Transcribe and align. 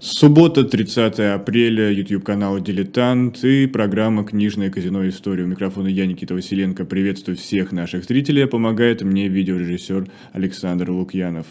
Суббота, 0.00 0.62
30 0.62 1.18
апреля, 1.18 1.90
YouTube-канал 1.90 2.60
«Дилетант» 2.60 3.42
и 3.42 3.66
программа 3.66 4.24
«Книжное 4.24 4.70
казино. 4.70 5.08
История». 5.08 5.42
У 5.42 5.48
микрофона 5.48 5.88
я, 5.88 6.06
Никита 6.06 6.34
Василенко. 6.34 6.84
Приветствую 6.84 7.36
всех 7.36 7.72
наших 7.72 8.04
зрителей. 8.04 8.46
Помогает 8.46 9.02
мне 9.02 9.26
видеорежиссер 9.26 10.08
Александр 10.32 10.92
Лукьянов. 10.92 11.46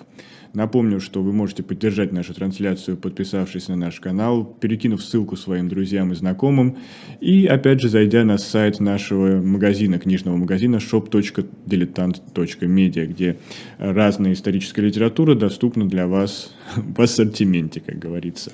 Напомню, 0.54 0.99
что 0.99 1.21
вы 1.21 1.33
можете 1.33 1.63
поддержать 1.63 2.12
нашу 2.12 2.34
трансляцию, 2.34 2.97
подписавшись 2.97 3.68
на 3.68 3.75
наш 3.75 3.99
канал, 3.99 4.46
перекинув 4.46 5.04
ссылку 5.04 5.36
своим 5.36 5.70
друзьям 5.70 6.11
и 6.11 6.16
знакомым, 6.16 6.77
и, 7.20 7.46
опять 7.46 7.82
же, 7.82 7.89
зайдя 7.89 8.23
на 8.23 8.38
сайт 8.38 8.79
нашего 8.79 9.41
магазина, 9.41 10.00
книжного 10.00 10.38
магазина 10.38 10.78
shop.diletant.media, 10.78 13.05
где 13.05 13.38
разная 13.78 14.33
историческая 14.33 14.83
литература 14.83 15.36
доступна 15.36 15.88
для 15.88 16.07
вас 16.07 16.54
в 16.75 17.02
ассортименте, 17.02 17.79
как 17.79 18.00
говорится. 18.00 18.52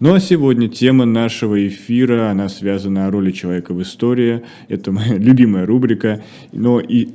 Ну 0.00 0.14
а 0.14 0.20
сегодня 0.20 0.68
тема 0.68 1.04
нашего 1.04 1.66
эфира, 1.66 2.30
она 2.30 2.48
связана 2.48 3.06
о 3.06 3.10
роли 3.10 3.32
человека 3.32 3.74
в 3.74 3.82
истории. 3.82 4.42
Это 4.68 4.92
моя 4.92 5.14
любимая 5.18 5.66
рубрика, 5.66 6.22
но 6.52 6.80
и, 6.80 7.08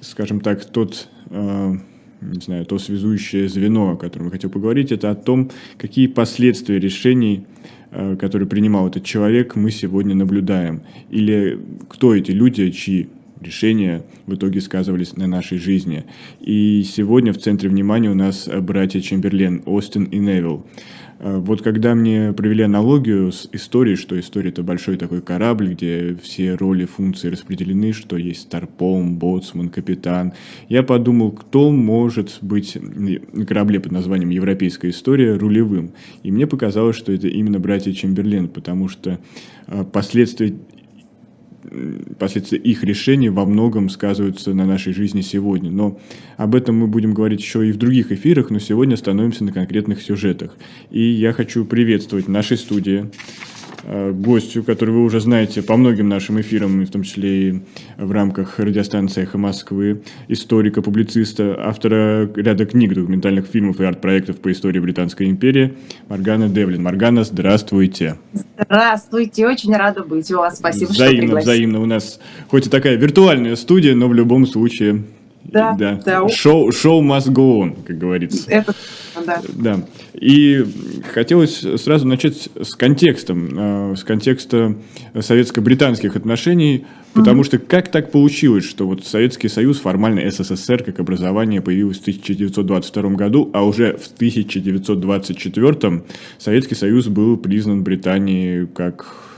скажем 0.00 0.40
так, 0.40 0.64
тот 0.64 1.08
э, 1.30 1.74
не 2.22 2.40
знаю, 2.40 2.64
то 2.66 2.78
связующее 2.78 3.48
звено, 3.48 3.92
о 3.92 3.96
котором 3.96 4.26
я 4.26 4.32
хотел 4.32 4.50
поговорить, 4.50 4.92
это 4.92 5.10
о 5.10 5.14
том, 5.14 5.50
какие 5.78 6.06
последствия 6.06 6.78
решений, 6.78 7.44
э, 7.90 8.16
которые 8.16 8.48
принимал 8.48 8.88
этот 8.88 9.04
человек, 9.04 9.56
мы 9.56 9.70
сегодня 9.70 10.14
наблюдаем. 10.14 10.82
Или 11.10 11.58
кто 11.88 12.14
эти 12.14 12.30
люди, 12.30 12.70
чьи 12.70 13.08
решения 13.40 14.04
в 14.26 14.34
итоге 14.34 14.60
сказывались 14.60 15.16
на 15.16 15.26
нашей 15.26 15.58
жизни. 15.58 16.04
И 16.40 16.84
сегодня 16.84 17.32
в 17.32 17.38
центре 17.38 17.68
внимания 17.68 18.10
у 18.10 18.14
нас 18.14 18.48
братья 18.48 19.00
Чемберлен, 19.00 19.62
Остин 19.66 20.04
и 20.04 20.18
Невилл. 20.18 20.64
А, 21.22 21.38
вот 21.38 21.62
когда 21.62 21.94
мне 21.94 22.32
провели 22.32 22.64
аналогию 22.64 23.30
с 23.30 23.48
историей, 23.52 23.96
что 23.96 24.18
история 24.18 24.50
это 24.50 24.62
большой 24.62 24.96
такой 24.96 25.22
корабль, 25.22 25.72
где 25.72 26.16
все 26.20 26.54
роли, 26.54 26.84
функции 26.84 27.30
распределены, 27.30 27.92
что 27.92 28.16
есть 28.16 28.42
старпом, 28.42 29.16
боцман, 29.16 29.68
капитан, 29.68 30.32
я 30.68 30.82
подумал, 30.82 31.30
кто 31.30 31.70
может 31.70 32.38
быть 32.42 32.76
на 32.80 33.46
корабле 33.46 33.78
под 33.78 33.92
названием 33.92 34.30
«Европейская 34.30 34.90
история» 34.90 35.34
рулевым. 35.36 35.92
И 36.24 36.32
мне 36.32 36.46
показалось, 36.46 36.96
что 36.96 37.12
это 37.12 37.28
именно 37.28 37.60
братья 37.60 37.92
Чемберлен, 37.92 38.48
потому 38.48 38.88
что 38.88 39.20
а, 39.68 39.84
последствия 39.84 40.56
последствия 42.18 42.58
их 42.58 42.84
решений 42.84 43.30
во 43.30 43.44
многом 43.44 43.88
сказываются 43.88 44.54
на 44.54 44.66
нашей 44.66 44.92
жизни 44.92 45.20
сегодня. 45.20 45.70
Но 45.70 45.98
об 46.36 46.54
этом 46.54 46.76
мы 46.76 46.86
будем 46.86 47.14
говорить 47.14 47.40
еще 47.40 47.66
и 47.68 47.72
в 47.72 47.76
других 47.76 48.12
эфирах, 48.12 48.50
но 48.50 48.58
сегодня 48.58 48.94
остановимся 48.94 49.44
на 49.44 49.52
конкретных 49.52 50.02
сюжетах. 50.02 50.56
И 50.90 51.02
я 51.02 51.32
хочу 51.32 51.64
приветствовать 51.64 52.26
в 52.26 52.30
нашей 52.30 52.56
студии 52.56 53.10
гостю, 53.84 54.62
который 54.62 54.90
вы 54.90 55.02
уже 55.02 55.20
знаете 55.20 55.62
по 55.62 55.76
многим 55.76 56.08
нашим 56.08 56.40
эфирам, 56.40 56.84
в 56.84 56.90
том 56.90 57.02
числе 57.02 57.48
и 57.48 57.60
в 57.98 58.12
рамках 58.12 58.58
радиостанции 58.58 59.22
«Эхо 59.22 59.38
Москвы», 59.38 60.02
историка, 60.28 60.82
публициста, 60.82 61.56
автора 61.58 62.30
ряда 62.36 62.66
книг, 62.66 62.94
документальных 62.94 63.46
фильмов 63.46 63.80
и 63.80 63.84
арт-проектов 63.84 64.38
по 64.38 64.52
истории 64.52 64.78
Британской 64.80 65.28
империи 65.28 65.74
Маргана 66.08 66.48
Девлин. 66.48 66.82
Маргана, 66.82 67.24
здравствуйте. 67.24 68.16
Здравствуйте, 68.58 69.46
очень 69.46 69.74
рада 69.74 70.04
быть 70.04 70.30
у 70.30 70.36
вас. 70.36 70.58
Спасибо, 70.58 70.90
взаимно, 70.90 71.12
что 71.12 71.20
пригласили. 71.22 71.52
Взаимно, 71.52 71.80
у 71.80 71.86
нас 71.86 72.20
хоть 72.48 72.66
и 72.66 72.70
такая 72.70 72.96
виртуальная 72.96 73.56
студия, 73.56 73.94
но 73.94 74.08
в 74.08 74.14
любом 74.14 74.46
случае 74.46 75.02
да, 75.44 75.74
да. 75.74 76.00
да. 76.04 76.28
Шоу, 76.28 76.72
шоу 76.72 77.02
must 77.02 77.28
go 77.28 77.60
on, 77.60 77.82
как 77.84 77.98
говорится. 77.98 78.50
Это, 78.50 78.74
да. 79.26 79.42
да. 79.52 79.80
И 80.14 80.64
хотелось 81.12 81.64
сразу 81.80 82.06
начать 82.06 82.48
с 82.60 82.74
контекстом, 82.74 83.50
э, 83.92 83.96
с 83.96 84.04
контекста 84.04 84.76
советско-британских 85.18 86.16
отношений, 86.16 86.86
потому 87.12 87.42
mm-hmm. 87.42 87.46
что 87.46 87.58
как 87.58 87.90
так 87.90 88.10
получилось, 88.10 88.64
что 88.64 88.86
вот 88.86 89.04
Советский 89.04 89.48
Союз, 89.48 89.80
формально 89.80 90.30
СССР 90.30 90.84
как 90.84 91.00
образование 91.00 91.60
появилось 91.60 91.98
в 91.98 92.02
1922 92.02 93.10
году, 93.10 93.50
а 93.52 93.64
уже 93.64 93.96
в 93.96 94.06
1924 94.14 96.02
Советский 96.38 96.74
Союз 96.74 97.08
был 97.08 97.36
признан 97.36 97.82
Британией 97.82 98.66
как 98.66 99.31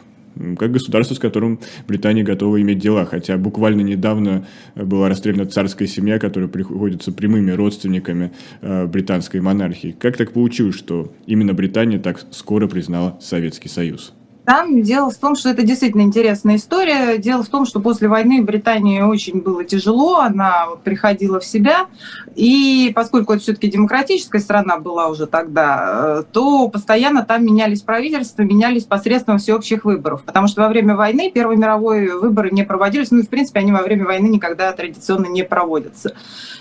как 0.59 0.72
государство, 0.72 1.15
с 1.15 1.19
которым 1.19 1.61
Британия 1.87 2.25
готова 2.25 2.61
иметь 2.61 2.78
дела. 2.78 3.05
Хотя 3.05 3.37
буквально 3.37 3.83
недавно 3.83 4.47
была 4.75 5.09
расстреляна 5.09 5.47
царская 5.47 5.89
семья, 5.89 6.19
которая 6.19 6.49
приходится 6.49 7.12
прямыми 7.12 7.50
родственниками 7.53 8.33
э, 8.61 8.87
британской 8.87 9.41
монархии. 9.41 9.97
Как 9.99 10.17
так 10.17 10.33
получилось, 10.33 10.77
что 10.77 11.12
именно 11.27 11.55
Британия 11.55 11.99
так 11.99 12.25
скоро 12.31 12.67
признала 12.67 13.19
Советский 13.21 13.69
Союз? 13.69 14.15
Там 14.44 14.82
дело 14.82 15.10
в 15.10 15.16
том, 15.16 15.37
что 15.37 15.49
это 15.49 15.62
действительно 15.62 16.03
интересная 16.03 16.56
история. 16.56 17.16
Дело 17.16 17.43
в 17.43 17.49
том, 17.49 17.65
что 17.65 17.81
после 17.81 18.09
войны 18.09 18.43
Британии 18.43 19.00
очень 19.00 19.41
было 19.41 19.65
тяжело, 19.65 20.19
она 20.19 20.66
приходила 20.84 21.41
в 21.41 21.47
себя. 21.47 21.87
И 22.34 22.93
поскольку 22.94 23.33
это 23.33 23.43
все-таки 23.43 23.71
демократическая 23.71 24.41
страна 24.41 24.78
была 24.78 25.09
уже 25.09 25.27
тогда, 25.27 26.19
э, 26.19 26.22
то 26.31 26.69
постоянно 26.69 27.25
там 27.25 27.44
менялись 27.44 27.81
правительства, 27.81 28.43
менялись 28.43 28.84
посредством 28.84 29.38
всеобщих 29.38 29.87
выборов. 29.87 30.22
Потому 30.25 30.47
что 30.47 30.60
во 30.60 30.69
время 30.69 30.94
войны 30.94 31.31
Первой 31.33 31.56
мировой 31.56 32.09
выборы 32.09 32.50
не 32.50 32.65
проводились. 32.65 33.10
Ну 33.10 33.21
и, 33.21 33.22
в 33.22 33.31
принципе, 33.31 33.60
они 33.60 33.72
во 33.72 33.83
время 33.83 34.04
войны 34.04 34.27
никогда 34.27 34.71
традиционно 34.72 35.27
не 35.27 35.43
проводятся. 35.43 36.15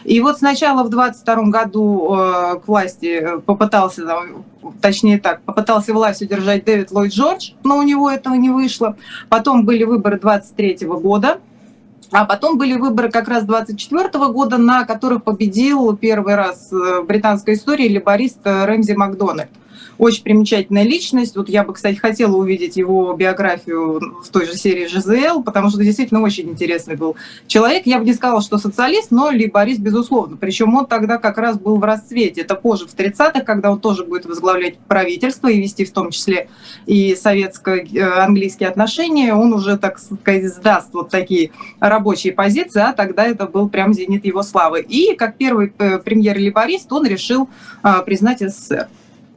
И 0.05 0.21
вот 0.21 0.37
сначала 0.37 0.83
в 0.83 0.89
22 0.89 1.35
году 1.49 2.15
э, 2.15 2.59
к 2.59 2.67
власти 2.67 3.41
попытался, 3.45 4.05
точнее 4.81 5.19
так, 5.19 5.41
попытался 5.41 5.93
власть 5.93 6.21
удержать 6.21 6.65
Дэвид 6.65 6.91
Ллойд 6.91 7.11
Джордж, 7.13 7.51
но 7.63 7.77
у 7.77 7.83
него 7.83 8.09
этого 8.09 8.35
не 8.35 8.49
вышло. 8.49 8.95
Потом 9.29 9.65
были 9.65 9.83
выборы 9.83 10.19
23 10.19 10.85
года, 10.87 11.39
а 12.11 12.25
потом 12.25 12.57
были 12.57 12.75
выборы 12.75 13.09
как 13.09 13.27
раз 13.27 13.43
24 13.43 14.09
года, 14.29 14.57
на 14.57 14.85
которых 14.85 15.23
победил 15.23 15.95
первый 15.97 16.35
раз 16.35 16.69
в 16.71 17.03
британской 17.03 17.55
истории 17.55 17.87
либорист 17.87 18.39
Рэмзи 18.43 18.93
Макдональд 18.93 19.49
очень 19.97 20.23
примечательная 20.23 20.83
личность. 20.83 21.35
Вот 21.35 21.49
я 21.49 21.63
бы, 21.63 21.73
кстати, 21.73 21.95
хотела 21.95 22.35
увидеть 22.35 22.77
его 22.77 23.13
биографию 23.13 24.21
в 24.23 24.29
той 24.29 24.45
же 24.45 24.55
серии 24.55 24.87
ЖЗЛ, 24.87 25.43
потому 25.43 25.69
что 25.69 25.83
действительно 25.83 26.21
очень 26.21 26.49
интересный 26.49 26.95
был 26.95 27.15
человек. 27.47 27.85
Я 27.85 27.99
бы 27.99 28.05
не 28.05 28.13
сказала, 28.13 28.41
что 28.41 28.57
социалист, 28.57 29.11
но 29.11 29.31
либорист, 29.31 29.79
безусловно. 29.79 30.37
Причем 30.37 30.75
он 30.75 30.85
тогда 30.85 31.17
как 31.17 31.37
раз 31.37 31.57
был 31.57 31.77
в 31.77 31.83
расцвете. 31.83 32.41
Это 32.41 32.55
позже, 32.55 32.87
в 32.87 32.95
30-х, 32.95 33.41
когда 33.41 33.71
он 33.71 33.79
тоже 33.79 34.03
будет 34.03 34.25
возглавлять 34.25 34.77
правительство 34.79 35.47
и 35.47 35.59
вести 35.59 35.85
в 35.85 35.91
том 35.91 36.11
числе 36.11 36.49
и 36.85 37.15
советско-английские 37.15 38.69
отношения. 38.69 39.33
Он 39.33 39.53
уже, 39.53 39.77
так 39.77 39.99
сказать, 39.99 40.45
сдаст 40.45 40.93
вот 40.93 41.09
такие 41.09 41.51
рабочие 41.79 42.33
позиции, 42.33 42.81
а 42.81 42.93
тогда 42.93 43.25
это 43.25 43.45
был 43.47 43.69
прям 43.69 43.93
зенит 43.93 44.25
его 44.25 44.43
славы. 44.43 44.81
И 44.81 45.15
как 45.15 45.37
первый 45.37 45.73
э, 45.77 45.99
премьер-либорист 45.99 46.91
он 46.91 47.05
решил 47.05 47.49
а, 47.81 48.01
признать 48.01 48.39
СССР 48.39 48.87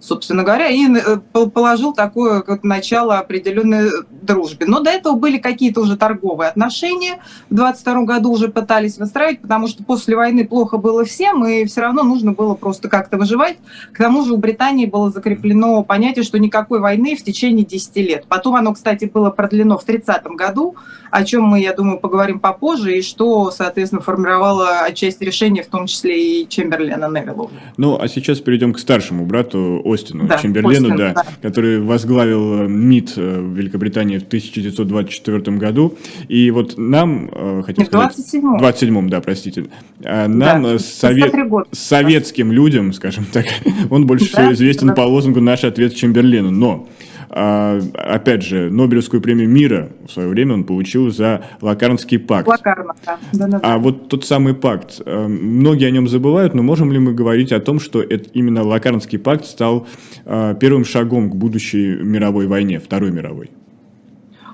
собственно 0.07 0.45
говоря, 0.45 0.69
и 0.69 0.87
э, 0.89 1.17
положил 1.49 1.93
такое 1.93 2.41
как 2.43 2.63
начало 2.63 3.19
определенной 3.19 3.91
дружбе. 4.23 4.67
Но 4.67 4.81
до 4.81 4.91
этого 4.91 5.17
были 5.17 5.39
какие-то 5.39 5.81
уже 5.81 5.97
торговые 5.97 6.51
отношения. 6.51 7.19
В 7.51 7.55
22 7.55 8.03
году 8.03 8.31
уже 8.31 8.49
пытались 8.49 8.99
выстраивать, 8.99 9.41
потому 9.41 9.67
что 9.67 9.83
после 9.83 10.17
войны 10.17 10.47
плохо 10.47 10.79
было 10.79 11.05
всем, 11.05 11.45
и 11.47 11.65
все 11.65 11.81
равно 11.81 12.05
нужно 12.05 12.33
было 12.33 12.55
просто 12.55 12.89
как-то 12.89 13.19
выживать. 13.19 13.59
К 13.93 13.99
тому 13.99 14.25
же 14.25 14.35
у 14.35 14.37
Британии 14.37 14.87
было 14.87 15.11
закреплено 15.11 15.83
понятие, 15.83 16.25
что 16.25 16.39
никакой 16.39 16.79
войны 16.79 17.17
в 17.17 17.25
течение 17.25 17.65
10 17.65 17.97
лет. 17.97 18.27
Потом 18.29 18.55
оно, 18.55 18.75
кстати, 18.75 19.07
было 19.07 19.31
продлено 19.31 19.77
в 19.77 19.85
30 19.85 20.25
году, 20.37 20.77
о 21.11 21.25
чем 21.25 21.45
мы, 21.45 21.61
я 21.61 21.73
думаю, 21.73 21.99
поговорим 21.99 22.39
попозже, 22.39 22.99
и 22.99 23.03
что, 23.03 23.51
соответственно, 23.51 24.03
формировало 24.03 24.81
отчасти 24.81 25.25
решение, 25.25 25.63
в 25.63 25.69
том 25.69 25.87
числе 25.87 26.43
и 26.43 26.49
Чемберлена 26.49 27.09
Невиллу. 27.09 27.51
Ну, 27.77 27.99
а 28.01 28.09
сейчас 28.09 28.39
перейдем 28.41 28.73
к 28.73 28.79
старшему 28.79 29.25
брату 29.25 29.81
Остину, 29.97 30.27
да, 30.27 30.39
Чемберлену, 30.39 30.89
Остин, 30.89 30.97
да, 30.97 31.13
да. 31.15 31.25
который 31.43 31.81
возглавил 31.81 32.63
э, 32.63 32.69
МИД 32.69 33.15
э, 33.17 33.53
Великобритании 33.55 34.19
в 34.19 34.25
1924 34.25 35.57
году. 35.57 35.97
И 36.29 36.51
вот 36.51 36.75
нам, 36.77 37.29
э, 37.33 37.63
хотел 37.65 37.87
сказать... 37.87 38.17
27-м. 38.17 38.59
27-м, 38.59 39.11
да, 39.11 39.21
простите. 39.21 39.67
А 40.05 40.29
нам, 40.29 40.63
да, 40.63 40.79
совет... 40.79 41.35
советским 41.73 42.53
людям, 42.53 42.93
скажем 42.93 43.27
так, 43.33 43.47
он 43.91 44.07
больше 44.07 44.31
да, 44.33 44.43
всего 44.43 44.53
известен 44.53 44.89
да. 44.89 44.95
по 44.95 45.01
лозунгу 45.03 45.41
«Наш 45.41 45.65
ответ 45.65 45.95
Чемберлену». 45.95 46.51
Но 46.51 46.89
а, 47.29 47.81
опять 47.95 48.43
же, 48.43 48.71
Нобелевскую 48.71 49.21
премию 49.21 49.49
мира 49.49 49.91
в 50.07 50.13
свое 50.13 50.29
время 50.29 50.55
он 50.55 50.65
получил 50.65 51.11
за 51.11 51.45
Лакарнский 51.61 52.19
пакт. 52.19 52.49
Лакарно, 52.49 52.95
да. 53.05 53.19
да, 53.33 53.47
да, 53.47 53.61
А 53.63 53.79
вот 53.79 54.09
тот 54.09 54.25
самый 54.25 54.55
пакт, 54.55 55.01
э, 55.05 55.27
многие 55.27 55.87
о 55.87 55.91
нем 55.91 56.09
забывают, 56.09 56.55
но 56.55 56.63
можем 56.63 56.93
ли 56.93 56.99
мы 56.99 57.13
говорить 57.13 57.53
о 57.53 57.61
том, 57.61 57.81
что 57.81 58.03
это 58.03 58.29
именно 58.33 58.63
Лакарнский 58.63 59.19
пакт 59.19 59.45
стал 59.45 59.87
э, 60.25 60.55
первым 60.61 60.85
шагом 60.85 61.31
к 61.31 61.35
будущей 61.35 61.97
мировой 61.97 62.47
войне, 62.47 62.79
Второй 62.81 63.11
мировой? 63.11 63.51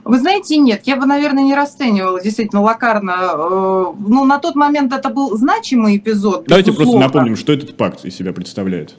Вы 0.04 0.18
знаете, 0.18 0.56
нет, 0.56 0.82
я 0.84 0.96
бы, 0.96 1.06
наверное, 1.06 1.44
не 1.44 1.54
расценивала 1.54 2.20
действительно 2.20 2.62
Лакарна. 2.62 3.34
Э, 3.34 3.84
ну, 3.98 4.24
на 4.24 4.38
тот 4.38 4.56
момент 4.56 4.92
это 4.92 5.10
был 5.10 5.36
значимый 5.36 5.96
эпизод. 5.96 6.44
Давайте 6.46 6.70
безусловно. 6.70 7.00
просто 7.00 7.08
напомним, 7.08 7.36
что 7.36 7.52
этот 7.52 7.76
пакт 7.76 8.04
из 8.04 8.16
себя 8.16 8.32
представляет. 8.32 8.96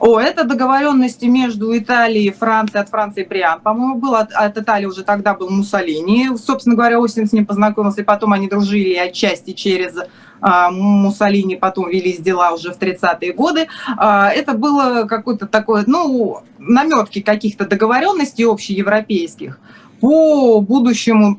О, 0.00 0.18
это 0.18 0.44
договоренности 0.44 1.26
между 1.26 1.76
Италией 1.76 2.28
и 2.28 2.32
Францией, 2.32 2.80
от 2.80 2.88
Франции 2.88 3.22
Бриан, 3.22 3.60
по-моему, 3.60 3.96
был, 3.96 4.14
от, 4.14 4.32
от 4.32 4.56
Италии 4.56 4.86
уже 4.86 5.04
тогда 5.04 5.34
был 5.34 5.50
Муссолини. 5.50 6.30
Собственно 6.38 6.74
говоря, 6.74 6.98
Остин 6.98 7.28
с 7.28 7.32
ним 7.34 7.44
познакомился, 7.44 8.00
и 8.00 8.04
потом 8.04 8.32
они 8.32 8.48
дружили 8.48 8.94
отчасти 8.94 9.52
через 9.52 9.94
а, 10.40 10.70
Муссолини, 10.70 11.56
потом 11.56 11.90
велись 11.90 12.18
дела 12.18 12.52
уже 12.52 12.72
в 12.72 12.78
30-е 12.78 13.34
годы. 13.34 13.68
А, 13.98 14.30
это 14.30 14.54
было 14.54 15.04
какое-то 15.04 15.46
такое, 15.46 15.84
ну, 15.86 16.38
наметки 16.58 17.20
каких-то 17.20 17.66
договоренностей 17.66 18.46
общеевропейских 18.46 19.60
по 20.00 20.62
будущему, 20.62 21.38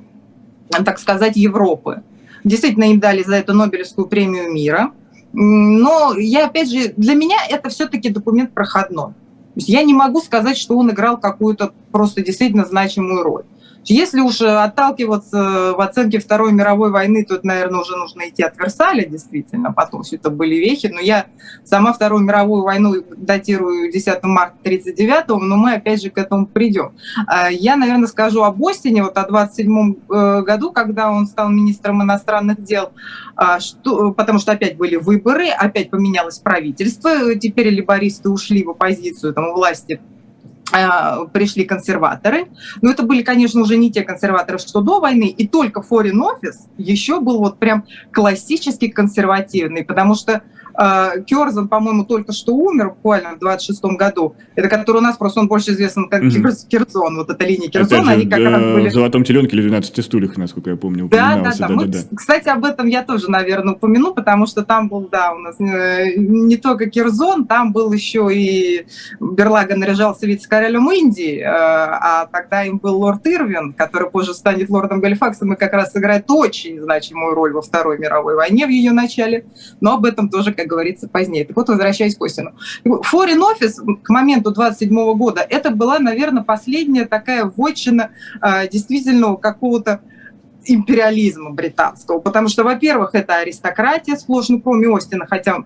так 0.70 1.00
сказать, 1.00 1.36
Европы. 1.36 2.04
Действительно, 2.44 2.92
им 2.92 3.00
дали 3.00 3.24
за 3.24 3.38
это 3.38 3.54
Нобелевскую 3.54 4.08
премию 4.08 4.54
мира– 4.54 4.92
но 5.34 6.14
я, 6.18 6.48
опять 6.48 6.70
же, 6.72 6.94
для 6.98 7.16
меня 7.16 7.38
это 7.50 7.70
все-таки 7.70 8.10
документ 8.10 8.54
проходной. 8.54 9.08
То 9.08 9.58
есть 9.58 9.70
я 9.70 9.84
не 9.84 9.94
могу 9.94 10.22
сказать, 10.22 10.58
что 10.58 10.78
он 10.78 10.92
играл 10.92 11.18
какую-то 11.18 11.74
просто 11.92 12.22
действительно 12.22 12.66
значимую 12.66 13.24
роль. 13.24 13.44
Если 13.86 14.20
уж 14.20 14.42
отталкиваться 14.42 15.74
в 15.76 15.82
оценке 15.82 16.20
Второй 16.20 16.52
мировой 16.52 16.92
войны, 16.92 17.26
то, 17.26 17.40
наверное, 17.44 17.82
уже 17.82 17.96
нужно 17.96 18.30
идти 18.30 18.44
от 18.44 18.58
Версаля, 18.58 19.06
действительно, 19.06 19.74
потом 19.74 20.04
все 20.04 20.18
это 20.18 20.30
были 20.30 20.56
вехи. 20.56 20.88
Но 20.88 21.00
я 21.00 21.26
сама 21.64 21.94
Вторую 21.94 22.24
мировую 22.24 22.64
войну 22.64 22.96
датирую 23.18 23.92
10 23.92 24.24
марта 24.24 24.56
1939, 24.62 25.42
но 25.42 25.58
мы 25.58 25.74
опять 25.74 26.02
же 26.02 26.10
к 26.10 26.18
этому 26.18 26.46
придем. 26.46 26.94
А, 27.28 27.50
я, 27.50 27.76
наверное, 27.76 28.08
скажу 28.08 28.44
об 28.44 28.64
Остине, 28.66 29.04
вот 29.04 29.18
о 29.18 29.28
27 29.28 29.96
э, 30.10 30.42
году, 30.44 30.72
когда 30.72 31.12
он 31.12 31.26
стал 31.26 31.50
министром 31.50 32.04
иностранных 32.04 32.64
дел, 32.64 32.92
а, 33.36 33.60
что, 33.60 34.12
потому 34.12 34.40
что 34.40 34.52
опять 34.52 34.78
были 34.78 34.96
выборы, 34.96 35.50
опять 35.50 35.90
поменялось 35.90 36.40
правительство, 36.40 37.36
теперь 37.36 37.70
либористы 37.70 38.30
ушли 38.30 38.64
в 38.64 38.70
оппозицию 38.70 39.34
там, 39.34 39.54
власти 39.54 40.00
а, 40.00 40.21
пришли 41.34 41.66
консерваторы. 41.66 42.48
Но 42.82 42.92
это 42.92 43.04
были, 43.04 43.22
конечно, 43.22 43.62
уже 43.62 43.78
не 43.78 43.92
те 43.92 44.04
консерваторы, 44.04 44.58
что 44.58 44.82
до 44.82 45.00
войны. 45.00 45.28
И 45.28 45.48
только 45.48 45.82
Foreign 45.82 46.22
Office 46.22 46.70
еще 46.78 47.20
был 47.20 47.40
вот 47.40 47.60
прям 47.60 47.86
классически 48.12 48.88
консервативный, 48.88 49.84
потому 49.84 50.16
что 50.16 50.44
Керзан, 50.74 51.68
по-моему, 51.68 52.06
только 52.06 52.32
что 52.34 52.54
умер 52.54 52.92
буквально 52.92 53.36
в 53.36 53.44
26-м 53.44 53.98
году. 53.98 54.36
Это 54.56 54.70
который 54.70 54.98
у 54.98 55.02
нас 55.02 55.18
просто 55.18 55.40
он 55.40 55.48
больше 55.48 55.72
известен 55.72 56.10
как 56.10 56.24
mm-hmm. 56.24 56.68
Керзон, 56.70 57.18
вот 57.18 57.30
эта 57.30 57.46
линия 57.46 57.70
Керзона. 57.70 58.12
Они 58.12 58.26
как 58.26 58.40
раз 58.40 58.62
были... 58.62 58.90
В 58.90 58.94
«Золотом 58.94 59.24
теленке» 59.24 59.58
или 59.58 59.70
«12 59.70 60.02
стульях», 60.02 60.38
насколько 60.38 60.70
я 60.70 60.76
помню, 60.76 61.08
да, 61.10 61.40
да, 61.44 61.52
да. 61.58 61.70
Мы, 61.70 61.86
да, 61.86 62.00
да. 62.00 62.16
Кстати, 62.16 62.50
об 62.50 62.66
этом 62.66 62.88
я 62.88 63.04
тоже, 63.04 63.30
наверное, 63.30 63.74
упомяну, 63.74 64.14
потому 64.14 64.46
что 64.48 64.64
там 64.64 64.90
был, 64.90 65.08
да, 65.12 65.34
у 65.34 65.40
нас 65.40 65.60
э, 65.60 66.16
не 66.18 66.58
только 66.58 66.90
Керзон, 66.90 67.46
там 67.46 67.72
был 67.72 67.92
еще 67.92 68.30
и 68.32 68.86
Берлага 69.20 69.76
наряжался 69.76 70.26
вице-королем 70.26 70.92
Индии, 70.92 71.40
э, 71.40 71.46
а 71.46 72.28
тогда 72.32 72.64
им 72.64 72.78
был 72.78 73.00
лорд 73.00 73.26
Ирвин, 73.28 73.74
который 73.74 74.10
позже 74.10 74.34
станет 74.34 74.70
лордом 74.70 75.00
Галифаксом 75.00 75.54
и 75.54 75.56
как 75.56 75.74
раз 75.74 75.96
играет 75.96 76.30
очень 76.30 76.80
значимую 76.80 77.36
роль 77.36 77.54
во 77.54 77.62
Второй 77.62 77.98
мировой 77.98 78.36
войне 78.36 78.66
в 78.66 78.70
ее 78.70 78.92
начале. 78.92 79.46
Но 79.80 79.96
об 79.96 80.06
этом 80.06 80.30
тоже, 80.30 80.54
как 80.62 80.70
говорится, 80.70 81.08
позднее. 81.08 81.46
Так 81.46 81.56
вот, 81.56 81.70
возвращаясь 81.70 82.16
к 82.16 82.22
Остину. 82.22 82.54
Foreign 82.86 83.42
Office 83.42 83.76
к 84.02 84.10
моменту 84.10 84.52
27 84.52 85.14
года, 85.16 85.46
это 85.48 85.72
была, 85.72 86.00
наверное, 86.00 86.44
последняя 86.44 87.06
такая 87.06 87.52
вотчина 87.56 88.12
а, 88.40 88.68
действительно 88.68 89.36
какого-то 89.36 90.02
империализма 90.66 91.52
британского. 91.52 92.20
Потому 92.20 92.48
что, 92.48 92.64
во-первых, 92.64 93.16
это 93.16 93.38
аристократия 93.38 94.16
сплошь, 94.16 94.50
ну, 94.50 94.62
кроме 94.62 94.96
Остина, 94.96 95.26
хотя 95.26 95.64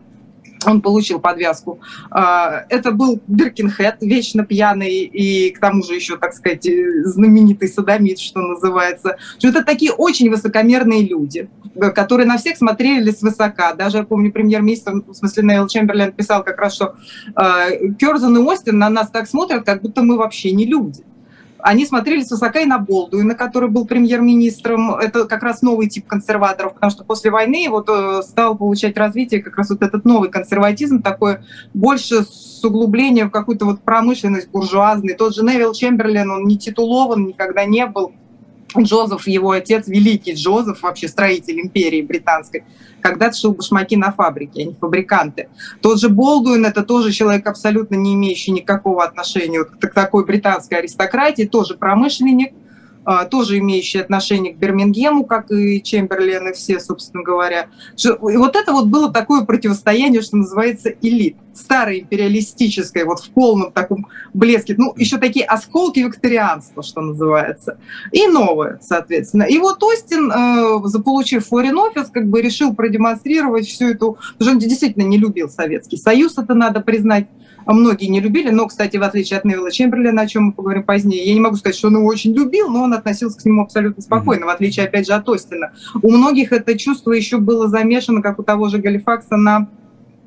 он 0.68 0.82
получил 0.82 1.20
подвязку. 1.20 1.80
А, 2.12 2.66
это 2.70 2.92
был 2.92 3.22
Биркинхед, 3.28 3.98
вечно 4.02 4.46
пьяный 4.46 5.02
и 5.04 5.52
к 5.52 5.60
тому 5.60 5.84
же 5.84 5.96
еще, 5.96 6.18
так 6.18 6.34
сказать, 6.34 6.68
знаменитый 7.04 7.68
садомит, 7.68 8.20
что 8.20 8.40
называется. 8.40 9.18
Что 9.38 9.50
это 9.50 9.64
такие 9.64 9.92
очень 9.92 10.30
высокомерные 10.30 11.08
люди, 11.08 11.50
которые 11.94 12.28
на 12.28 12.38
всех 12.38 12.58
смотрели 12.58 13.12
свысока. 13.12 13.74
Даже, 13.74 13.98
я 13.98 14.04
помню, 14.04 14.32
премьер-министр, 14.32 15.04
в 15.08 15.14
смысле 15.14 15.44
Нейл 15.44 15.68
Чемберлен 15.68 16.12
писал 16.12 16.44
как 16.44 16.60
раз, 16.60 16.76
что 16.76 16.96
э, 17.36 17.94
Керзан 18.00 18.38
и 18.38 18.42
Остин 18.42 18.78
на 18.78 18.90
нас 18.90 19.10
так 19.10 19.28
смотрят, 19.28 19.66
как 19.66 19.82
будто 19.82 20.04
мы 20.04 20.18
вообще 20.18 20.52
не 20.52 20.66
люди 20.66 21.04
они 21.66 21.84
смотрели 21.88 22.22
с 22.22 22.30
высока 22.30 22.60
и 22.60 22.66
на 22.66 22.78
Болдуина, 22.78 23.34
который 23.34 23.70
был 23.70 23.88
премьер-министром. 23.88 24.94
Это 24.94 25.26
как 25.26 25.42
раз 25.42 25.64
новый 25.64 25.90
тип 25.90 26.06
консерваторов, 26.06 26.76
потому 26.76 26.92
что 26.92 27.04
после 27.04 27.32
войны 27.32 27.66
вот 27.72 27.90
э, 27.90 28.22
стал 28.22 28.56
получать 28.56 28.96
развитие 28.98 29.42
как 29.42 29.58
раз 29.58 29.72
вот 29.72 29.82
этот 29.82 30.06
новый 30.06 30.30
консерватизм, 30.30 31.02
такой 31.02 31.40
больше 31.74 32.22
с 32.22 32.64
углублением 32.64 33.30
в 33.30 33.32
какую-то 33.32 33.66
вот 33.66 33.82
промышленность 33.82 34.52
буржуазный. 34.52 35.16
Тот 35.16 35.34
же 35.34 35.44
Невил 35.44 35.74
Чемберлен, 35.74 36.30
он 36.30 36.46
не 36.46 36.60
титулован, 36.60 37.26
никогда 37.26 37.66
не 37.66 37.88
был. 37.88 38.14
Джозеф, 38.84 39.28
его 39.28 39.52
отец, 39.52 39.88
великий 39.88 40.34
Джозеф, 40.34 40.82
вообще 40.82 41.08
строитель 41.08 41.60
империи 41.60 42.02
британской, 42.02 42.64
когда-то 43.02 43.38
шил 43.38 43.54
башмаки 43.54 43.96
на 43.96 44.12
фабрике, 44.12 44.62
а 44.62 44.66
не 44.66 44.74
фабриканты. 44.74 45.50
Тот 45.82 46.00
же 46.00 46.10
Болдуин, 46.10 46.66
это 46.66 46.84
тоже 46.84 47.12
человек, 47.12 47.48
абсолютно 47.48 47.96
не 47.96 48.14
имеющий 48.14 48.52
никакого 48.52 49.04
отношения 49.04 49.64
к 49.64 49.94
такой 49.94 50.26
британской 50.26 50.80
аристократии, 50.80 51.44
тоже 51.44 51.76
промышленник, 51.76 52.54
а, 52.54 52.65
тоже 53.30 53.60
имеющие 53.60 54.02
отношение 54.02 54.54
к 54.54 54.58
Бирмингему, 54.58 55.26
как 55.26 55.52
и 55.52 55.82
Чемберлен 55.82 56.50
и 56.50 56.54
все, 56.54 56.80
собственно 56.80 57.24
говоря. 57.24 57.68
И 57.98 58.38
вот 58.38 58.56
это 58.56 58.72
вот 58.72 58.88
было 58.88 59.12
такое 59.12 59.46
противостояние, 59.46 60.22
что 60.22 60.38
называется, 60.38 60.90
элит. 61.02 61.38
Старое 61.54 62.00
империалистическое, 62.00 63.06
вот 63.06 63.20
в 63.20 63.30
полном 63.30 63.72
таком 63.72 64.08
блеске. 64.34 64.76
Ну, 64.78 64.94
еще 64.98 65.18
такие 65.18 65.46
осколки 65.46 66.00
викторианства, 66.00 66.84
что 66.84 67.02
называется. 67.02 67.78
И 68.12 68.28
новое, 68.28 68.80
соответственно. 68.82 69.44
И 69.44 69.58
вот 69.58 69.82
Остин, 69.82 70.32
э, 70.32 70.88
заполучив 70.88 71.50
Foreign 71.50 71.76
Office, 71.76 72.10
как 72.12 72.28
бы 72.28 72.42
решил 72.42 72.76
продемонстрировать 72.76 73.68
всю 73.68 73.90
эту... 73.90 74.18
Потому 74.38 74.40
что 74.40 74.52
он 74.52 74.60
действительно 74.60 75.04
не 75.04 75.18
любил 75.18 75.48
Советский 75.48 75.98
Союз, 75.98 76.38
это 76.38 76.54
надо 76.56 76.82
признать 76.82 77.28
многие 77.74 78.06
не 78.06 78.20
любили, 78.20 78.50
но, 78.50 78.68
кстати, 78.68 78.98
в 78.98 79.04
отличие 79.04 79.40
от 79.40 79.46
Невилла 79.46 79.72
Чемберлина, 79.72 80.22
о 80.22 80.28
чем 80.28 80.44
мы 80.46 80.52
поговорим 80.54 80.84
позднее, 80.84 81.26
я 81.26 81.34
не 81.34 81.40
могу 81.40 81.56
сказать, 81.56 81.76
что 81.76 81.88
он 81.88 81.98
его 81.98 82.06
очень 82.06 82.34
любил, 82.34 82.70
но 82.70 82.84
он 82.84 82.94
относился 82.94 83.40
к 83.40 83.46
нему 83.46 83.64
абсолютно 83.64 84.02
спокойно, 84.02 84.46
в 84.46 84.50
отличие, 84.50 84.86
опять 84.86 85.08
же, 85.08 85.14
от 85.14 85.28
Остина. 85.28 85.72
У 86.02 86.12
многих 86.12 86.52
это 86.52 86.78
чувство 86.78 87.12
еще 87.12 87.38
было 87.38 87.68
замешано, 87.68 88.22
как 88.22 88.40
у 88.40 88.44
того 88.44 88.70
же 88.70 88.78
Галифакса, 88.78 89.38
на 89.38 89.70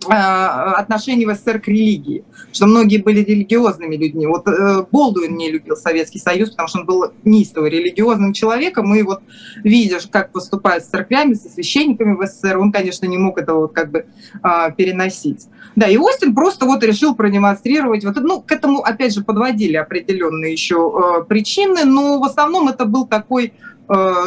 отношение 0.07 1.27
в 1.27 1.35
СССР 1.35 1.61
к 1.61 1.69
религии, 1.69 2.25
что 2.53 2.67
многие 2.67 2.99
были 2.99 3.21
религиозными 3.21 3.97
людьми. 3.97 4.27
Вот 4.27 4.47
э, 4.47 4.85
Болдуин 4.91 5.37
не 5.37 5.51
любил 5.51 5.77
Советский 5.77 6.19
Союз, 6.19 6.51
потому 6.51 6.69
что 6.69 6.79
он 6.81 6.87
был 6.87 7.13
неистово 7.25 7.67
религиозным 7.67 8.33
человеком, 8.33 8.95
и 8.95 9.03
вот 9.03 9.23
видишь, 9.65 10.07
как 10.11 10.33
поступают 10.33 10.85
с 10.85 10.89
церквями, 10.89 11.35
со 11.35 11.49
священниками 11.49 12.15
в 12.15 12.25
СССР, 12.27 12.59
он, 12.59 12.73
конечно, 12.73 13.07
не 13.07 13.19
мог 13.19 13.39
этого 13.39 13.63
вот 13.63 13.73
как 13.73 13.91
бы 13.91 14.07
а, 14.43 14.71
переносить. 14.71 15.47
Да, 15.75 15.89
и 15.89 15.97
Остин 15.97 16.35
просто 16.35 16.67
вот 16.67 16.83
решил 16.85 17.15
продемонстрировать, 17.15 18.05
вот, 18.05 18.17
ну, 18.17 18.41
к 18.41 18.51
этому, 18.53 18.81
опять 18.81 19.15
же, 19.15 19.23
подводили 19.23 19.77
определенные 19.77 20.53
еще 20.53 21.21
э, 21.21 21.25
причины, 21.25 21.85
но 21.85 22.19
в 22.19 22.25
основном 22.25 22.69
это 22.69 22.85
был 22.85 23.07
такой 23.07 23.53
Э, 23.78 23.78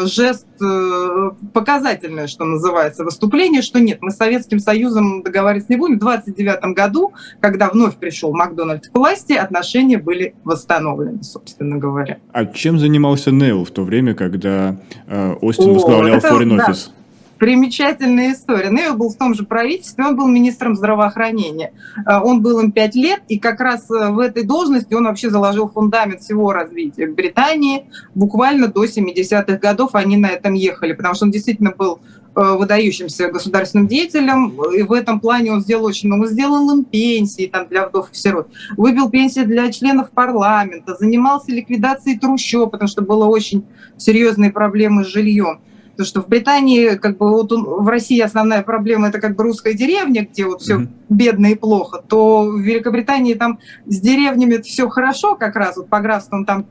жест 0.06 0.48
э, 0.62 1.30
показательное, 1.54 2.28
что 2.28 2.46
называется, 2.46 3.04
выступление, 3.04 3.62
что 3.62 3.80
нет, 3.80 4.00
мы 4.02 4.12
с 4.12 4.18
Советским 4.18 4.60
Союзом 4.60 5.24
договариваться 5.24 5.72
не 5.72 5.78
будем. 5.78 5.98
В 5.98 6.00
29 6.00 6.76
году, 6.76 7.14
когда 7.40 7.70
вновь 7.70 7.96
пришел 7.98 8.34
Макдональд 8.34 8.88
к 8.88 8.98
власти, 8.98 9.34
отношения 9.34 9.98
были 9.98 10.36
восстановлены, 10.44 11.24
собственно 11.24 11.78
говоря. 11.78 12.20
А 12.32 12.46
чем 12.46 12.80
занимался 12.80 13.32
Нейл 13.32 13.64
в 13.66 13.72
то 13.72 13.84
время, 13.84 14.16
когда 14.16 14.78
э, 15.08 15.34
Остин 15.42 15.74
возглавлял 15.74 16.18
Foreign 16.18 16.58
Office? 16.58 16.88
Да 16.88 17.01
примечательная 17.42 18.34
история. 18.34 18.70
Невил 18.70 18.96
был 18.96 19.10
в 19.10 19.16
том 19.16 19.34
же 19.34 19.46
правительстве, 19.46 20.06
он 20.06 20.16
был 20.16 20.28
министром 20.28 20.76
здравоохранения. 20.76 21.74
А, 22.06 22.24
он 22.24 22.44
был 22.44 22.60
им 22.60 22.72
пять 22.72 22.94
лет, 22.94 23.24
и 23.30 23.40
как 23.40 23.60
раз 23.60 23.90
э, 23.90 24.12
в 24.12 24.20
этой 24.20 24.44
должности 24.44 24.94
он 24.94 25.06
вообще 25.06 25.32
заложил 25.32 25.68
фундамент 25.68 26.22
всего 26.22 26.54
развития 26.54 27.08
Британии. 27.08 27.88
Буквально 28.14 28.68
до 28.68 28.86
70-х 28.86 29.58
годов 29.58 29.96
они 29.96 30.18
на 30.18 30.28
этом 30.28 30.54
ехали, 30.54 30.94
потому 30.94 31.16
что 31.16 31.26
он 31.26 31.32
действительно 31.32 31.72
был 31.72 32.00
э, 32.36 32.42
выдающимся 32.60 33.32
государственным 33.32 33.88
деятелем, 33.88 34.54
и 34.78 34.84
в 34.84 34.92
этом 34.92 35.20
плане 35.20 35.52
он 35.52 35.62
сделал 35.62 35.86
очень 35.86 36.10
много. 36.10 36.28
Сделал 36.28 36.70
им 36.72 36.84
пенсии 36.84 37.48
там, 37.48 37.68
для 37.68 37.88
вдов 37.88 38.12
и 38.12 38.16
сирот, 38.16 38.50
выбил 38.78 39.10
пенсии 39.10 39.42
для 39.42 39.72
членов 39.72 40.12
парламента, 40.12 40.96
занимался 40.96 41.52
ликвидацией 41.52 42.20
трущоб, 42.20 42.70
потому 42.70 42.88
что 42.88 43.02
было 43.02 43.26
очень 43.26 43.66
серьезные 43.98 44.52
проблемы 44.52 45.06
с 45.06 45.08
жильем. 45.08 45.60
Потому 45.92 46.08
что 46.08 46.22
в 46.22 46.28
Британии, 46.28 46.96
как 46.96 47.18
бы 47.18 47.30
вот 47.30 47.52
в 47.52 47.88
России 47.88 48.20
основная 48.20 48.64
проблема 48.64 49.10
это 49.10 49.20
как 49.20 49.36
бы 49.36 49.44
русская 49.44 49.74
деревня, 49.74 50.28
где 50.30 50.46
вот 50.46 50.62
все 50.62 50.80
mm-hmm. 50.80 50.88
бедно 51.10 51.48
и 51.48 51.56
плохо, 51.56 52.04
то 52.08 52.44
в 52.44 52.60
Великобритании 52.60 53.34
там 53.34 53.60
с 53.86 54.00
деревнями 54.00 54.58
все 54.58 54.90
хорошо, 54.90 55.36
как 55.36 55.56
раз 55.56 55.78
вот 55.78 55.90
по 55.90 56.00
графствам 56.00 56.46
там 56.46 56.66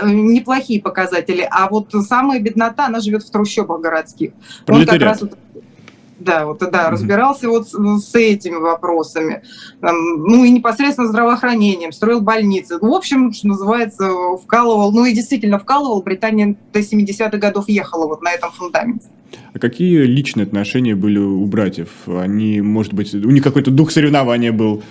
э, 0.00 0.10
неплохие 0.10 0.80
показатели, 0.80 1.46
а 1.50 1.68
вот 1.68 1.92
самая 1.92 2.40
беднота, 2.40 2.86
она 2.86 3.00
живет 3.00 3.22
в 3.22 3.30
трущобах 3.30 3.80
городских. 3.80 4.32
Он 4.66 4.84
как 4.86 5.00
раз 5.00 5.20
вот 5.20 5.38
да, 6.18 6.46
вот 6.46 6.58
да, 6.58 6.90
разбирался 6.90 7.48
вот 7.48 7.68
с, 7.68 7.72
с 7.72 8.14
этими 8.14 8.56
вопросами, 8.56 9.42
ну 9.80 10.44
и 10.44 10.50
непосредственно 10.50 11.08
здравоохранением, 11.08 11.92
строил 11.92 12.20
больницы. 12.20 12.78
Ну, 12.80 12.90
в 12.90 12.94
общем, 12.94 13.32
что 13.32 13.48
называется, 13.48 14.10
вкалывал, 14.42 14.92
ну 14.92 15.04
и 15.04 15.12
действительно 15.12 15.58
вкалывал, 15.58 16.02
Британия 16.02 16.56
до 16.72 16.80
70-х 16.80 17.38
годов 17.38 17.68
ехала 17.68 18.06
вот 18.06 18.22
на 18.22 18.32
этом 18.32 18.50
фундаменте. 18.50 19.08
А 19.52 19.58
какие 19.58 20.02
личные 20.02 20.44
отношения 20.44 20.94
были 20.94 21.18
у 21.18 21.44
братьев? 21.46 21.88
Они, 22.06 22.60
может 22.60 22.94
быть, 22.94 23.14
у 23.14 23.30
них 23.30 23.42
какой-то 23.42 23.70
дух 23.70 23.90
соревнования 23.90 24.52
был? 24.52 24.82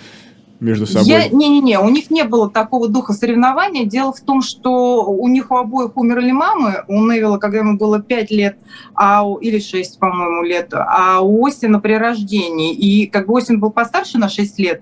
Между 0.59 0.85
собой? 0.85 1.29
Не-не-не, 1.31 1.79
у 1.79 1.89
них 1.89 2.09
не 2.09 2.23
было 2.23 2.49
такого 2.49 2.87
духа 2.87 3.13
соревнования. 3.13 3.85
Дело 3.85 4.13
в 4.13 4.21
том, 4.21 4.41
что 4.41 5.05
у 5.05 5.27
них 5.27 5.51
у 5.51 5.55
обоих 5.55 5.95
умерли 5.95 6.31
мамы. 6.31 6.83
У 6.87 6.93
Невилла, 7.05 7.37
когда 7.37 7.59
ему 7.59 7.77
было 7.77 8.01
5 8.01 8.31
лет, 8.31 8.57
а, 8.95 9.23
или 9.41 9.59
6, 9.59 9.99
по-моему, 9.99 10.43
лет, 10.43 10.73
а 10.73 11.21
у 11.21 11.45
Остина 11.45 11.79
при 11.79 11.93
рождении. 11.93 12.73
И 12.73 13.07
как 13.07 13.27
бы 13.27 13.33
Остин 13.33 13.59
был 13.59 13.71
постарше 13.71 14.17
на 14.17 14.29
6 14.29 14.59
лет, 14.59 14.81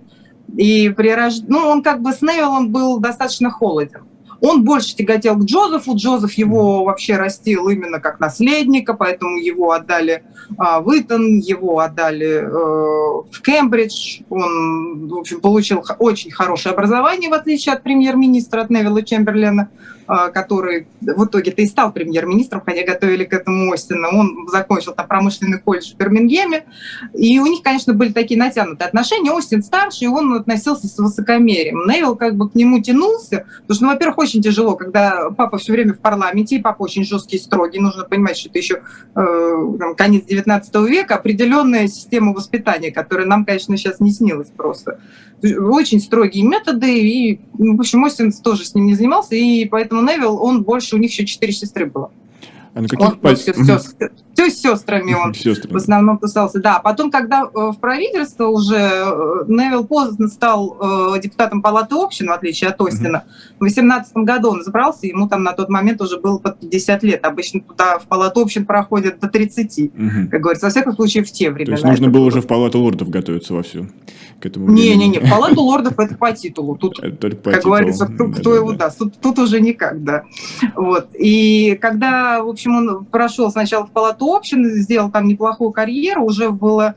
и 0.55 0.89
при 0.89 1.13
рож... 1.13 1.33
ну, 1.47 1.67
он 1.67 1.83
как 1.83 2.01
бы 2.01 2.13
с 2.13 2.21
Невиллом 2.21 2.71
был 2.71 2.99
достаточно 2.99 3.49
холоден. 3.49 4.01
Он 4.45 4.63
больше 4.63 4.95
тяготел 4.95 5.35
к 5.37 5.43
Джозефу. 5.45 5.95
Джозеф 5.95 6.33
его 6.33 6.83
вообще 6.83 7.17
растил 7.17 7.67
именно 7.69 7.99
как 7.99 8.19
наследника, 8.19 8.93
поэтому 8.93 9.37
его 9.37 9.71
отдали 9.71 10.23
а, 10.57 10.81
в 10.81 10.89
Итон, 10.95 11.39
его 11.39 11.79
отдали 11.79 12.43
э, 12.43 13.23
в 13.31 13.41
Кембридж. 13.41 14.21
Он, 14.29 15.07
в 15.07 15.15
общем, 15.15 15.41
получил 15.41 15.83
очень 15.97 16.31
хорошее 16.31 16.73
образование, 16.73 17.29
в 17.29 17.33
отличие 17.33 17.73
от 17.73 17.81
премьер-министра, 17.81 18.61
от 18.61 18.69
Невилла 18.69 19.01
Чемберлена. 19.01 19.69
А, 20.07 20.29
который 20.29 20.85
в 21.01 21.25
итоге-то 21.25 21.63
и 21.63 21.65
стал 21.65 21.91
премьер-министром, 21.91 22.61
хотя 22.63 22.83
готовили 22.83 23.23
к 23.23 23.33
этому 23.33 23.71
Остина. 23.73 24.09
Он 24.09 24.47
закончил 24.51 24.93
там 24.93 25.07
промышленный 25.07 25.57
колледж 25.57 25.93
в 25.93 25.97
Бирмингеме. 25.97 26.65
И 27.15 27.39
у 27.39 27.47
них, 27.47 27.63
конечно, 27.63 27.91
были 27.93 28.11
такие 28.11 28.39
натянутые 28.39 28.87
отношения. 28.87 29.31
Остин 29.31 29.63
старший, 29.63 30.07
он 30.07 30.31
относился 30.33 30.87
с 30.87 30.99
высокомерием. 30.99 31.87
Невилл 31.87 32.15
как 32.15 32.35
бы 32.35 32.51
к 32.51 32.53
нему 32.53 32.79
тянулся, 32.83 33.45
потому 33.61 33.75
что, 33.75 33.85
ну, 33.85 33.91
во-первых, 33.93 34.19
очень 34.19 34.43
тяжело, 34.43 34.75
когда 34.75 35.31
папа 35.31 35.57
все 35.57 35.71
время 35.71 35.95
в 35.95 35.99
парламенте, 35.99 36.57
и 36.57 36.61
папа 36.61 36.83
очень 36.83 37.03
жесткий 37.03 37.37
и 37.37 37.39
строгий. 37.39 37.79
Нужно 37.79 38.03
понимать, 38.03 38.37
что 38.37 38.49
это 38.49 38.59
еще 38.59 38.81
э, 39.15 39.93
конец 39.97 40.25
19 40.25 40.75
века, 40.87 41.15
определенная 41.15 41.87
система 41.87 42.31
воспитания, 42.31 42.91
которая 42.91 43.25
нам, 43.25 43.43
конечно, 43.43 43.75
сейчас 43.75 43.99
не 43.99 44.11
снилась 44.11 44.49
просто. 44.55 44.99
Очень 45.43 45.99
строгие 45.99 46.43
методы, 46.43 46.99
и, 46.99 47.39
ну, 47.57 47.75
в 47.75 47.79
общем, 47.79 48.03
Остин 48.03 48.31
тоже 48.31 48.65
с 48.65 48.73
ним 48.73 48.87
не 48.87 48.95
занимался, 48.95 49.35
и 49.35 49.65
поэтому 49.65 50.01
Невил, 50.01 50.41
он 50.41 50.63
больше, 50.63 50.95
у 50.95 50.99
них 50.99 51.11
еще 51.11 51.25
четыре 51.25 51.53
сестры 51.53 51.85
было. 51.85 52.11
А 52.73 52.81
на 52.81 52.87
каких 52.87 53.07
он, 53.07 53.19
пози... 53.19 53.51
все, 53.51 53.53
все, 53.53 54.09
все 54.35 54.49
с 54.49 54.61
сестрами 54.61 55.13
он 55.13 55.33
Сестрами. 55.33 55.73
в 55.73 55.77
основном 55.77 56.17
писался. 56.17 56.59
Да, 56.59 56.79
потом, 56.79 57.09
когда 57.09 57.43
э, 57.43 57.47
в 57.53 57.77
правительство 57.79 58.47
уже 58.47 58.75
э, 58.75 59.43
Невил 59.47 59.85
поздно 59.85 60.27
стал 60.27 61.15
э, 61.15 61.21
депутатом 61.21 61.61
Палаты 61.61 61.95
общин, 61.95 62.27
в 62.27 62.31
отличие 62.31 62.69
от 62.69 62.81
Остина, 62.81 63.23
в 63.59 63.63
18 63.63 64.13
году 64.17 64.49
он 64.49 64.63
забрался, 64.63 65.07
ему 65.07 65.29
там 65.29 65.43
на 65.43 65.53
тот 65.53 65.69
момент 65.69 66.01
уже 66.01 66.19
было 66.19 66.37
под 66.37 66.59
50 66.59 67.03
лет. 67.03 67.25
Обычно 67.25 67.61
туда 67.61 67.97
в 67.99 68.03
Палату 68.07 68.41
общин 68.41 68.65
проходят 68.65 69.19
до 69.19 69.27
30, 69.27 69.91
как 70.29 70.41
говорится, 70.41 70.65
во 70.65 70.69
всяком 70.69 70.93
случае 70.93 71.23
в 71.23 71.31
те 71.31 71.49
времена. 71.49 71.77
То 71.77 71.87
есть 71.87 72.01
нужно 72.01 72.09
было 72.09 72.25
уже 72.25 72.41
в 72.41 72.47
Палату 72.47 72.79
лордов 72.79 73.09
готовиться 73.09 73.53
вовсю 73.53 73.87
к 74.39 74.45
этому 74.45 74.69
Не-не-не, 74.69 75.19
в 75.19 75.29
Палату 75.29 75.61
лордов 75.61 75.97
это 75.97 76.15
по 76.15 76.31
титулу. 76.33 76.75
Тут, 76.75 76.95
по 77.01 77.01
как 77.01 77.19
титулу. 77.21 77.61
говорится, 77.63 78.05
кто, 78.05 78.27
да, 78.27 78.33
кто 78.33 78.49
да, 78.51 78.55
его 78.55 78.71
да. 78.71 78.77
даст. 78.77 78.99
Тут, 78.99 79.13
тут 79.19 79.39
уже 79.39 79.61
никак, 79.61 80.03
да. 80.03 80.23
Вот. 80.75 81.07
И 81.17 81.77
когда, 81.81 82.43
в 82.43 82.49
общем, 82.49 82.75
он 82.75 83.05
прошел 83.05 83.49
сначала 83.49 83.85
в 83.85 83.91
Палату 83.91 84.24
общин, 84.33 84.65
сделал 84.81 85.11
там 85.11 85.27
неплохую 85.27 85.71
карьеру, 85.71 86.25
уже 86.25 86.49
было 86.49 86.95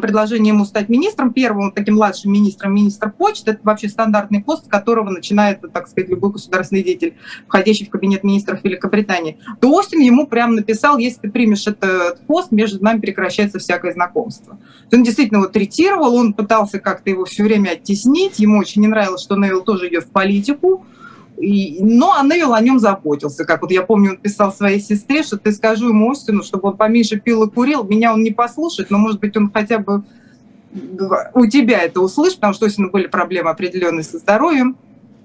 предложение 0.00 0.54
ему 0.54 0.64
стать 0.64 0.88
министром, 0.88 1.32
первым 1.32 1.72
таким 1.72 1.94
младшим 1.94 2.32
министром, 2.32 2.74
министр 2.74 3.10
почты, 3.10 3.52
это 3.52 3.60
вообще 3.62 3.88
стандартный 3.88 4.42
пост, 4.42 4.64
с 4.64 4.68
которого 4.68 5.10
начинает, 5.10 5.60
так 5.72 5.88
сказать, 5.88 6.08
любой 6.08 6.32
государственный 6.32 6.82
деятель, 6.82 7.14
входящий 7.46 7.86
в 7.86 7.90
кабинет 7.90 8.24
министров 8.24 8.64
Великобритании, 8.64 9.38
то 9.60 9.70
Остин 9.72 10.00
ему 10.00 10.26
прямо 10.26 10.54
написал, 10.54 10.98
если 10.98 11.20
ты 11.20 11.30
примешь 11.30 11.66
этот 11.66 12.20
пост, 12.26 12.50
между 12.52 12.82
нами 12.82 13.00
прекращается 13.00 13.58
всякое 13.58 13.92
знакомство. 13.92 14.58
Он 14.92 15.02
действительно 15.02 15.38
его 15.38 15.48
третировал, 15.48 16.14
он 16.14 16.32
пытался 16.32 16.78
как-то 16.78 17.10
его 17.10 17.24
все 17.24 17.42
время 17.42 17.70
оттеснить, 17.70 18.38
ему 18.38 18.58
очень 18.58 18.82
не 18.82 18.88
нравилось, 18.88 19.22
что 19.22 19.36
Невилл 19.36 19.62
тоже 19.62 19.88
идет 19.88 20.04
в 20.04 20.10
политику, 20.10 20.86
и, 21.40 21.82
но 21.82 22.14
Анел 22.18 22.52
о 22.52 22.60
нем 22.60 22.78
заботился. 22.78 23.44
Как 23.44 23.62
вот 23.62 23.70
я 23.70 23.82
помню, 23.82 24.10
он 24.10 24.16
писал 24.18 24.52
своей 24.52 24.80
сестре, 24.80 25.22
что 25.22 25.38
ты 25.38 25.52
скажу 25.52 25.88
ему 25.88 26.10
Остину, 26.10 26.42
чтобы 26.42 26.68
он 26.68 26.76
поменьше 26.76 27.18
пил 27.18 27.44
и 27.44 27.50
курил. 27.50 27.84
Меня 27.84 28.12
он 28.12 28.22
не 28.22 28.30
послушает, 28.30 28.90
но, 28.90 28.98
может 28.98 29.20
быть, 29.20 29.36
он 29.36 29.50
хотя 29.50 29.78
бы 29.78 30.04
у 31.34 31.46
тебя 31.46 31.80
это 31.80 32.00
услышит, 32.00 32.36
потому 32.36 32.54
что 32.54 32.66
у 32.66 32.68
Остина 32.68 32.88
были 32.88 33.06
проблемы 33.06 33.50
определенные 33.50 34.04
со 34.04 34.18
здоровьем. 34.18 34.76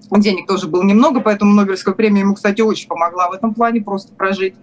Денег 0.10 0.48
тоже 0.48 0.68
было 0.68 0.84
немного, 0.84 1.20
поэтому 1.20 1.54
Нобелевская 1.54 1.94
премия 1.94 2.22
ему, 2.22 2.36
кстати, 2.36 2.62
очень 2.62 2.88
помогла 2.88 3.30
в 3.30 3.34
этом 3.34 3.54
плане 3.54 3.82
просто 3.82 4.14
прожить. 4.14 4.56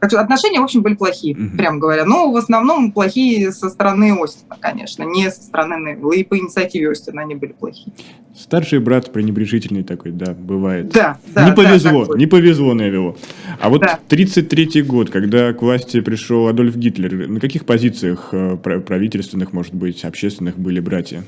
Так 0.00 0.10
что 0.10 0.20
отношения, 0.20 0.60
в 0.60 0.64
общем, 0.64 0.82
были 0.82 0.94
плохие, 0.94 1.34
mm-hmm. 1.34 1.56
прямо 1.56 1.78
говоря. 1.78 2.04
Но 2.04 2.30
в 2.30 2.36
основном 2.36 2.92
плохие 2.92 3.52
со 3.52 3.68
стороны 3.68 4.16
Остина, 4.20 4.56
конечно, 4.60 5.02
не 5.04 5.30
со 5.30 5.42
стороны 5.42 5.74
Невилла. 5.74 6.12
И 6.12 6.24
по 6.24 6.38
инициативе 6.38 6.90
Остина 6.90 7.22
они 7.22 7.34
были 7.34 7.52
плохие. 7.52 7.92
Старший 8.34 8.80
брат 8.80 9.12
пренебрежительный 9.12 9.82
такой, 9.82 10.12
да, 10.12 10.34
бывает. 10.34 10.90
Да, 10.90 11.18
да. 11.34 11.48
Не 11.48 11.54
повезло, 11.54 12.04
да, 12.04 12.18
не 12.18 12.26
повезло 12.26 12.74
Невиллу. 12.74 13.16
А 13.60 13.70
вот 13.70 13.80
да. 13.80 13.98
33 14.08 14.82
год, 14.82 15.10
когда 15.10 15.52
к 15.54 15.62
власти 15.62 16.00
пришел 16.00 16.46
Адольф 16.46 16.76
Гитлер, 16.76 17.28
на 17.28 17.40
каких 17.40 17.64
позициях 17.64 18.28
э, 18.32 18.56
правительственных, 18.56 19.54
может 19.54 19.74
быть, 19.74 20.04
общественных 20.04 20.58
были 20.58 20.80
братья? 20.80 21.24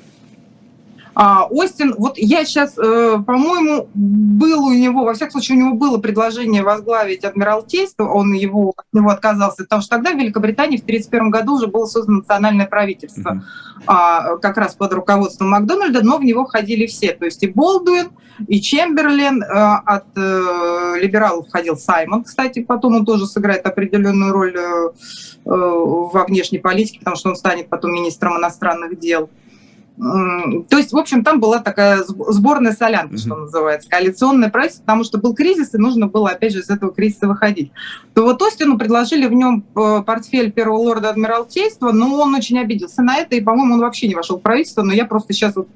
А, 1.20 1.48
Остин, 1.50 1.96
вот 1.98 2.16
я 2.16 2.44
сейчас, 2.44 2.78
э, 2.78 3.18
по-моему, 3.26 3.88
был 3.92 4.66
у 4.66 4.72
него, 4.72 5.02
во 5.02 5.14
всяком 5.14 5.32
случае, 5.32 5.58
у 5.58 5.60
него 5.62 5.74
было 5.74 5.98
предложение 5.98 6.62
возглавить 6.62 7.24
Адмиралтейство, 7.24 8.04
он 8.04 8.34
его, 8.34 8.72
от 8.76 8.86
него 8.92 9.10
отказался, 9.10 9.64
потому 9.64 9.82
что 9.82 9.96
тогда 9.96 10.12
в 10.12 10.16
Великобритании 10.16 10.76
в 10.76 10.84
1931 10.84 11.30
году 11.30 11.56
уже 11.56 11.66
было 11.66 11.86
создано 11.86 12.18
национальное 12.18 12.68
правительство, 12.68 13.42
mm-hmm. 13.84 14.38
как 14.38 14.58
раз 14.58 14.76
под 14.76 14.92
руководством 14.92 15.50
Макдональда, 15.50 16.04
но 16.04 16.18
в 16.18 16.24
него 16.24 16.46
входили 16.46 16.86
все, 16.86 17.14
то 17.14 17.24
есть 17.24 17.42
и 17.42 17.48
Болдуин, 17.48 18.10
и 18.46 18.60
Чемберлен, 18.60 19.42
э, 19.42 19.46
от 19.46 20.16
э, 20.16 21.00
либералов 21.00 21.48
входил 21.48 21.76
Саймон, 21.76 22.22
кстати, 22.22 22.62
потом 22.62 22.94
он 22.94 23.04
тоже 23.04 23.26
сыграет 23.26 23.66
определенную 23.66 24.32
роль 24.32 24.56
во 25.44 26.24
внешней 26.26 26.58
политике, 26.58 27.00
потому 27.00 27.16
что 27.16 27.30
он 27.30 27.36
станет 27.36 27.68
потом 27.68 27.92
министром 27.92 28.36
иностранных 28.36 29.00
дел. 29.00 29.30
То 29.98 30.78
есть, 30.78 30.92
в 30.92 30.96
общем, 30.96 31.24
там 31.24 31.40
была 31.40 31.58
такая 31.58 32.04
сборная 32.04 32.72
солянка, 32.72 33.16
mm-hmm. 33.16 33.18
что 33.18 33.36
называется, 33.36 33.88
коалиционное 33.88 34.48
правительство, 34.48 34.84
потому 34.84 35.02
что 35.02 35.18
был 35.18 35.34
кризис, 35.34 35.74
и 35.74 35.78
нужно 35.78 36.06
было, 36.06 36.30
опять 36.30 36.52
же, 36.52 36.60
из 36.60 36.70
этого 36.70 36.92
кризиса 36.92 37.26
выходить. 37.26 37.72
То 38.14 38.22
вот 38.22 38.40
Остину 38.40 38.78
предложили 38.78 39.26
в 39.26 39.32
нем 39.32 39.64
э, 39.74 40.02
портфель 40.06 40.52
первого 40.52 40.78
лорда 40.78 41.10
Адмиралтейства, 41.10 41.90
но 41.90 42.14
он 42.14 42.32
очень 42.34 42.60
обиделся 42.60 43.02
на 43.02 43.16
это, 43.16 43.34
и, 43.34 43.40
по-моему, 43.40 43.74
он 43.74 43.80
вообще 43.80 44.06
не 44.06 44.14
вошел 44.14 44.38
в 44.38 44.42
правительство, 44.42 44.82
но 44.82 44.92
я 44.92 45.04
просто 45.04 45.32
сейчас 45.32 45.56
вот 45.56 45.68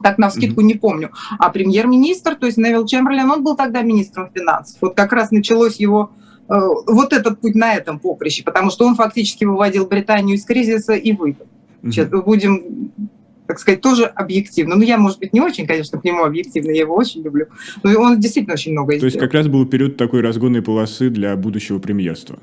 так 0.00 0.18
на 0.18 0.28
вскидку 0.28 0.60
mm-hmm. 0.60 0.64
не 0.64 0.74
помню. 0.74 1.10
А 1.40 1.50
премьер-министр, 1.50 2.36
то 2.36 2.46
есть 2.46 2.56
Невил 2.56 2.86
Чемберлен, 2.86 3.28
он 3.28 3.42
был 3.42 3.56
тогда 3.56 3.82
министром 3.82 4.30
финансов. 4.32 4.76
Вот 4.80 4.94
как 4.94 5.12
раз 5.12 5.32
началось 5.32 5.76
его 5.76 6.12
э, 6.48 6.54
вот 6.86 7.12
этот 7.12 7.40
путь 7.40 7.56
на 7.56 7.74
этом 7.74 7.98
поприще, 7.98 8.44
потому 8.44 8.70
что 8.70 8.86
он 8.86 8.94
фактически 8.94 9.44
выводил 9.44 9.86
Британию 9.86 10.36
из 10.36 10.44
кризиса 10.44 10.92
и 10.92 11.12
вывел. 11.12 11.48
Mm-hmm. 11.82 12.22
Будем 12.22 12.92
так 13.50 13.58
сказать, 13.58 13.80
тоже 13.80 14.04
объективно. 14.04 14.76
Ну, 14.76 14.82
я, 14.82 14.96
может 14.96 15.18
быть, 15.18 15.32
не 15.32 15.40
очень, 15.40 15.66
конечно, 15.66 16.00
к 16.00 16.04
нему 16.04 16.22
объективно, 16.22 16.70
я 16.70 16.82
его 16.82 16.94
очень 16.94 17.20
люблю, 17.20 17.46
но 17.82 18.00
он 18.00 18.20
действительно 18.20 18.54
очень 18.54 18.70
много. 18.70 18.96
То 18.96 19.06
есть 19.06 19.18
как 19.18 19.34
раз 19.34 19.48
был 19.48 19.66
период 19.66 19.96
такой 19.96 20.20
разгонной 20.20 20.62
полосы 20.62 21.10
для 21.10 21.34
будущего 21.34 21.80
премьерства 21.80 22.38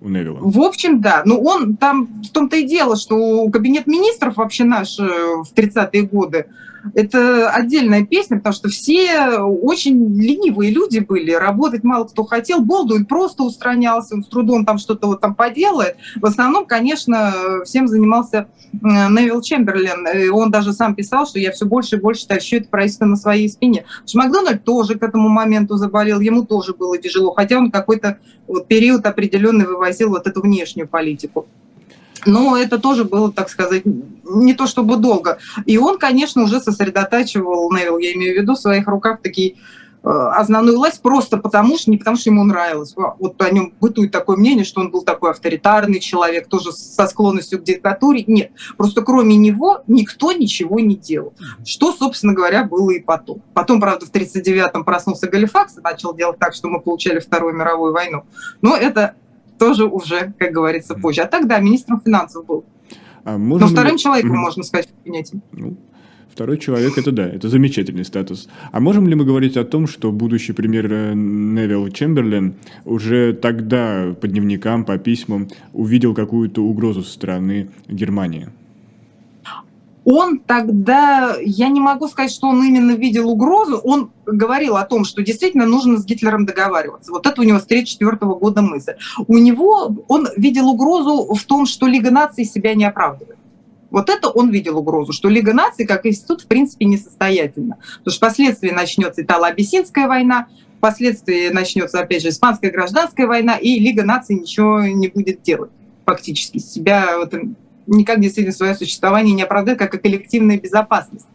у 0.00 0.08
Невилла. 0.08 0.38
В 0.40 0.60
общем, 0.60 1.00
да. 1.00 1.22
Ну, 1.24 1.42
он 1.42 1.76
там, 1.76 2.06
в 2.22 2.30
том-то 2.30 2.56
и 2.56 2.62
дело, 2.62 2.94
что 2.94 3.48
кабинет 3.50 3.88
министров 3.88 4.36
вообще 4.36 4.62
наш 4.62 4.96
э, 5.00 5.02
в 5.02 5.52
30-е 5.56 6.02
годы, 6.02 6.46
это 6.94 7.50
отдельная 7.50 8.04
песня, 8.04 8.38
потому 8.38 8.54
что 8.54 8.68
все 8.68 9.38
очень 9.38 10.14
ленивые 10.20 10.70
люди 10.70 10.98
были, 10.98 11.32
работать 11.32 11.84
мало 11.84 12.04
кто 12.04 12.24
хотел. 12.24 12.60
Болдуин 12.60 13.06
просто 13.06 13.42
устранялся, 13.42 14.14
он 14.14 14.24
с 14.24 14.28
трудом 14.28 14.64
там 14.64 14.78
что-то 14.78 15.06
вот 15.06 15.20
там 15.20 15.34
поделает. 15.34 15.96
В 16.16 16.26
основном, 16.26 16.66
конечно, 16.66 17.32
всем 17.64 17.88
занимался 17.88 18.48
Невил 18.72 19.40
Чемберлен. 19.40 20.06
И 20.16 20.28
он 20.28 20.50
даже 20.50 20.72
сам 20.72 20.94
писал, 20.94 21.26
что 21.26 21.38
я 21.38 21.52
все 21.52 21.66
больше 21.66 21.96
и 21.96 22.00
больше 22.00 22.26
тащу 22.26 22.56
это 22.56 22.68
правительство 22.68 23.06
на 23.06 23.16
своей 23.16 23.48
спине. 23.48 23.84
Что 24.06 24.18
Макдональд 24.18 24.64
тоже 24.64 24.98
к 24.98 25.02
этому 25.02 25.28
моменту 25.28 25.76
заболел, 25.76 26.20
ему 26.20 26.44
тоже 26.44 26.74
было 26.74 26.98
тяжело, 26.98 27.32
хотя 27.32 27.58
он 27.58 27.70
какой-то 27.70 28.18
вот 28.46 28.68
период 28.68 29.06
определенный 29.06 29.66
вывозил 29.66 30.10
вот 30.10 30.26
эту 30.26 30.40
внешнюю 30.42 30.88
политику. 30.88 31.46
Но 32.26 32.56
это 32.56 32.78
тоже 32.78 33.04
было, 33.04 33.32
так 33.32 33.48
сказать, 33.48 33.82
не 33.84 34.54
то 34.54 34.66
чтобы 34.66 34.96
долго. 34.96 35.38
И 35.66 35.78
он, 35.78 35.98
конечно, 35.98 36.42
уже 36.42 36.60
сосредотачивал, 36.60 37.70
Невил, 37.72 37.98
я 37.98 38.12
имею 38.14 38.34
в 38.34 38.42
виду, 38.42 38.54
в 38.54 38.60
своих 38.60 38.86
руках 38.86 39.20
такие 39.22 39.56
основную 40.02 40.76
власть 40.76 41.02
просто 41.02 41.38
потому 41.38 41.76
что, 41.76 41.90
не 41.90 41.98
потому 41.98 42.16
что 42.16 42.30
ему 42.30 42.44
нравилось. 42.44 42.94
Вот 42.96 43.42
о 43.42 43.50
нем 43.50 43.74
бытует 43.80 44.12
такое 44.12 44.36
мнение, 44.36 44.64
что 44.64 44.80
он 44.80 44.90
был 44.90 45.02
такой 45.02 45.32
авторитарный 45.32 46.00
человек, 46.00 46.48
тоже 46.48 46.72
со 46.72 47.06
склонностью 47.08 47.58
к 47.58 47.64
диктатуре. 47.64 48.24
Нет, 48.26 48.52
просто 48.76 49.02
кроме 49.02 49.36
него 49.36 49.82
никто 49.86 50.32
ничего 50.32 50.78
не 50.80 50.96
делал. 50.96 51.34
Что, 51.64 51.92
собственно 51.92 52.32
говоря, 52.32 52.64
было 52.64 52.90
и 52.90 53.00
потом. 53.00 53.42
Потом, 53.54 53.80
правда, 53.80 54.06
в 54.06 54.12
1939-м 54.12 54.84
проснулся 54.84 55.26
Галифакс 55.26 55.78
и 55.78 55.80
начал 55.80 56.14
делать 56.14 56.38
так, 56.38 56.54
что 56.54 56.68
мы 56.68 56.80
получали 56.80 57.18
Вторую 57.18 57.54
мировую 57.54 57.92
войну. 57.92 58.22
Но 58.62 58.76
это 58.76 59.14
тоже 59.58 59.84
уже, 59.84 60.32
как 60.38 60.52
говорится, 60.52 60.94
позже. 60.94 61.22
А 61.22 61.26
тогда 61.26 61.58
министром 61.58 62.00
финансов 62.00 62.46
был. 62.46 62.64
А 63.24 63.36
Но 63.36 63.66
вторым 63.66 63.96
человеком, 63.96 64.36
можно 64.38 64.62
сказать, 64.62 64.88
в 64.88 65.02
кабинете. 65.02 65.40
Ну, 65.52 65.76
Второй 66.38 66.58
человек 66.58 66.96
это 66.96 67.10
да, 67.10 67.28
это 67.28 67.48
замечательный 67.48 68.04
статус. 68.04 68.48
А 68.70 68.78
можем 68.78 69.08
ли 69.08 69.16
мы 69.16 69.24
говорить 69.24 69.56
о 69.56 69.64
том, 69.64 69.88
что 69.88 70.12
будущий 70.12 70.52
премьер 70.52 70.86
э, 70.88 71.12
Невил 71.12 71.88
Чемберлен 71.88 72.54
уже 72.84 73.32
тогда 73.32 74.14
по 74.20 74.28
дневникам, 74.28 74.84
по 74.84 74.98
письмам 74.98 75.48
увидел 75.72 76.14
какую-то 76.14 76.62
угрозу 76.62 77.02
со 77.02 77.10
стороны 77.10 77.70
Германии? 77.88 78.50
Он 80.10 80.38
тогда, 80.38 81.36
я 81.38 81.68
не 81.68 81.80
могу 81.80 82.08
сказать, 82.08 82.30
что 82.30 82.48
он 82.48 82.64
именно 82.64 82.92
видел 82.92 83.28
угрозу, 83.28 83.76
он 83.76 84.10
говорил 84.24 84.76
о 84.76 84.86
том, 84.86 85.04
что 85.04 85.22
действительно 85.22 85.66
нужно 85.66 85.98
с 85.98 86.06
Гитлером 86.06 86.46
договариваться. 86.46 87.12
Вот 87.12 87.26
это 87.26 87.42
у 87.42 87.44
него 87.44 87.58
с 87.58 87.64
1934 87.64 88.32
года 88.36 88.62
мысль. 88.62 88.94
У 89.26 89.36
него, 89.36 89.94
он 90.08 90.28
видел 90.34 90.66
угрозу 90.68 91.34
в 91.34 91.44
том, 91.44 91.66
что 91.66 91.86
Лига 91.86 92.10
наций 92.10 92.46
себя 92.46 92.74
не 92.74 92.86
оправдывает. 92.86 93.36
Вот 93.90 94.08
это 94.08 94.30
он 94.30 94.48
видел 94.48 94.78
угрозу, 94.78 95.12
что 95.12 95.28
Лига 95.28 95.52
наций 95.52 95.86
как 95.86 96.06
институт 96.06 96.40
в 96.40 96.46
принципе 96.46 96.86
несостоятельна. 96.86 97.76
Потому 97.98 98.12
что 98.14 98.26
впоследствии 98.26 98.70
начнется 98.70 99.20
Итало-Абиссинская 99.20 100.08
война, 100.08 100.46
впоследствии 100.78 101.50
начнется, 101.50 102.00
опять 102.00 102.22
же, 102.22 102.30
Испанская 102.30 102.70
гражданская 102.70 103.26
война, 103.26 103.56
и 103.58 103.78
Лига 103.78 104.04
наций 104.04 104.36
ничего 104.36 104.80
не 104.80 105.08
будет 105.08 105.42
делать 105.42 105.70
фактически. 106.06 106.56
Себя 106.56 107.18
вот, 107.18 107.34
никак 107.88 108.20
действительно 108.20 108.54
свое 108.54 108.74
существование 108.74 109.34
не 109.34 109.42
оправдает, 109.42 109.78
как 109.78 109.94
и 109.94 109.98
коллективная 109.98 110.58
безопасность 110.58 111.26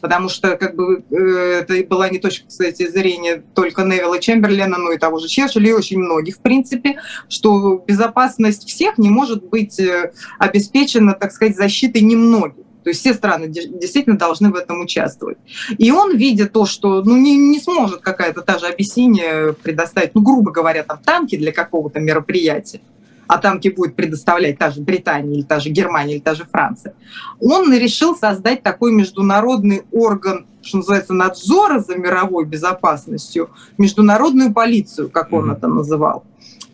потому 0.00 0.28
что 0.28 0.56
как 0.56 0.76
бы 0.76 1.02
э, 1.10 1.60
это 1.60 1.86
была 1.88 2.08
не 2.08 2.18
точка, 2.18 2.46
кстати, 2.48 2.88
зрения 2.88 3.42
только 3.54 3.82
Невилла 3.82 4.18
Чемберлена, 4.18 4.78
но 4.78 4.92
и 4.92 4.98
того 4.98 5.18
же 5.18 5.28
Черчилля, 5.28 5.70
и 5.70 5.72
очень 5.72 5.98
многих, 5.98 6.36
в 6.36 6.40
принципе, 6.40 7.00
что 7.28 7.82
безопасность 7.86 8.68
всех 8.68 8.98
не 8.98 9.10
может 9.10 9.44
быть 9.44 9.78
э, 9.80 10.12
обеспечена, 10.38 11.14
так 11.14 11.32
сказать, 11.32 11.56
защитой 11.56 12.02
немногих. 12.02 12.64
То 12.84 12.90
есть 12.90 13.00
все 13.00 13.12
страны 13.12 13.48
действительно 13.48 14.16
должны 14.16 14.50
в 14.50 14.54
этом 14.54 14.80
участвовать. 14.80 15.36
И 15.76 15.90
он, 15.90 16.16
видя 16.16 16.46
то, 16.46 16.64
что 16.64 17.02
ну, 17.02 17.16
не, 17.16 17.36
не 17.36 17.60
сможет 17.60 18.00
какая-то 18.00 18.40
та 18.40 18.58
же 18.58 18.66
Абиссиния 18.66 19.52
предоставить, 19.52 20.14
ну, 20.14 20.22
грубо 20.22 20.52
говоря, 20.52 20.84
там 20.84 20.98
танки 21.04 21.36
для 21.36 21.52
какого-то 21.52 22.00
мероприятия, 22.00 22.80
а 23.28 23.38
танки 23.38 23.68
будет 23.68 23.94
предоставлять 23.94 24.58
та 24.58 24.70
же 24.70 24.80
Британия 24.80 25.34
или 25.34 25.42
та 25.42 25.60
же 25.60 25.68
Германия 25.68 26.14
или 26.14 26.20
та 26.20 26.34
же 26.34 26.44
Франция, 26.50 26.94
он 27.40 27.72
решил 27.72 28.16
создать 28.16 28.62
такой 28.62 28.92
международный 28.92 29.82
орган, 29.92 30.46
что 30.62 30.78
называется, 30.78 31.12
надзора 31.12 31.78
за 31.78 31.96
мировой 31.96 32.46
безопасностью, 32.46 33.50
международную 33.76 34.52
полицию, 34.52 35.10
как 35.10 35.32
он 35.32 35.50
mm-hmm. 35.50 35.56
это 35.56 35.68
называл. 35.68 36.24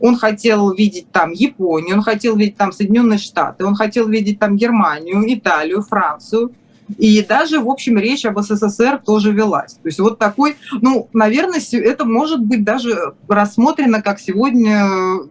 Он 0.00 0.16
хотел 0.16 0.73
видеть 0.73 1.11
там 1.11 1.32
Японию, 1.32 1.96
он 1.96 2.02
хотел 2.02 2.37
видеть 2.37 2.56
там 2.56 2.73
Соединенные 2.73 3.18
Штаты, 3.18 3.64
он 3.64 3.75
хотел 3.75 4.08
видеть 4.08 4.38
там 4.38 4.56
Германию, 4.56 5.23
Италию, 5.26 5.82
Францию. 5.82 6.52
И 6.99 7.23
даже, 7.23 7.61
в 7.61 7.70
общем, 7.70 7.96
речь 7.96 8.26
об 8.26 8.38
СССР 8.38 9.00
тоже 9.04 9.32
велась. 9.32 9.75
То 9.75 9.88
есть 9.88 9.99
вот 9.99 10.18
такой, 10.18 10.56
ну, 10.82 11.08
наверное, 11.14 11.61
это 11.73 12.04
может 12.04 12.40
быть 12.40 12.62
даже 12.62 13.14
рассмотрено 13.26 14.02
как 14.02 14.20
сегодня 14.20 14.84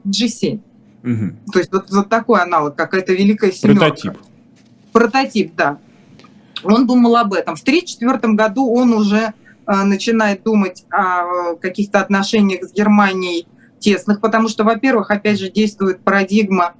G7. 0.05 0.59
Угу. 1.03 1.51
То 1.51 1.59
есть 1.59 1.71
вот, 1.71 1.89
вот 1.91 2.09
такой 2.09 2.41
аналог, 2.41 2.75
какая-то 2.75 3.13
великая 3.13 3.51
семерка. 3.51 3.87
Прототип. 3.87 4.17
Прототип, 4.91 5.55
да. 5.55 5.77
Он 6.63 6.87
думал 6.87 7.17
об 7.17 7.33
этом. 7.33 7.55
В 7.55 7.61
1934 7.61 8.33
году 8.33 8.73
он 8.73 8.93
уже 8.93 9.33
э, 9.67 9.83
начинает 9.83 10.43
думать 10.43 10.85
о 10.89 11.55
каких-то 11.55 11.99
отношениях 11.99 12.63
с 12.63 12.71
Германией 12.71 13.47
тесных, 13.79 14.21
потому 14.21 14.47
что, 14.47 14.63
во-первых, 14.63 15.11
опять 15.11 15.39
же, 15.39 15.51
действует 15.51 15.99
парадигма 16.03 16.73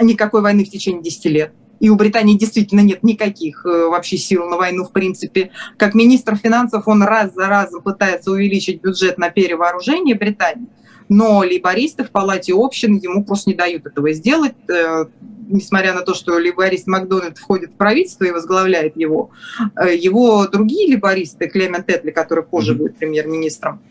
никакой 0.00 0.42
войны 0.42 0.64
в 0.64 0.70
течение 0.70 1.02
10 1.02 1.24
лет. 1.26 1.52
И 1.78 1.88
у 1.88 1.96
Британии 1.96 2.36
действительно 2.36 2.80
нет 2.80 3.04
никаких 3.04 3.64
э, 3.64 3.86
вообще 3.86 4.16
сил 4.16 4.48
на 4.48 4.56
войну, 4.56 4.84
в 4.84 4.92
принципе. 4.92 5.50
Как 5.76 5.94
министр 5.94 6.36
финансов 6.36 6.88
он 6.88 7.04
раз 7.04 7.32
за 7.34 7.46
разом 7.46 7.82
пытается 7.82 8.32
увеличить 8.32 8.82
бюджет 8.82 9.18
на 9.18 9.30
перевооружение 9.30 10.16
Британии 10.16 10.66
но 11.12 11.40
лейбористы 11.40 12.04
в 12.04 12.10
палате 12.10 12.54
общин 12.54 12.96
ему 12.96 13.24
просто 13.24 13.50
не 13.50 13.56
дают 13.56 13.86
этого 13.86 14.12
сделать, 14.12 14.54
э, 14.68 15.04
несмотря 15.48 15.92
на 15.94 16.00
то, 16.00 16.14
что 16.14 16.32
лейборист 16.32 16.86
Макдональд 16.86 17.38
входит 17.38 17.70
в 17.70 17.74
правительство 17.74 18.24
и 18.24 18.30
возглавляет 18.30 18.96
его. 18.96 19.30
Э, 19.76 19.94
его 19.94 20.46
другие 20.48 20.88
лейбористы, 20.88 21.48
Клемент 21.48 21.88
Этли, 21.90 22.10
который 22.10 22.44
позже 22.44 22.72
mm-hmm. 22.72 22.76
будет 22.76 22.96
премьер-министром, 22.96 23.82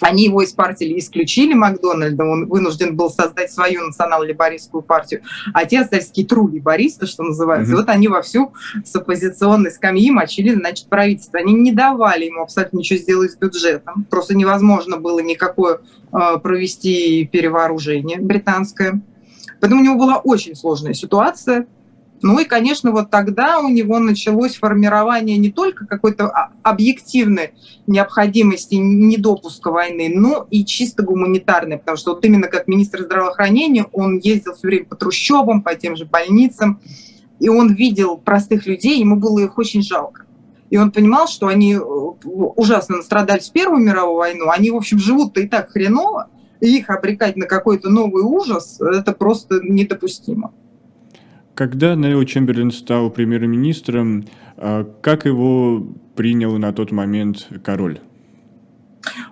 они 0.00 0.24
его 0.24 0.42
из 0.42 0.52
партии 0.52 0.98
исключили 0.98 1.54
Макдональда, 1.54 2.24
он 2.24 2.46
вынужден 2.46 2.96
был 2.96 3.10
создать 3.10 3.52
свою 3.52 3.86
национал-либористскую 3.86 4.82
партию, 4.82 5.22
а 5.52 5.64
те 5.64 5.80
остались 5.80 6.10
тру-либористы, 6.26 7.06
что 7.06 7.22
называется. 7.22 7.72
Mm-hmm. 7.72 7.76
Вот 7.76 7.88
они 7.88 8.08
вовсю 8.08 8.52
с 8.84 8.94
оппозиционной 8.94 9.70
скамьи 9.70 10.10
мочили, 10.10 10.54
значит, 10.54 10.88
правительство. 10.88 11.38
Они 11.38 11.54
не 11.54 11.72
давали 11.72 12.26
ему 12.26 12.42
абсолютно 12.42 12.78
ничего 12.78 12.98
сделать 12.98 13.32
с 13.32 13.36
бюджетом. 13.36 14.06
Просто 14.10 14.36
невозможно 14.36 14.96
было 14.98 15.20
никакое 15.20 15.80
э, 16.12 16.38
провести 16.42 17.26
перевооружение 17.26 18.18
британское. 18.18 19.00
Поэтому 19.60 19.80
у 19.80 19.84
него 19.84 19.96
была 19.96 20.18
очень 20.18 20.54
сложная 20.54 20.94
ситуация. 20.94 21.66
Ну 22.22 22.38
и, 22.38 22.44
конечно, 22.44 22.90
вот 22.90 23.10
тогда 23.10 23.60
у 23.60 23.68
него 23.68 23.98
началось 23.98 24.56
формирование 24.56 25.38
не 25.38 25.50
только 25.50 25.86
какой-то 25.86 26.28
объективной 26.62 27.52
необходимости 27.86 28.74
недопуска 28.74 29.70
войны, 29.70 30.10
но 30.12 30.46
и 30.50 30.64
чисто 30.64 31.02
гуманитарной, 31.02 31.78
потому 31.78 31.96
что 31.96 32.14
вот 32.14 32.24
именно 32.24 32.48
как 32.48 32.66
министр 32.66 33.02
здравоохранения 33.02 33.86
он 33.92 34.18
ездил 34.18 34.54
все 34.54 34.66
время 34.66 34.86
по 34.86 34.96
трущобам, 34.96 35.62
по 35.62 35.74
тем 35.74 35.96
же 35.96 36.06
больницам, 36.06 36.80
и 37.38 37.48
он 37.48 37.72
видел 37.74 38.16
простых 38.16 38.66
людей, 38.66 38.98
ему 38.98 39.16
было 39.16 39.38
их 39.38 39.58
очень 39.58 39.82
жалко. 39.82 40.24
И 40.70 40.76
он 40.76 40.90
понимал, 40.90 41.28
что 41.28 41.46
они 41.46 41.74
э, 41.74 41.78
ужасно 41.80 42.96
настрадались 42.96 43.48
в 43.48 43.52
Первую 43.52 43.82
мировую 43.82 44.16
войну, 44.16 44.50
они, 44.50 44.70
в 44.70 44.76
общем, 44.76 44.98
живут-то 44.98 45.40
и 45.40 45.48
так 45.48 45.70
хреново, 45.70 46.28
и 46.60 46.76
их 46.76 46.90
обрекать 46.90 47.36
на 47.36 47.46
какой-то 47.46 47.88
новый 47.88 48.22
ужас, 48.22 48.80
это 48.80 49.12
просто 49.12 49.60
недопустимо. 49.62 50.52
Когда 51.58 51.96
Невил 51.96 52.22
Чемберлин 52.24 52.70
стал 52.70 53.10
премьер-министром, 53.10 54.26
а, 54.56 54.84
как 55.02 55.26
его 55.26 55.84
принял 56.14 56.56
на 56.56 56.72
тот 56.72 56.92
момент 56.92 57.48
король? 57.64 57.98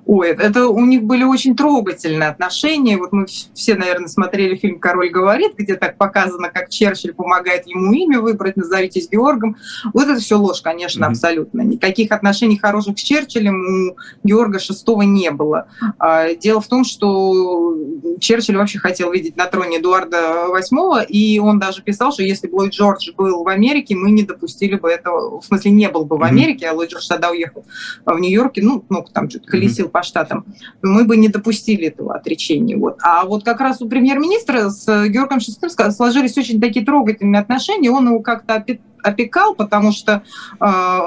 Ой, 0.04 0.28
это 0.28 0.68
у 0.68 0.84
них 0.84 1.02
были 1.02 1.24
очень 1.24 1.56
трогательные 1.56 2.28
отношения. 2.28 2.96
Вот 2.96 3.12
мы 3.12 3.26
все, 3.26 3.74
наверное, 3.74 4.08
смотрели 4.08 4.56
фильм 4.56 4.78
«Король 4.78 5.10
говорит», 5.10 5.54
где 5.56 5.74
так 5.74 5.96
показано, 5.96 6.48
как 6.48 6.68
Черчилль 6.68 7.12
помогает 7.12 7.66
ему 7.66 7.92
имя 7.92 8.20
выбрать, 8.20 8.56
назовитесь 8.56 9.08
Георгом. 9.10 9.56
Вот 9.92 10.04
это 10.04 10.20
все 10.20 10.38
ложь, 10.38 10.62
конечно, 10.62 11.04
mm-hmm. 11.04 11.08
абсолютно. 11.08 11.60
Никаких 11.62 12.12
отношений 12.12 12.56
хороших 12.56 12.98
с 12.98 13.02
Черчиллем 13.02 13.90
у 13.90 13.96
Георга 14.26 14.58
VI 14.58 15.04
не 15.04 15.30
было. 15.30 15.66
А, 15.98 16.34
дело 16.34 16.60
в 16.60 16.68
том, 16.68 16.84
что 16.84 17.76
Черчилль 18.20 18.56
вообще 18.56 18.78
хотел 18.78 19.10
видеть 19.10 19.36
на 19.36 19.46
троне 19.46 19.78
Эдуарда 19.78 20.46
VIII, 20.54 21.06
и 21.06 21.38
он 21.38 21.58
даже 21.58 21.82
писал, 21.82 22.12
что 22.12 22.22
если 22.22 22.46
бы 22.46 22.56
Ллойд 22.56 22.72
Джордж 22.72 23.10
был 23.16 23.42
в 23.42 23.48
Америке, 23.48 23.96
мы 23.96 24.10
не 24.12 24.22
допустили 24.22 24.76
бы 24.76 24.88
этого, 24.88 25.40
в 25.40 25.44
смысле 25.44 25.72
не 25.72 25.88
был 25.88 26.04
бы 26.04 26.16
в 26.16 26.22
Америке, 26.22 26.66
mm-hmm. 26.66 26.70
а 26.70 26.74
Ллойд 26.74 26.90
Джордж 26.90 27.08
тогда 27.08 27.30
уехал 27.30 27.64
в 28.04 28.18
Нью-Йорке, 28.18 28.62
ну, 28.62 28.84
ну 28.88 29.04
там 29.12 29.28
чуть 29.28 29.46
колесил 29.56 29.86
mm-hmm 29.86 29.90
по 29.96 30.02
штатам, 30.02 30.44
мы 30.82 31.04
бы 31.04 31.16
не 31.16 31.28
допустили 31.28 31.86
этого 31.86 32.14
отречения. 32.14 32.76
Вот. 32.76 32.98
А 33.02 33.24
вот 33.24 33.44
как 33.44 33.60
раз 33.60 33.80
у 33.80 33.88
премьер-министра 33.88 34.68
с 34.68 35.08
Георгом 35.08 35.38
VI 35.38 35.90
сложились 35.90 36.36
очень 36.36 36.60
такие 36.60 36.84
трогательные 36.84 37.40
отношения, 37.40 37.90
он 37.90 38.06
его 38.08 38.20
как-то 38.20 38.64
опекал, 39.02 39.54
потому 39.54 39.92
что 39.92 40.22
э, 40.60 40.66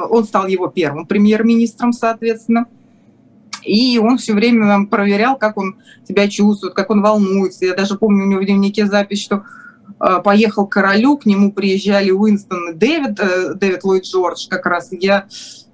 он 0.09 0.23
стал 0.23 0.47
его 0.47 0.67
первым 0.67 1.05
премьер-министром, 1.05 1.93
соответственно. 1.93 2.65
И 3.63 3.99
он 3.99 4.17
все 4.17 4.33
время 4.33 4.65
нам 4.65 4.87
проверял, 4.87 5.37
как 5.37 5.57
он 5.57 5.77
себя 6.07 6.29
чувствует, 6.29 6.73
как 6.73 6.89
он 6.89 7.01
волнуется. 7.01 7.65
Я 7.65 7.75
даже 7.75 7.95
помню 7.95 8.23
у 8.23 8.27
него 8.27 8.41
в 8.41 8.45
дневнике 8.45 8.85
запись, 8.85 9.21
что 9.21 9.43
э, 9.99 10.21
поехал 10.23 10.65
к 10.65 10.71
королю, 10.71 11.17
к 11.17 11.25
нему 11.25 11.51
приезжали 11.51 12.11
Уинстон 12.11 12.71
и 12.71 12.73
Дэвид, 12.73 13.19
э, 13.19 13.53
Дэвид 13.55 13.83
Ллойд 13.83 14.05
Джордж 14.05 14.47
как 14.49 14.65
раз. 14.65 14.89
Я 14.91 15.25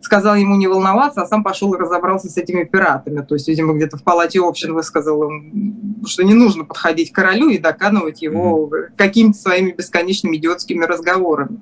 сказал 0.06 0.36
ему 0.36 0.56
не 0.56 0.68
волноваться, 0.68 1.24
а 1.24 1.26
сам 1.26 1.44
пошел 1.44 1.74
и 1.74 1.80
разобрался 1.80 2.30
с 2.30 2.38
этими 2.38 2.64
пиратами. 2.64 3.22
То 3.22 3.36
есть, 3.36 3.48
видимо, 3.48 3.74
где-то 3.74 3.98
в 3.98 4.04
палате 4.04 4.40
общин 4.40 4.74
высказал 4.74 5.24
им, 5.24 6.04
что 6.06 6.24
не 6.24 6.36
нужно 6.36 6.64
подходить 6.64 7.12
к 7.12 7.16
королю 7.16 7.50
и 7.50 7.58
доканывать 7.58 8.22
его 8.22 8.70
mm-hmm. 8.70 8.96
какими-то 8.96 9.38
своими 9.38 9.72
бесконечными 9.72 10.38
идиотскими 10.38 10.86
разговорами. 10.86 11.60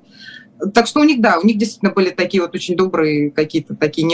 так 0.74 0.86
что 0.86 1.00
у 1.00 1.04
них, 1.04 1.22
да, 1.22 1.38
у 1.42 1.46
них 1.46 1.56
действительно 1.56 1.90
были 1.90 2.10
такие 2.10 2.42
вот 2.42 2.54
очень 2.54 2.76
добрые 2.76 3.30
какие-то 3.30 3.74
такие 3.74 4.06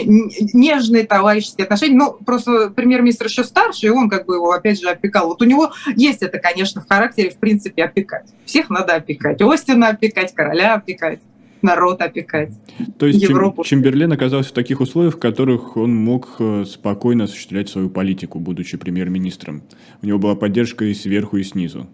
нежные 0.54 1.04
товарищеские 1.04 1.64
отношения. 1.64 1.96
Ну, 1.96 2.12
просто 2.12 2.70
премьер-министр 2.70 3.26
еще 3.26 3.42
старше, 3.42 3.86
и 3.86 3.90
он 3.90 4.08
как 4.08 4.26
бы 4.26 4.36
его 4.36 4.52
опять 4.52 4.80
же 4.80 4.88
опекал. 4.88 5.26
Вот 5.26 5.42
у 5.42 5.44
него 5.44 5.72
есть 5.96 6.22
это, 6.22 6.38
конечно, 6.38 6.80
в 6.80 6.88
характере, 6.88 7.30
в 7.30 7.36
принципе, 7.36 7.82
опекать. 7.82 8.26
Всех 8.44 8.70
надо 8.70 8.94
опекать. 8.94 9.42
Остина 9.42 9.88
опекать, 9.88 10.32
короля 10.34 10.74
опекать 10.74 11.18
народ 11.62 12.02
опекать. 12.02 12.52
То 12.98 13.06
есть 13.06 13.22
Европу. 13.22 13.64
Чемберлен 13.64 14.12
оказался 14.12 14.50
в 14.50 14.52
таких 14.52 14.80
условиях, 14.80 15.14
в 15.14 15.18
которых 15.18 15.76
он 15.76 15.94
мог 15.94 16.36
э, 16.38 16.64
спокойно 16.66 17.24
осуществлять 17.24 17.68
свою 17.68 17.90
политику, 17.90 18.38
будучи 18.40 18.76
премьер-министром. 18.76 19.62
У 20.02 20.06
него 20.06 20.18
была 20.18 20.34
поддержка 20.34 20.84
и 20.84 20.94
сверху, 20.94 21.36
и 21.36 21.42
снизу 21.42 21.88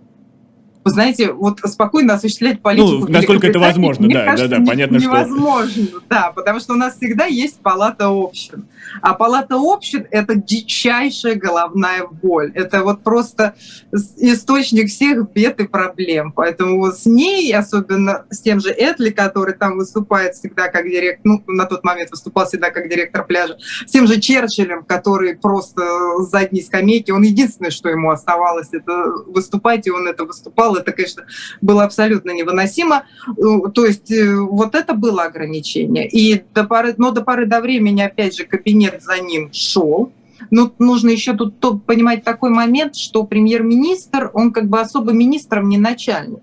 вы 0.86 0.90
знаете, 0.90 1.32
вот 1.32 1.58
спокойно 1.64 2.14
осуществлять 2.14 2.62
политику. 2.62 3.06
Ну, 3.06 3.08
насколько 3.08 3.48
это 3.48 3.58
возможно, 3.58 4.08
да, 4.08 4.24
кажется, 4.24 4.48
да, 4.48 4.58
да, 4.58 4.64
понятно, 4.64 4.98
невозможно, 4.98 5.68
что... 5.68 5.80
Невозможно, 5.80 6.00
да, 6.08 6.32
потому 6.32 6.60
что 6.60 6.74
у 6.74 6.76
нас 6.76 6.96
всегда 6.96 7.24
есть 7.24 7.58
палата 7.58 8.06
общин. 8.08 8.68
А 9.02 9.14
палата 9.14 9.56
общин– 9.58 10.06
это 10.12 10.36
дичайшая 10.36 11.34
головная 11.34 12.06
боль. 12.06 12.52
Это 12.54 12.84
вот 12.84 13.02
просто 13.02 13.56
источник 14.16 14.88
всех 14.88 15.28
бед 15.32 15.58
и 15.58 15.66
проблем. 15.66 16.30
Поэтому 16.30 16.78
вот 16.78 16.96
с 16.96 17.04
ней, 17.04 17.52
особенно 17.52 18.24
с 18.30 18.40
тем 18.40 18.60
же 18.60 18.70
Этли, 18.70 19.10
который 19.10 19.54
там 19.54 19.78
выступает 19.78 20.36
всегда 20.36 20.68
как 20.68 20.84
директор, 20.84 21.20
ну, 21.24 21.42
на 21.48 21.64
тот 21.64 21.82
момент 21.82 22.12
выступал 22.12 22.46
всегда 22.46 22.70
как 22.70 22.88
директор 22.88 23.26
пляжа, 23.26 23.58
с 23.84 23.90
тем 23.90 24.06
же 24.06 24.20
Черчиллем, 24.20 24.84
который 24.84 25.34
просто 25.34 25.82
с 26.20 26.30
задней 26.30 26.62
скамейки, 26.62 27.10
он 27.10 27.22
единственное, 27.22 27.72
что 27.72 27.88
ему 27.88 28.10
оставалось, 28.10 28.68
это 28.70 28.92
выступать, 29.26 29.88
и 29.88 29.90
он 29.90 30.06
это 30.06 30.24
выступал, 30.24 30.75
это, 30.76 30.92
конечно, 30.92 31.24
было 31.60 31.84
абсолютно 31.84 32.30
невыносимо. 32.30 33.04
Э, 33.28 33.70
то 33.72 33.84
есть 33.84 34.10
э, 34.10 34.34
вот 34.36 34.74
это 34.74 34.94
было 34.94 35.24
ограничение. 35.24 36.08
И 36.08 36.42
до 36.54 36.64
поры, 36.64 36.94
но 36.96 37.10
до 37.10 37.22
поры 37.22 37.46
до 37.46 37.60
времени, 37.60 38.02
опять 38.02 38.36
же, 38.36 38.44
кабинет 38.44 39.02
за 39.02 39.20
ним 39.22 39.50
шел. 39.52 40.12
Но 40.50 40.72
нужно 40.78 41.10
еще 41.10 41.34
тут 41.34 41.84
понимать 41.84 42.22
такой 42.22 42.50
момент, 42.50 42.94
что 42.94 43.24
премьер-министр, 43.24 44.30
он 44.32 44.52
как 44.52 44.68
бы 44.68 44.80
особо 44.80 45.12
министром 45.12 45.68
не 45.68 45.78
начальник. 45.78 46.40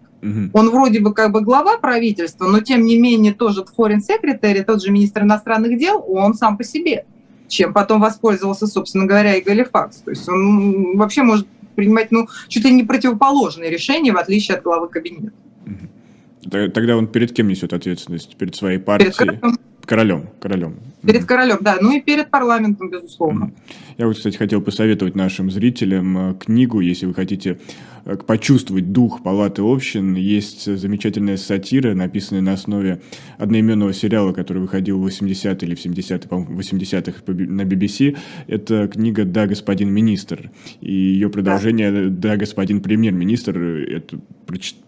Он 0.53 0.69
вроде 0.69 1.01
бы 1.01 1.13
как 1.13 1.33
бы 1.33 1.41
глава 1.41 1.77
правительства, 1.77 2.45
но 2.45 2.61
тем 2.61 2.85
не 2.85 2.97
менее 2.97 3.33
тоже 3.33 3.65
foreign 3.77 3.99
secretary, 3.99 4.63
тот 4.63 4.81
же 4.81 4.89
министр 4.89 5.23
иностранных 5.23 5.77
дел, 5.77 6.01
он 6.07 6.33
сам 6.33 6.57
по 6.57 6.63
себе 6.63 7.05
чем 7.53 7.73
потом 7.73 8.01
воспользовался, 8.01 8.67
собственно 8.67 9.05
говоря, 9.05 9.35
и 9.35 9.41
Галифакс. 9.41 9.97
То 9.97 10.09
есть 10.11 10.27
он 10.27 10.97
вообще 10.97 11.23
может 11.23 11.47
принимать 11.75 12.11
ну, 12.11 12.27
чуть 12.47 12.65
ли 12.65 12.71
не 12.71 12.83
противоположные 12.83 13.69
решения, 13.69 14.11
в 14.11 14.17
отличие 14.17 14.57
от 14.57 14.63
главы 14.63 14.87
кабинета. 14.89 15.31
Тогда 16.49 16.97
он 16.97 17.07
перед 17.07 17.31
кем 17.31 17.47
несет 17.47 17.73
ответственность? 17.73 18.35
Перед 18.35 18.55
своей 18.55 18.77
партией? 18.77 19.11
Перед 19.11 19.39
королем. 19.39 19.59
Королем, 19.85 20.29
королем. 20.39 20.79
Перед 21.05 21.25
королем, 21.25 21.57
да. 21.61 21.77
Ну 21.81 21.95
и 21.95 22.01
перед 22.01 22.29
парламентом, 22.29 22.89
безусловно. 22.89 23.51
Я 23.97 24.07
вот, 24.07 24.17
кстати, 24.17 24.37
хотел 24.37 24.61
посоветовать 24.61 25.15
нашим 25.15 25.51
зрителям 25.51 26.17
э, 26.17 26.33
книгу, 26.35 26.79
если 26.79 27.05
вы 27.05 27.13
хотите 27.13 27.57
Э, 28.05 28.17
почувствовать 28.17 28.91
дух 28.91 29.23
палаты 29.23 29.61
общин. 29.61 30.15
Есть 30.15 30.65
замечательная 30.65 31.37
сатира, 31.37 31.93
написанная 31.93 32.41
на 32.41 32.53
основе 32.53 33.01
одноименного 33.37 33.93
сериала, 33.93 34.33
который 34.33 34.59
выходил 34.61 34.99
в 34.99 35.07
80-е 35.07 35.67
или 35.67 35.75
в 35.75 35.85
70-е, 35.85 36.27
по-моему, 36.27 36.59
80-х 36.59 37.21
на 37.27 37.61
BBC. 37.61 38.17
Это 38.47 38.87
книга 38.87 39.23
«Да, 39.23 39.47
господин 39.47 39.89
министр». 39.89 40.51
И 40.81 40.93
ее 40.93 41.29
продолжение 41.29 42.09
«Да, 42.09 42.35
господин 42.35 42.81
премьер-министр». 42.81 43.57
Это 43.57 44.19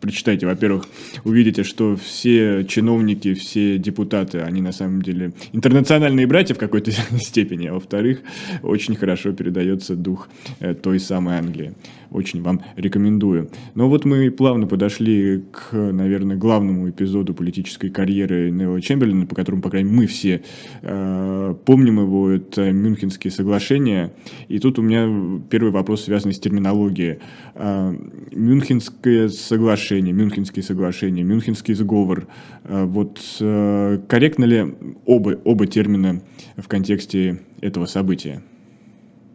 прочитайте. 0.02 0.46
Во-первых, 0.46 0.86
увидите, 1.24 1.64
что 1.64 1.96
все 1.96 2.66
чиновники, 2.66 3.34
все 3.34 3.78
депутаты, 3.78 4.40
они 4.40 4.62
на 4.62 4.74
самом 4.74 5.02
деле 5.02 5.32
интернациональные 5.54 6.05
братья 6.28 6.54
в 6.54 6.58
какой-то 6.58 6.92
степени. 7.20 7.68
А 7.68 7.74
во-вторых, 7.74 8.20
очень 8.64 8.96
хорошо 8.96 9.34
передается 9.34 9.96
дух 9.96 10.30
э, 10.60 10.74
той 10.74 11.00
самой 11.00 11.38
Англии. 11.38 11.74
Очень 12.12 12.42
вам 12.42 12.62
рекомендую. 12.76 13.50
Но 13.74 13.90
вот 13.90 14.06
мы 14.06 14.30
плавно 14.32 14.68
подошли 14.68 15.44
к, 15.52 15.74
наверное, 15.74 16.38
главному 16.38 16.90
эпизоду 16.90 17.34
политической 17.34 17.90
карьеры 17.90 18.52
Нелла 18.52 18.82
Чемберлина, 18.82 19.26
по 19.26 19.36
которому, 19.36 19.62
по 19.62 19.70
крайней 19.70 19.90
мере, 19.90 20.02
мы 20.02 20.08
все 20.08 20.44
э, 20.82 21.56
помним 21.66 22.00
его, 22.00 22.30
это 22.30 22.72
Мюнхенские 22.72 23.32
соглашения. 23.32 24.14
И 24.48 24.60
тут 24.60 24.80
у 24.80 24.82
меня 24.82 25.42
первый 25.50 25.72
вопрос, 25.72 26.04
связанный 26.06 26.34
с 26.34 26.40
терминологией. 26.40 27.20
Э, 27.56 27.96
Мюнхенское 28.32 29.30
соглашение, 29.30 30.14
Мюнхенские 30.14 30.64
соглашения, 30.64 31.24
Мюнхенский 31.24 31.74
сговор. 31.74 32.28
Э, 32.64 32.86
вот 32.86 33.22
э, 33.40 34.00
корректно 34.08 34.46
ли 34.46 34.76
оба, 35.06 35.40
оба 35.44 35.68
термина 35.68 36.22
в 36.58 36.68
контексте 36.68 37.40
этого 37.62 37.86
события? 37.86 38.42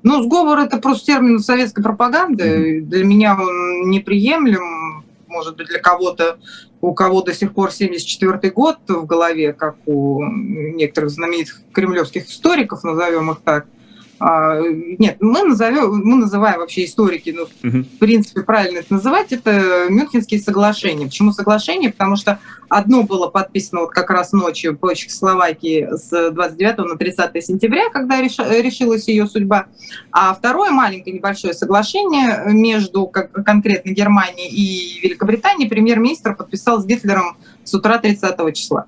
Ну, 0.02 0.22
сговор 0.22 0.58
это 0.58 0.78
просто 0.78 1.06
термин 1.06 1.40
советской 1.40 1.82
пропаганды. 1.82 2.80
Для 2.82 3.04
меня 3.04 3.36
он 3.38 3.90
неприемлем. 3.90 5.04
Может 5.28 5.56
быть, 5.56 5.68
для 5.68 5.78
кого-то, 5.78 6.38
у 6.80 6.92
кого 6.92 7.22
до 7.22 7.32
сих 7.32 7.52
пор 7.52 7.70
74 7.70 8.52
год 8.52 8.78
в 8.88 9.06
голове, 9.06 9.52
как 9.52 9.76
у 9.86 10.24
некоторых 10.24 11.10
знаменитых 11.10 11.60
кремлевских 11.72 12.28
историков, 12.28 12.82
назовем 12.82 13.30
их 13.30 13.40
так– 13.44 13.66
нет, 14.20 15.16
мы 15.20 15.42
назовем, 15.44 16.02
мы 16.04 16.16
называем 16.16 16.60
вообще 16.60 16.84
историки, 16.84 17.30
ну, 17.30 17.44
угу. 17.44 17.84
в 17.84 17.98
принципе, 17.98 18.42
правильно 18.42 18.80
это 18.80 18.92
называть, 18.92 19.32
это 19.32 19.86
Мюнхенские 19.88 20.40
соглашения. 20.40 21.06
Почему 21.06 21.32
соглашения? 21.32 21.90
Потому 21.90 22.16
что 22.16 22.38
одно 22.68 23.02
было 23.02 23.28
подписано 23.28 23.80
вот 23.82 23.90
как 23.90 24.10
раз 24.10 24.32
ночью 24.32 24.76
по 24.76 24.94
Чехословакии 24.94 25.88
с 25.92 26.30
29 26.32 26.78
на 26.78 26.96
30 26.98 27.44
сентября, 27.44 27.88
когда 27.90 28.20
решилась 28.20 29.08
ее 29.08 29.26
судьба, 29.26 29.66
а 30.12 30.34
второе 30.34 30.70
маленькое 30.70 31.16
небольшое 31.16 31.54
соглашение 31.54 32.42
между 32.46 33.06
конкретно 33.06 33.90
Германией 33.90 34.48
и 34.48 35.00
Великобританией 35.00 35.68
премьер-министр 35.68 36.36
подписал 36.36 36.80
с 36.80 36.84
Гитлером 36.84 37.38
с 37.64 37.72
утра 37.72 37.96
30 37.96 38.54
числа. 38.54 38.86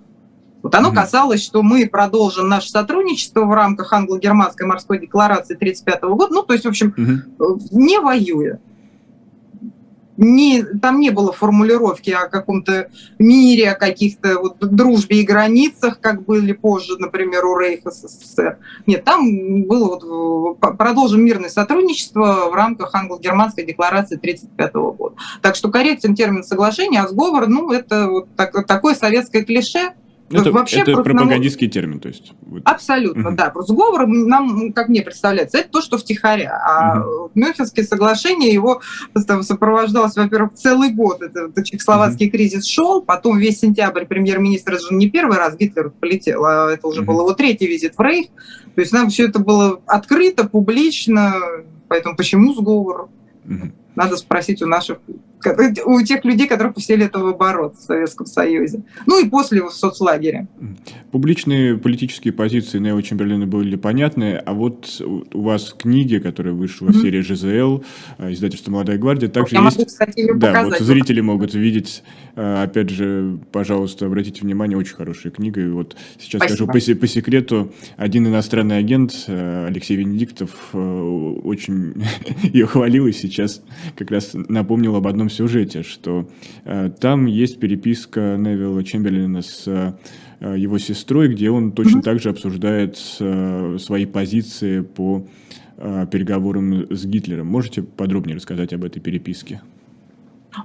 Вот 0.62 0.74
оно 0.74 0.92
касалось, 0.92 1.42
что 1.42 1.62
мы 1.62 1.88
продолжим 1.88 2.48
наше 2.48 2.70
сотрудничество 2.70 3.44
в 3.44 3.52
рамках 3.52 3.92
англо-германской 3.92 4.66
морской 4.66 5.00
декларации 5.00 5.54
1935 5.54 6.02
года, 6.16 6.34
ну, 6.34 6.42
то 6.42 6.52
есть, 6.52 6.64
в 6.64 6.68
общем, 6.68 6.94
угу. 7.38 7.60
не 7.72 7.98
воюя. 7.98 8.60
Не, 10.18 10.62
там 10.62 11.00
не 11.00 11.10
было 11.10 11.32
формулировки 11.32 12.10
о 12.10 12.28
каком-то 12.28 12.90
мире, 13.18 13.70
о 13.70 13.74
каких-то 13.74 14.38
вот 14.38 14.58
дружбе 14.60 15.22
и 15.22 15.24
границах, 15.24 16.00
как 16.00 16.24
были 16.24 16.52
позже, 16.52 16.96
например, 16.98 17.46
у 17.46 17.58
Рейха 17.58 17.90
СССР. 17.90 18.58
Нет, 18.86 19.04
там 19.04 19.64
было 19.64 19.98
вот 19.98 20.60
продолжим 20.76 21.24
мирное 21.24 21.48
сотрудничество 21.48 22.50
в 22.50 22.54
рамках 22.54 22.94
англо-германской 22.94 23.64
декларации 23.64 24.16
1935 24.16 24.74
года. 24.96 25.16
Так 25.40 25.56
что 25.56 25.70
корректен 25.70 26.14
термин 26.14 26.44
соглашения, 26.44 27.00
а 27.00 27.08
сговор, 27.08 27.48
ну, 27.48 27.72
это 27.72 28.08
вот 28.08 28.28
так, 28.36 28.66
такое 28.66 28.94
советское 28.94 29.44
клише, 29.44 29.94
это, 30.40 30.52
Вообще, 30.52 30.80
это 30.80 30.92
пропагандистский 31.02 31.66
нам... 31.66 31.72
термин, 31.72 32.00
то 32.00 32.08
есть. 32.08 32.32
Абсолютно, 32.64 33.28
угу. 33.28 33.36
да. 33.36 33.50
Просто 33.50 33.72
сговор 33.72 34.06
нам, 34.06 34.72
как 34.72 34.88
мне 34.88 35.02
представляется, 35.02 35.58
это 35.58 35.70
то, 35.70 35.80
что 35.80 35.98
втихаря. 35.98 36.60
А 36.64 37.00
угу. 37.00 37.30
Мюнхенские 37.34 37.84
соглашения, 37.84 38.52
его 38.52 38.80
сопровождалось, 39.14 40.16
во-первых, 40.16 40.54
целый 40.54 40.92
год. 40.92 41.22
Это, 41.22 41.46
это 41.46 41.64
чехословацкий 41.64 42.26
угу. 42.26 42.32
кризис 42.32 42.66
шел, 42.66 43.02
потом 43.02 43.38
весь 43.38 43.60
сентябрь 43.60 44.04
премьер-министр 44.04 44.78
же 44.78 44.94
не 44.94 45.10
первый 45.10 45.38
раз 45.38 45.56
Гитлер 45.56 45.90
полетел, 45.90 46.44
а 46.44 46.72
это 46.72 46.86
уже 46.86 47.00
угу. 47.00 47.12
был 47.12 47.20
его 47.20 47.32
третий 47.34 47.66
визит 47.66 47.96
в 47.96 48.00
Рейх. 48.02 48.28
То 48.74 48.80
есть 48.80 48.92
нам 48.92 49.10
все 49.10 49.28
это 49.28 49.38
было 49.38 49.80
открыто, 49.86 50.48
публично, 50.48 51.34
поэтому 51.88 52.16
почему 52.16 52.54
сговор? 52.54 53.08
Угу. 53.44 53.72
Надо 53.94 54.16
спросить 54.16 54.62
у 54.62 54.66
наших 54.66 54.98
у 55.86 56.00
тех 56.02 56.24
людей, 56.24 56.46
которые 56.46 56.72
после 56.72 56.96
этого 56.96 57.34
бороться 57.34 57.80
в 57.80 57.84
Советском 57.84 58.26
Союзе. 58.26 58.82
Ну 59.06 59.24
и 59.24 59.28
после 59.28 59.62
в 59.62 59.70
соцлагере. 59.70 60.46
Публичные 61.10 61.76
политические 61.76 62.32
позиции 62.32 62.78
Нео 62.78 63.00
Чемберлина 63.00 63.46
были 63.46 63.76
понятны, 63.76 64.36
а 64.36 64.52
вот 64.52 65.00
у 65.00 65.42
вас 65.42 65.74
книги, 65.78 66.18
которые 66.18 66.54
вышли 66.54 66.86
в 66.86 67.00
серии 67.00 67.20
ЖЗЛ, 67.20 67.84
э, 68.18 68.32
издательство 68.32 68.70
«Молодая 68.70 68.98
гвардия», 68.98 69.28
также 69.28 69.56
Я 69.56 69.62
есть... 69.62 69.78
Могу, 69.78 69.86
кстати, 69.86 70.32
да, 70.34 70.48
показать. 70.48 70.80
вот 70.80 70.86
зрители 70.86 71.20
могут 71.20 71.54
видеть, 71.54 72.02
э, 72.36 72.62
опять 72.62 72.90
же, 72.90 73.38
пожалуйста, 73.52 74.06
обратите 74.06 74.42
внимание, 74.42 74.78
очень 74.78 74.94
хорошая 74.94 75.32
книга. 75.32 75.60
И 75.60 75.68
вот 75.68 75.96
сейчас 76.18 76.40
Спасибо. 76.40 76.66
скажу 76.66 76.94
по, 76.94 77.00
по 77.00 77.06
секрету, 77.06 77.72
один 77.96 78.26
иностранный 78.26 78.78
агент, 78.78 79.12
э, 79.26 79.66
Алексей 79.66 79.96
Венедиктов, 79.96 80.50
очень 80.72 81.94
ее 82.42 82.66
хвалил 82.66 83.06
и 83.06 83.12
сейчас 83.12 83.62
как 83.96 84.10
раз 84.10 84.30
напомнил 84.34 84.96
об 84.96 85.06
одном 85.06 85.30
сюжете, 85.32 85.82
что 85.82 86.28
э, 86.64 86.90
там 87.00 87.26
есть 87.26 87.58
переписка 87.58 88.36
Невилла 88.38 88.84
Чемберлина 88.84 89.42
с 89.42 89.64
э, 89.66 90.56
его 90.56 90.78
сестрой, 90.78 91.28
где 91.28 91.50
он 91.50 91.72
точно 91.72 92.02
так 92.02 92.20
же 92.20 92.30
обсуждает 92.30 92.98
э, 93.20 93.76
свои 93.80 94.06
позиции 94.06 94.80
по 94.80 95.26
переговорам 96.12 96.94
с 96.94 97.04
Гитлером. 97.06 97.48
Можете 97.48 97.82
подробнее 97.82 98.36
рассказать 98.36 98.72
об 98.72 98.84
этой 98.84 99.00
переписке? 99.00 99.62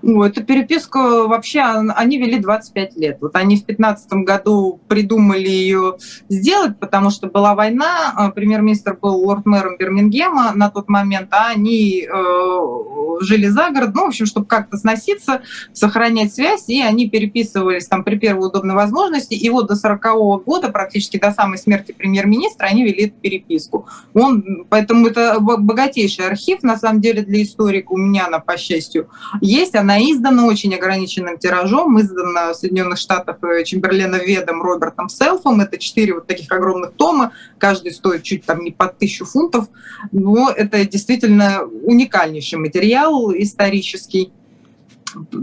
Ну, 0.02 0.24
эту 0.24 0.44
переписку 0.44 1.00
вообще 1.28 1.62
они 1.62 2.18
вели 2.18 2.40
25 2.40 2.96
лет. 2.98 3.18
Вот 3.22 3.36
они 3.36 3.58
в 3.58 3.66
15 3.66 4.12
году 4.24 4.80
придумали 4.88 5.48
ее 5.48 5.98
сделать, 6.30 6.80
потому 6.80 7.10
что 7.10 7.28
была 7.28 7.56
война, 7.56 8.14
а 8.16 8.32
премьер-министр 8.32 8.98
был 9.02 9.24
лорд-мэром 9.24 9.78
Бирмингема 9.78 10.52
на 10.54 10.70
тот 10.70 10.90
момент, 10.90 11.30
а 11.32 11.50
они 11.50 12.06
э, 12.06 13.18
жили 13.22 13.48
за 13.48 13.70
город, 13.70 13.92
ну, 13.94 14.06
в 14.06 14.08
общем, 14.08 14.26
чтобы 14.26 14.46
как-то 14.46 14.78
сноситься, 14.78 15.42
сохранять 15.74 16.34
связь, 16.34 16.68
и 16.68 16.82
они 16.82 17.10
переписывались 17.10 17.88
там 17.88 18.04
при 18.04 18.18
первой 18.18 18.48
удобной 18.48 18.76
возможности, 18.76 19.34
и 19.34 19.50
вот 19.50 19.68
до 19.68 19.76
40 19.76 20.06
-го 20.06 20.44
года, 20.44 20.70
практически 20.70 21.18
до 21.18 21.32
самой 21.32 21.58
смерти 21.58 21.92
премьер-министра, 21.92 22.68
они 22.68 22.84
вели 22.84 23.06
эту 23.06 23.16
переписку. 23.22 23.88
Он, 24.14 24.66
поэтому 24.70 25.08
это 25.08 25.40
богатейший 25.40 26.28
архив, 26.28 26.64
на 26.64 26.78
самом 26.78 27.02
деле, 27.02 27.22
для 27.22 27.44
историка, 27.44 27.92
у 27.92 27.98
меня 27.98 28.28
она, 28.28 28.40
по 28.40 28.58
счастью, 28.58 29.10
есть, 29.42 29.76
она 29.78 30.00
издана 30.00 30.46
очень 30.46 30.74
ограниченным 30.76 31.38
тиражом, 31.38 32.00
издана 32.00 32.54
в 32.54 32.56
Соединенных 32.56 32.98
Штатах 32.98 33.38
э, 33.44 33.64
Чемберлена 33.64 34.18
Ведом 34.18 34.62
Робертом 34.62 35.10
Селфом. 35.10 35.62
Это 35.62 35.78
четыре 35.78 36.14
вот 36.14 36.28
таких 36.28 36.52
огромных 36.52 36.94
тома, 36.94 37.32
каждый 37.58 37.92
стоит 37.92 38.24
чуть 38.24 38.46
там 38.46 38.64
не 38.64 38.72
под 38.72 38.98
тысячу 38.98 39.26
фунтов, 39.26 39.68
но 40.12 40.52
это 40.56 40.86
действительно 40.86 41.64
уникальнейший 41.64 42.60
материал 42.60 43.32
исторический 43.34 44.32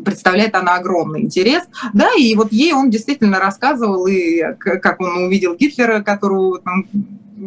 представляет 0.05 0.55
она 0.55 0.77
огромный 0.77 1.23
интерес. 1.23 1.64
Да, 1.92 2.11
и 2.18 2.35
вот 2.35 2.53
ей 2.53 2.73
он 2.73 2.90
действительно 2.90 3.38
рассказывал, 3.38 4.07
и 4.07 4.40
как 4.59 5.01
он 5.01 5.25
увидел 5.25 5.57
Гитлера, 5.57 6.03
которого 6.03 6.61
там, 6.61 6.87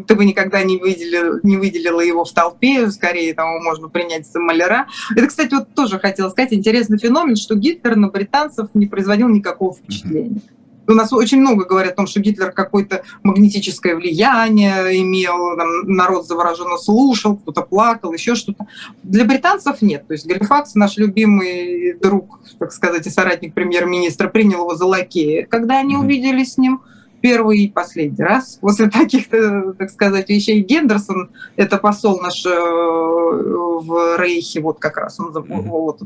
ты 0.08 0.15
бы 0.15 0.26
никогда 0.26 0.63
не 0.63 0.78
выделила, 0.78 1.39
не 1.43 1.58
выделила 1.58 2.02
его 2.02 2.26
в 2.26 2.32
толпе, 2.32 2.89
скорее 2.91 3.34
там 3.34 3.63
можно 3.63 3.88
принять 3.89 4.28
за 4.28 4.39
маляра. 4.39 4.88
Это, 5.15 5.28
кстати, 5.28 5.54
вот 5.54 5.73
тоже 5.73 6.00
хотела 6.00 6.30
сказать, 6.30 6.54
интересный 6.54 6.97
феномен, 6.97 7.36
что 7.36 7.56
Гитлер 7.56 7.95
на 7.95 8.10
британцев 8.10 8.69
не 8.73 8.88
производил 8.88 9.30
никакого 9.30 9.73
впечатления. 9.73 10.41
У 10.89 10.93
нас 10.93 11.12
очень 11.12 11.41
много 11.41 11.65
говорят 11.65 11.93
о 11.93 11.95
том, 11.97 12.08
что 12.08 12.21
Гитлер 12.21 12.52
какое-то 12.52 13.04
магнетическое 13.21 13.93
влияние 13.93 15.02
имел, 15.02 15.58
там, 15.58 15.84
народ 15.86 16.26
завороженно 16.26 16.78
слушал, 16.78 17.36
кто-то 17.36 17.62
плакал, 17.62 18.13
еще 18.13 18.36
что-то. 18.36 18.67
Для 19.04 19.26
британцев 19.26 19.82
нет. 19.82 20.08
То 20.08 20.13
есть 20.13 20.26
Галифакс, 20.26 20.76
наш 20.76 20.95
любимый 20.95 21.93
друг, 22.00 22.39
так 22.58 22.71
сказать, 22.71 23.06
и 23.06 23.10
соратник 23.10 23.54
премьер-министра, 23.54 24.30
принял 24.30 24.60
его 24.60 24.76
за 24.76 24.86
лакея. 24.86 25.45
Когда 25.45 25.80
они 25.80 25.97
увидели 25.97 26.45
с 26.45 26.58
ним 26.58 26.82
первый 27.21 27.60
и 27.60 27.69
последний 27.69 28.23
раз. 28.23 28.58
После 28.62 28.89
таких, 28.89 29.27
так 29.30 29.89
сказать, 29.89 30.30
вещей 30.30 30.62
Гендерсон, 30.62 31.32
это 31.56 31.77
посол 31.77 32.19
наш 32.19 32.45
э, 32.45 32.49
в 32.49 34.17
Рейхе, 34.17 34.62
вот 34.62 34.80
как 34.80 34.97
раз 34.97 35.19
он, 35.19 35.32
вот, 35.32 36.01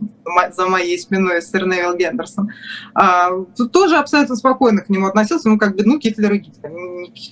за 0.52 0.68
моей 0.68 0.98
спиной, 1.00 1.42
сэр 1.42 1.66
Невил 1.66 1.96
Гендерсон, 1.96 2.50
а, 2.94 3.32
тоже 3.72 3.98
абсолютно 3.98 4.36
спокойно 4.36 4.82
к 4.82 4.90
нему 4.90 5.08
относился, 5.08 5.50
ну, 5.50 5.58
как 5.58 5.76
бы, 5.76 5.84
ну, 5.84 5.98
Гитлер 5.98 6.34
и 6.34 6.38
Гитлер. 6.40 6.72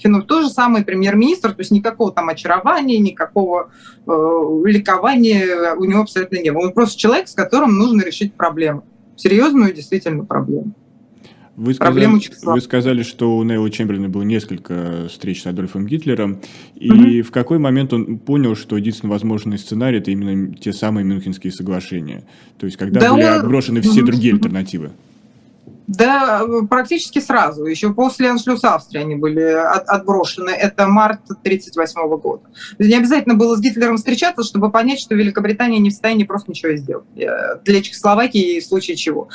Ну, 0.06 0.22
то 0.24 0.42
же 0.42 0.50
самое 0.50 0.84
премьер-министр, 0.84 1.52
то 1.52 1.60
есть 1.60 1.72
никакого 1.72 2.12
там 2.12 2.30
очарования, 2.30 3.00
никакого 3.00 3.72
э, 4.06 4.12
ликования 4.66 5.76
у 5.76 5.86
него 5.86 6.02
абсолютно 6.02 6.38
не 6.38 6.52
было. 6.52 6.68
Он 6.68 6.74
просто 6.74 7.00
человек, 7.00 7.28
с 7.28 7.34
которым 7.34 7.78
нужно 7.78 8.02
решить 8.02 8.34
проблему. 8.34 8.84
Серьезную 9.16 9.74
действительно 9.74 10.26
проблему. 10.26 10.74
Вы 11.60 11.74
сказали, 11.74 12.08
вы 12.44 12.62
сказали, 12.62 13.04
что 13.04 13.36
у 13.36 13.44
Нейла 13.44 13.70
Чемберлина 13.70 14.08
было 14.08 14.24
несколько 14.24 15.08
встреч 15.10 15.42
с 15.44 15.46
Адольфом 15.46 15.86
Гитлером, 15.88 16.40
и 16.76 17.20
угу. 17.20 17.28
в 17.28 17.32
какой 17.32 17.60
момент 17.60 17.92
он 17.92 18.18
понял, 18.18 18.56
что 18.56 18.78
единственный 18.78 19.10
возможный 19.10 19.58
сценарий 19.58 19.98
это 19.98 20.10
именно 20.10 20.56
те 20.56 20.72
самые 20.72 21.04
Мюнхенские 21.04 21.52
соглашения? 21.52 22.24
То 22.58 22.66
есть, 22.66 22.78
когда 22.78 23.02
да 23.02 23.14
были 23.14 23.26
он... 23.26 23.32
отброшены 23.32 23.82
все 23.82 24.04
другие 24.04 24.36
альтернативы? 24.36 24.92
Да, 25.90 26.46
практически 26.70 27.18
сразу. 27.18 27.66
Еще 27.66 27.92
после 27.94 28.30
аншлюса 28.30 28.76
Австрии 28.76 29.02
они 29.02 29.16
были 29.16 29.42
от, 29.42 29.90
отброшены. 29.90 30.52
Это 30.52 30.88
март 30.88 31.22
1938 31.24 32.20
года. 32.20 32.44
Не 32.78 32.94
обязательно 32.94 33.34
было 33.34 33.58
с 33.58 33.60
Гитлером 33.60 33.98
встречаться, 33.98 34.44
чтобы 34.44 34.72
понять, 34.72 35.00
что 35.00 35.16
Великобритания 35.16 35.80
не 35.80 35.90
в 35.90 35.94
состоянии 35.94 36.26
просто 36.26 36.52
ничего 36.52 36.76
сделать. 36.76 37.08
Э, 37.18 37.60
для 37.66 37.82
Чехословакии 37.82 38.60
в 38.60 38.66
случае 38.66 38.98
чего 38.98 39.30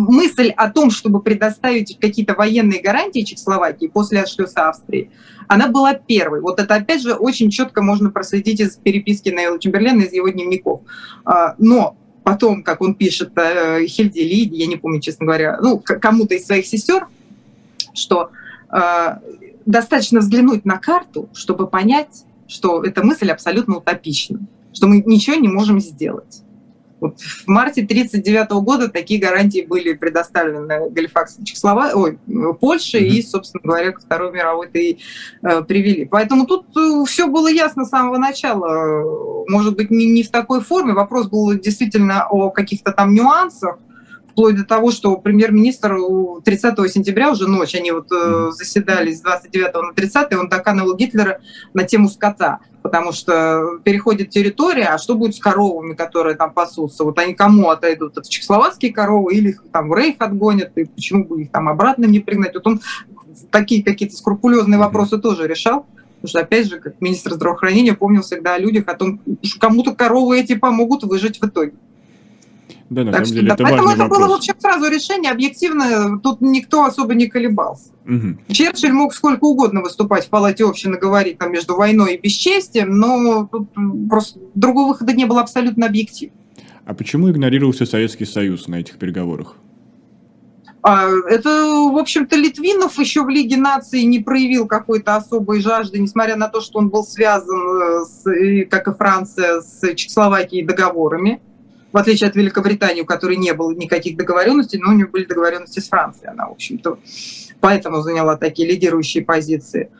мысль 0.00 0.50
о 0.50 0.70
том, 0.70 0.90
чтобы 0.90 1.20
предоставить 1.20 1.98
какие-то 2.00 2.34
военные 2.34 2.80
гарантии 2.80 3.20
Чехословакии 3.20 3.86
после 3.86 4.20
отшлюса 4.20 4.68
Австрии, 4.68 5.10
она 5.46 5.68
была 5.68 5.94
первой. 5.94 6.40
Вот 6.40 6.60
это, 6.60 6.74
опять 6.74 7.02
же, 7.02 7.14
очень 7.14 7.50
четко 7.50 7.82
можно 7.82 8.10
проследить 8.10 8.60
из 8.60 8.76
переписки 8.76 9.30
Нейла 9.30 9.58
Чемберлена, 9.58 10.02
из 10.02 10.12
его 10.12 10.28
дневников. 10.28 10.82
А, 11.24 11.54
но 11.58 11.96
потом, 12.22 12.62
как 12.62 12.82
он 12.82 12.94
пишет 12.94 13.32
э, 13.36 13.86
Хильде 13.86 14.22
Лиди, 14.22 14.56
я 14.56 14.66
не 14.66 14.76
помню, 14.76 15.00
честно 15.00 15.24
говоря, 15.24 15.58
ну, 15.62 15.78
кому-то 15.78 16.34
из 16.34 16.46
своих 16.46 16.66
сестер, 16.66 17.06
что 17.94 18.30
э, 18.70 19.16
достаточно 19.64 20.20
взглянуть 20.20 20.64
на 20.64 20.78
карту, 20.78 21.28
чтобы 21.32 21.66
понять, 21.66 22.24
что 22.46 22.82
эта 22.82 23.02
мысль 23.02 23.30
абсолютно 23.30 23.76
утопична, 23.78 24.40
что 24.72 24.86
мы 24.86 25.02
ничего 25.04 25.36
не 25.36 25.48
можем 25.48 25.80
сделать. 25.80 26.42
Вот 27.00 27.20
в 27.20 27.46
марте 27.46 27.82
1939 27.82 28.50
года 28.64 28.88
такие 28.88 29.20
гарантии 29.20 29.64
были 29.66 29.92
предоставлены 29.92 30.90
Галифаксу 30.90 31.44
Чехослова... 31.44 31.92
Ой, 31.94 32.18
Польше 32.60 32.98
mm-hmm. 32.98 33.06
и, 33.06 33.22
собственно 33.22 33.62
говоря, 33.62 33.92
ко 33.92 34.00
Второй 34.00 34.32
мировой-то 34.32 34.78
и 34.78 34.98
э, 35.42 35.62
привели. 35.62 36.04
Поэтому 36.04 36.46
тут 36.46 36.66
э, 36.76 37.04
все 37.06 37.28
было 37.28 37.48
ясно 37.48 37.84
с 37.84 37.90
самого 37.90 38.18
начала. 38.18 39.44
Может 39.48 39.76
быть, 39.76 39.90
не, 39.90 40.06
не 40.06 40.22
в 40.22 40.30
такой 40.30 40.60
форме. 40.60 40.92
Вопрос 40.92 41.28
был 41.28 41.52
действительно 41.54 42.26
о 42.28 42.50
каких-то 42.50 42.92
там 42.92 43.14
нюансах, 43.14 43.78
вплоть 44.38 44.54
до 44.54 44.64
того, 44.64 44.92
что 44.92 45.16
премьер-министр 45.16 45.96
30 46.44 46.92
сентября 46.92 47.32
уже 47.32 47.48
ночь, 47.48 47.74
они 47.74 47.90
вот 47.90 48.06
э, 48.12 48.52
заседали 48.52 49.12
с 49.12 49.20
29 49.20 49.74
на 49.74 49.92
30, 49.92 50.32
он 50.34 50.48
доканывал 50.48 50.94
Гитлера 50.94 51.40
на 51.74 51.82
тему 51.82 52.08
скота, 52.08 52.60
потому 52.82 53.10
что 53.10 53.80
переходит 53.82 54.30
территория, 54.30 54.90
а 54.90 54.98
что 54.98 55.16
будет 55.16 55.34
с 55.34 55.40
коровами, 55.40 55.94
которые 55.94 56.36
там 56.36 56.52
пасутся? 56.52 57.02
Вот 57.02 57.18
они 57.18 57.34
кому 57.34 57.70
отойдут? 57.70 58.16
Это 58.16 58.30
чехословацкие 58.30 58.92
коровы 58.92 59.34
или 59.34 59.48
их 59.48 59.64
там 59.72 59.88
в 59.88 59.94
Рейх 59.94 60.14
отгонят, 60.20 60.70
и 60.78 60.84
почему 60.84 61.24
бы 61.24 61.42
их 61.42 61.50
там 61.50 61.68
обратно 61.68 62.04
не 62.04 62.20
пригнать? 62.20 62.54
Вот 62.54 62.66
он 62.68 62.80
такие 63.50 63.82
какие-то 63.82 64.14
скрупулезные 64.14 64.78
вопросы 64.78 65.18
тоже 65.18 65.48
решал. 65.48 65.84
Потому 66.20 66.28
что, 66.30 66.40
опять 66.40 66.68
же, 66.68 66.80
как 66.80 67.00
министр 67.00 67.34
здравоохранения 67.34 67.94
помнил 67.94 68.22
всегда 68.22 68.54
о 68.54 68.58
людях, 68.58 68.88
о 68.88 68.94
том, 68.94 69.20
что 69.42 69.60
кому-то 69.60 69.94
коровы 69.94 70.40
эти 70.40 70.56
помогут 70.56 71.04
выжить 71.04 71.40
в 71.40 71.46
итоге. 71.46 71.74
Да, 72.90 73.04
на 73.04 73.12
так 73.12 73.26
самом 73.26 73.26
что, 73.26 73.34
деле, 73.34 73.48
да, 73.48 73.54
это 73.54 73.62
поэтому 73.64 73.88
это 73.90 73.98
вопрос. 73.98 74.18
было 74.18 74.28
вообще 74.28 74.54
сразу 74.58 74.90
решение, 74.90 75.30
объективно, 75.30 76.18
тут 76.20 76.40
никто 76.40 76.84
особо 76.84 77.14
не 77.14 77.26
колебался. 77.26 77.90
Угу. 78.06 78.52
Черчилль 78.52 78.92
мог 78.92 79.12
сколько 79.14 79.44
угодно 79.44 79.82
выступать 79.82 80.26
в 80.26 80.30
палате 80.30 80.64
общины, 80.64 80.96
говорить 80.96 81.38
там 81.38 81.52
между 81.52 81.76
войной 81.76 82.14
и 82.14 82.20
бесчестием, 82.20 82.98
но 82.98 83.46
тут 83.46 83.68
просто 84.08 84.40
другого 84.54 84.88
выхода 84.88 85.12
не 85.12 85.26
было 85.26 85.42
абсолютно 85.42 85.86
объективно. 85.86 86.36
А 86.86 86.94
почему 86.94 87.30
игнорировался 87.30 87.84
Советский 87.84 88.24
Союз 88.24 88.66
на 88.68 88.76
этих 88.76 88.96
переговорах? 88.96 89.56
А, 90.80 91.08
это, 91.28 91.50
в 91.50 91.98
общем-то, 91.98 92.36
Литвинов 92.36 92.98
еще 92.98 93.22
в 93.22 93.28
Лиге 93.28 93.58
наций 93.58 94.04
не 94.04 94.20
проявил 94.20 94.66
какой-то 94.66 95.16
особой 95.16 95.60
жажды, 95.60 95.98
несмотря 95.98 96.36
на 96.36 96.48
то, 96.48 96.62
что 96.62 96.78
он 96.78 96.88
был 96.88 97.04
связан, 97.04 97.58
э, 97.58 98.04
с, 98.04 98.24
как 98.70 98.88
и 98.88 98.96
Франция, 98.96 99.60
с 99.60 99.94
Чехословакией 99.94 100.64
договорами 100.64 101.42
в 101.92 101.96
отличие 101.96 102.28
от 102.28 102.36
Великобритании, 102.36 103.02
у 103.02 103.06
которой 103.06 103.36
не 103.36 103.52
было 103.54 103.72
никаких 103.72 104.16
договоренностей, 104.16 104.78
но 104.78 104.90
у 104.90 104.92
нее 104.94 105.06
были 105.06 105.24
договоренности 105.24 105.80
с 105.80 105.88
Францией. 105.88 106.30
Она, 106.30 106.48
в 106.48 106.52
общем-то, 106.52 106.98
поэтому 107.60 108.02
заняла 108.02 108.36
такие 108.36 108.68
лидирующие 108.68 109.24
позиции. 109.24 109.90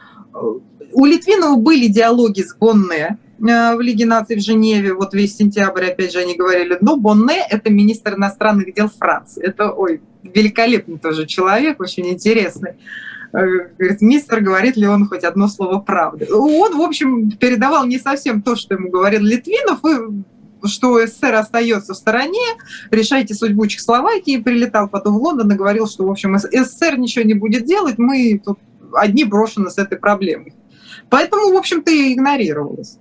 У 0.93 1.05
Литвинова 1.05 1.57
были 1.57 1.87
диалоги 1.87 2.43
с 2.43 2.55
Бонне 2.55 3.19
э, 3.41 3.77
в 3.77 3.81
Лиге 3.81 4.07
наций 4.07 4.37
в 4.37 4.41
Женеве, 4.41 4.95
вот 4.95 5.13
весь 5.15 5.37
сентябрь, 5.37 5.87
опять 5.87 6.13
же, 6.13 6.21
они 6.21 6.35
говорили, 6.35 6.79
но 6.81 6.97
Бонне– 6.97 7.45
это 7.51 7.71
министр 7.71 8.15
иностранных 8.15 8.73
дел 8.75 8.89
Франции. 8.89 9.45
Это, 9.45 9.71
ой, 9.73 10.01
великолепный 10.23 10.99
тоже 10.99 11.27
человек, 11.27 11.81
очень 11.81 12.09
интересный. 12.09 12.73
Э, 13.33 13.39
говорит, 13.79 14.01
мистер, 14.01 14.41
говорит 14.41 14.77
ли 14.77 14.87
он 14.87 15.07
хоть 15.07 15.25
одно 15.25 15.49
слово 15.49 15.79
правды. 15.81 16.27
Он, 16.33 16.77
в 16.79 16.81
общем, 16.81 17.31
передавал 17.33 17.85
не 17.85 17.99
совсем 17.99 18.41
то, 18.41 18.57
что 18.57 18.75
ему 18.75 18.91
говорил 18.91 19.23
Литвинов, 19.23 19.81
и 19.85 20.23
что 20.65 21.05
СССР 21.07 21.35
остается 21.35 21.95
в 21.95 21.97
стороне, 21.97 22.57
решайте 22.91 23.35
судьбу 23.35 23.67
Чехословакии, 23.67 24.39
прилетал 24.39 24.89
потом 24.89 25.19
в 25.19 25.23
Лондон 25.23 25.53
и 25.53 25.57
говорил, 25.57 25.87
что, 25.87 26.07
в 26.07 26.11
общем, 26.11 26.39
СССР 26.39 26.99
ничего 26.99 27.25
не 27.25 27.35
будет 27.35 27.65
делать, 27.65 27.99
мы 27.99 28.41
тут 28.45 28.59
одни 28.95 29.25
брошены 29.25 29.71
с 29.71 29.79
этой 29.79 29.99
проблемой. 29.99 30.55
Поэтому, 31.11 31.53
в 31.53 31.57
общем-то, 31.57 31.91
и 31.91 32.15
игнорировалось. 32.15 32.99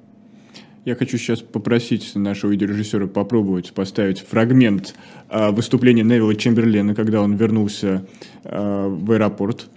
Я 0.86 0.96
хочу 0.96 1.17
сейчас 1.17 1.41
попросить 1.41 2.15
нашего 2.15 2.52
видеорежиссера 2.52 3.08
попробовать 3.08 3.74
поставить 3.74 4.22
фрагмент 4.22 4.96
э, 5.30 5.52
выступления 5.52 6.04
Невилла 6.04 6.34
Чемберлена, 6.34 6.96
когда 6.96 7.22
он 7.22 7.36
вернулся 7.36 8.08
э, 8.46 8.88
в 8.88 9.12
аэропорт. 9.12 9.67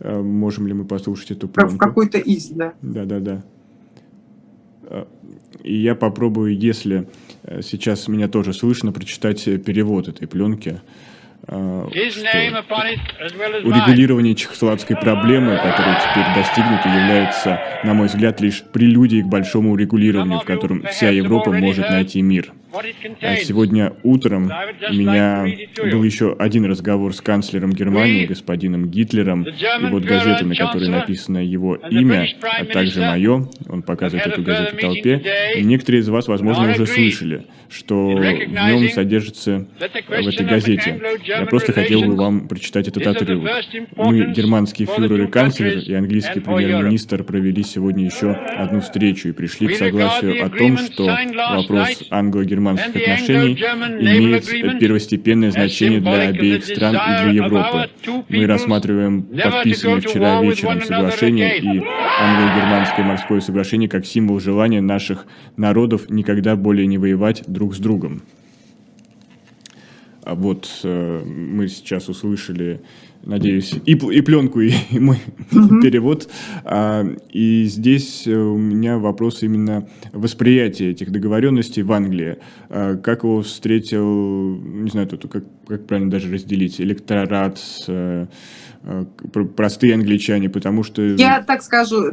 Э, 0.00 0.22
можем 0.22 0.66
ли 0.66 0.72
мы 0.72 0.86
послушать 0.86 1.32
эту 1.32 1.48
пленку? 1.48 1.74
В 1.74 1.78
какой-то 1.78 2.16
из, 2.16 2.48
да. 2.48 2.72
Да-да-да. 2.80 3.44
И 5.62 5.76
я 5.76 5.94
попробую, 5.94 6.58
если 6.58 7.08
сейчас 7.62 8.08
меня 8.08 8.28
тоже 8.28 8.52
слышно, 8.52 8.92
прочитать 8.92 9.44
перевод 9.44 10.08
этой 10.08 10.26
пленки. 10.26 10.80
Э, 11.46 11.86
урегулирование 13.64 14.34
чехословацкой 14.34 14.96
проблемы, 14.96 15.56
которая 15.56 16.00
теперь 16.00 16.34
достигнута, 16.34 16.88
является, 16.88 17.60
на 17.84 17.92
мой 17.92 18.06
взгляд, 18.06 18.40
лишь 18.40 18.62
прелюдией 18.62 19.22
к 19.22 19.26
большому 19.26 19.72
урегулированию, 19.72 20.40
в 20.40 20.44
котором 20.44 20.84
вся 20.86 21.10
Европа 21.10 21.52
может 21.52 21.90
найти 21.90 22.22
мир. 22.22 22.52
А 23.20 23.36
сегодня 23.36 23.92
утром 24.02 24.50
у 24.90 24.94
меня 24.94 25.46
был 25.90 26.02
еще 26.02 26.34
один 26.36 26.64
разговор 26.64 27.14
с 27.14 27.20
канцлером 27.20 27.72
Германии, 27.72 28.26
господином 28.26 28.90
Гитлером, 28.90 29.44
и 29.44 29.90
вот 29.90 30.02
газета, 30.02 30.44
на 30.44 30.56
которой 30.56 30.88
написано 30.88 31.38
его 31.38 31.76
имя, 31.76 32.28
а 32.42 32.64
также 32.64 33.00
мое, 33.00 33.48
он 33.68 33.82
показывает 33.82 34.26
эту 34.26 34.42
газету 34.42 34.76
толпе, 34.76 35.22
некоторые 35.62 36.00
из 36.00 36.08
вас, 36.08 36.26
возможно, 36.26 36.72
уже 36.72 36.86
слышали, 36.86 37.46
что 37.68 38.08
в 38.08 38.20
нем 38.20 38.88
содержится 38.90 39.68
в 39.78 40.28
этой 40.28 40.44
газете. 40.46 41.00
Я 41.24 41.46
просто 41.46 41.72
хотел 41.72 42.02
бы 42.02 42.16
вам 42.16 42.48
прочитать 42.48 42.88
этот 42.88 43.06
отрывок. 43.06 43.50
Мы, 43.96 44.32
германский 44.32 44.86
фюрер 44.86 45.24
и 45.24 45.26
канцлер, 45.30 45.78
и 45.78 45.92
английский 45.94 46.40
премьер-министр 46.40 47.22
провели 47.22 47.62
сегодня 47.62 48.04
еще 48.04 48.32
одну 48.32 48.80
встречу 48.80 49.28
и 49.28 49.32
пришли 49.32 49.68
к 49.68 49.76
согласию 49.76 50.44
о 50.44 50.50
том, 50.50 50.76
что 50.76 51.06
вопрос 51.52 52.02
англо-германского 52.10 52.63
германских 52.64 52.96
отношений 52.96 53.54
имеет 53.54 54.78
первостепенное 54.80 55.50
значение 55.50 56.00
для 56.00 56.28
обеих 56.28 56.64
стран 56.64 56.94
и 56.94 57.22
для 57.22 57.44
Европы. 57.44 57.90
Мы 58.28 58.46
рассматриваем 58.46 59.22
подписанное 59.22 60.00
вчера 60.00 60.42
вечером 60.42 60.82
соглашение 60.82 61.58
и 61.58 61.68
англо-германское 61.68 63.04
морское 63.04 63.40
соглашение 63.40 63.88
как 63.88 64.06
символ 64.06 64.40
желания 64.40 64.80
наших 64.80 65.26
народов 65.56 66.08
никогда 66.10 66.56
более 66.56 66.86
не 66.86 66.98
воевать 66.98 67.44
друг 67.46 67.74
с 67.74 67.78
другом. 67.78 68.22
А 70.22 70.34
вот 70.34 70.80
э, 70.84 71.22
мы 71.22 71.68
сейчас 71.68 72.08
услышали 72.08 72.80
надеюсь, 73.26 73.74
и, 73.86 73.92
и 73.92 74.20
пленку, 74.20 74.60
и, 74.60 74.72
и 74.90 74.98
мой 75.00 75.18
mm-hmm. 75.50 75.80
перевод. 75.80 76.28
А, 76.64 77.04
и 77.30 77.64
здесь 77.64 78.26
э, 78.26 78.34
у 78.34 78.58
меня 78.58 78.98
вопрос 78.98 79.42
именно 79.42 79.88
восприятия 80.12 80.90
этих 80.90 81.10
договоренностей 81.10 81.82
в 81.82 81.92
Англии. 81.92 82.36
А, 82.68 82.96
как 82.96 83.24
его 83.24 83.42
встретил, 83.42 84.56
не 84.56 84.90
знаю, 84.90 85.08
тут 85.08 85.30
как, 85.30 85.44
как 85.66 85.86
правильно 85.86 86.10
даже 86.10 86.32
разделить, 86.32 86.80
электорат, 86.80 87.60
а, 87.88 88.26
простые 89.56 89.94
англичане, 89.94 90.50
потому 90.50 90.82
что... 90.82 91.02
Я 91.02 91.42
так 91.42 91.62
скажу, 91.62 92.10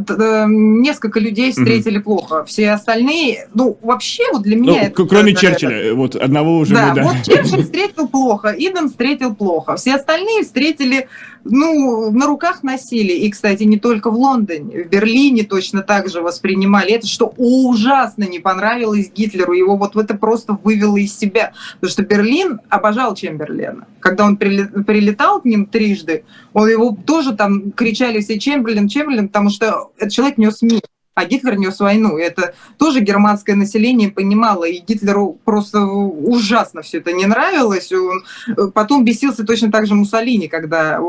несколько 0.48 1.20
людей 1.20 1.52
встретили 1.52 2.00
mm-hmm. 2.00 2.04
плохо, 2.04 2.46
все 2.46 2.72
остальные, 2.72 3.50
ну, 3.54 3.78
вообще 3.82 4.24
вот 4.32 4.44
для 4.44 4.56
меня... 4.56 4.72
Ну, 4.72 4.78
это, 4.78 5.06
кроме 5.06 5.34
это, 5.34 5.42
Черчилля, 5.42 5.76
это... 5.76 5.96
вот 5.96 6.16
одного 6.16 6.58
уже 6.58 6.74
да, 6.74 6.90
мы, 6.90 6.96
да. 6.96 7.04
вот 7.04 7.16
Черчилль 7.26 7.64
встретил 7.64 8.08
плохо, 8.08 8.56
Иден 8.58 8.88
встретил 8.88 9.36
плохо, 9.36 9.76
все 9.76 9.96
остальные 9.96 10.44
встретили 10.44 11.01
ну, 11.44 12.12
на 12.12 12.28
руках 12.28 12.64
носили. 12.64 13.14
И, 13.14 13.30
кстати, 13.30 13.64
не 13.64 13.80
только 13.80 14.12
в 14.12 14.16
Лондоне, 14.16 14.84
в 14.84 14.90
Берлине 14.90 15.44
точно 15.44 15.82
так 15.82 16.10
же 16.10 16.22
воспринимали 16.22 16.92
это, 16.92 17.08
что 17.08 17.34
ужасно 17.38 18.24
не 18.24 18.40
понравилось 18.40 19.12
Гитлеру. 19.12 19.54
Его 19.54 19.78
вот 19.78 19.96
это 19.96 20.16
просто 20.16 20.58
вывело 20.64 20.98
из 20.98 21.18
себя. 21.18 21.54
Потому 21.76 21.92
что 21.92 22.04
Берлин 22.04 22.60
обожал 22.70 23.16
Чемберлена. 23.16 23.88
Когда 24.00 24.26
он 24.26 24.38
прилетал 24.38 25.42
к 25.42 25.46
ним 25.46 25.66
трижды, 25.66 26.24
он 26.54 26.70
его 26.70 26.98
тоже 27.06 27.36
там 27.36 27.72
кричали 27.72 28.22
все 28.22 28.40
Чемберлен, 28.40 28.88
Чемберлен, 28.88 29.28
потому 29.28 29.50
что 29.50 29.92
этот 29.98 30.12
человек 30.12 30.38
нес 30.38 30.62
мир 30.62 30.82
а 31.14 31.26
Гитлер 31.26 31.58
нес 31.58 31.80
войну. 31.80 32.18
Это 32.18 32.54
тоже 32.78 33.02
германское 33.02 33.56
население 33.56 34.10
понимало, 34.10 34.66
и 34.66 34.80
Гитлеру 34.80 35.40
просто 35.44 35.82
ужасно 35.82 36.82
все 36.82 37.00
это 37.00 37.12
не 37.12 37.26
нравилось. 37.26 37.92
Он 37.92 38.24
э, 38.48 38.68
потом 38.74 39.04
бесился 39.04 39.46
точно 39.46 39.72
так 39.72 39.88
же 39.88 39.96
Муссолини, 39.96 40.48
когда 40.48 41.00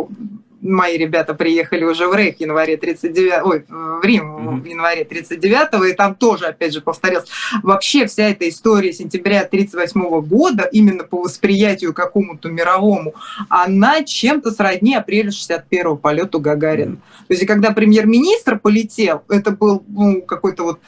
мои 0.63 0.97
ребята 0.97 1.35
приехали 1.35 1.85
уже 1.85 2.07
в 2.07 2.15
Рейх 2.15 2.37
в 2.37 2.41
январе 2.41 2.77
39 2.77 3.33
ой, 3.45 3.65
в 3.69 4.05
Рим 4.05 4.23
mm-hmm. 4.23 4.61
в 4.61 4.65
январе 4.65 5.05
39 5.05 5.91
и 5.91 5.95
там 5.95 6.15
тоже, 6.15 6.47
опять 6.47 6.73
же, 6.73 6.81
повторялось. 6.81 7.29
Вообще 7.63 8.07
вся 8.07 8.29
эта 8.29 8.49
история 8.49 8.93
сентября 8.93 9.45
38 9.45 10.21
года, 10.21 10.65
именно 10.65 11.05
по 11.05 11.23
восприятию 11.23 11.93
какому-то 11.93 12.49
мировому, 12.49 13.15
она 13.49 14.05
чем-то 14.05 14.53
сродни 14.53 14.95
апреля 14.95 15.33
61 15.33 15.97
полету 15.97 16.41
Гагарина. 16.41 16.97
То 16.97 17.35
есть, 17.35 17.47
когда 17.47 17.73
премьер-министр 17.73 18.59
полетел, 18.59 19.23
это 19.29 19.51
был 19.51 19.85
ну, 19.89 20.23
какой-то 20.23 20.65
вот 20.65 20.81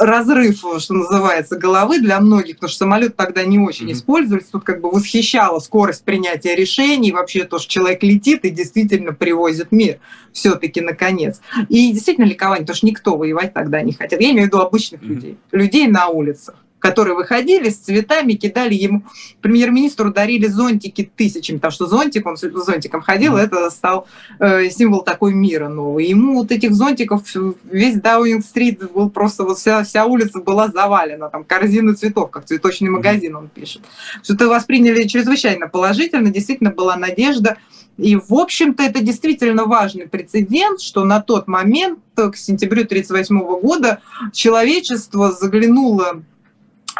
разрыв, 0.00 0.62
что 0.78 0.94
называется, 0.94 1.56
головы 1.56 2.00
для 2.00 2.20
многих, 2.20 2.56
потому 2.56 2.70
что 2.70 2.78
самолет 2.78 3.16
тогда 3.16 3.44
не 3.44 3.58
очень 3.58 3.88
mm-hmm. 3.88 3.92
использовались. 3.92 4.46
Тут 4.46 4.64
как 4.64 4.80
бы 4.80 4.90
восхищала 4.90 5.58
скорость 5.58 6.04
принятия 6.04 6.54
решений, 6.54 7.12
вообще 7.12 7.44
то, 7.44 7.58
что 7.58 7.68
человек 7.68 8.02
летит 8.02 8.44
и 8.44 8.50
действительно 8.50 8.85
привозит 9.12 9.72
мир 9.72 9.98
все-таки 10.32 10.80
наконец. 10.80 11.40
И 11.68 11.92
действительно 11.92 12.26
ликование, 12.26 12.62
потому 12.62 12.76
что 12.76 12.86
никто 12.86 13.16
воевать 13.16 13.52
тогда 13.54 13.80
не 13.82 13.92
хотел. 13.92 14.18
Я 14.18 14.30
имею 14.30 14.44
в 14.44 14.46
виду 14.46 14.58
обычных 14.58 15.02
людей, 15.02 15.38
людей 15.52 15.86
на 15.86 16.08
улицах 16.08 16.56
которые 16.86 17.16
выходили 17.16 17.68
с 17.68 17.78
цветами, 17.78 18.34
кидали 18.34 18.74
ему, 18.74 19.02
премьер-министру 19.40 20.12
дарили 20.12 20.46
зонтики 20.46 21.10
тысячами, 21.16 21.56
потому 21.56 21.72
что 21.72 21.86
зонтик, 21.86 22.26
он 22.26 22.36
с 22.36 22.42
зонтиком 22.42 23.00
ходил, 23.00 23.36
mm-hmm. 23.36 23.42
это 23.42 23.70
стал 23.70 24.06
э, 24.38 24.70
символ 24.70 25.02
такой 25.02 25.34
мира 25.34 25.68
нового. 25.68 25.98
Ему 25.98 26.34
вот 26.34 26.52
этих 26.52 26.74
зонтиков, 26.74 27.22
весь 27.64 28.00
Даунинг-стрит 28.00 28.92
был 28.92 29.10
просто, 29.10 29.44
вот 29.44 29.58
вся, 29.58 29.82
вся 29.82 30.06
улица 30.06 30.40
была 30.40 30.68
завалена, 30.68 31.28
там 31.28 31.42
корзины 31.44 31.94
цветов, 31.94 32.30
как 32.30 32.44
цветочный 32.44 32.90
магазин 32.90 33.34
он 33.34 33.48
пишет. 33.48 33.82
Что-то 34.22 34.48
восприняли 34.48 35.08
чрезвычайно 35.08 35.68
положительно, 35.68 36.30
действительно 36.30 36.70
была 36.70 36.96
надежда, 36.96 37.56
и, 37.96 38.14
в 38.16 38.34
общем-то, 38.34 38.82
это 38.82 39.00
действительно 39.00 39.64
важный 39.64 40.06
прецедент, 40.06 40.80
что 40.80 41.04
на 41.04 41.20
тот 41.20 41.48
момент, 41.48 41.98
к 42.14 42.36
сентябрю 42.36 42.84
1938 42.84 43.60
года, 43.60 44.00
человечество 44.32 45.32
заглянуло 45.32 46.22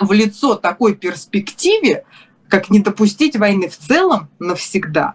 в 0.00 0.12
лицо 0.12 0.54
такой 0.54 0.94
перспективе, 0.94 2.04
как 2.48 2.70
не 2.70 2.80
допустить 2.80 3.36
войны 3.36 3.68
в 3.68 3.76
целом 3.76 4.28
навсегда. 4.38 5.14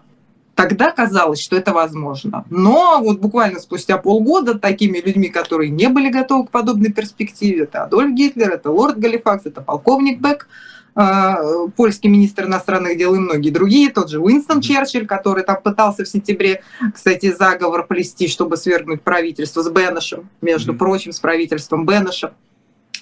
Тогда 0.54 0.90
казалось, 0.90 1.40
что 1.40 1.56
это 1.56 1.72
возможно. 1.72 2.44
Но 2.50 3.00
вот 3.02 3.20
буквально 3.20 3.58
спустя 3.58 3.96
полгода 3.96 4.58
такими 4.58 4.98
людьми, 4.98 5.28
которые 5.28 5.70
не 5.70 5.88
были 5.88 6.10
готовы 6.10 6.46
к 6.46 6.50
подобной 6.50 6.92
перспективе, 6.92 7.62
это 7.62 7.84
Адольф 7.84 8.12
Гитлер, 8.14 8.50
это 8.50 8.70
лорд 8.70 8.98
Галифакс, 8.98 9.46
это 9.46 9.62
полковник 9.62 10.20
Бек, 10.20 10.46
э, 10.94 11.34
польский 11.74 12.10
министр 12.10 12.44
иностранных 12.44 12.98
дел 12.98 13.14
и 13.14 13.18
многие 13.18 13.48
другие, 13.48 13.90
тот 13.90 14.10
же 14.10 14.20
Уинстон 14.20 14.60
Черчилль, 14.60 15.06
который 15.06 15.42
там 15.42 15.56
пытался 15.62 16.04
в 16.04 16.08
сентябре, 16.08 16.62
кстати, 16.94 17.32
заговор 17.32 17.86
плести, 17.86 18.28
чтобы 18.28 18.58
свергнуть 18.58 19.00
правительство 19.00 19.62
с 19.62 19.70
Беннешем, 19.70 20.28
между 20.42 20.74
прочим, 20.74 21.12
с 21.12 21.18
правительством 21.18 21.86
Беннеша 21.86 22.34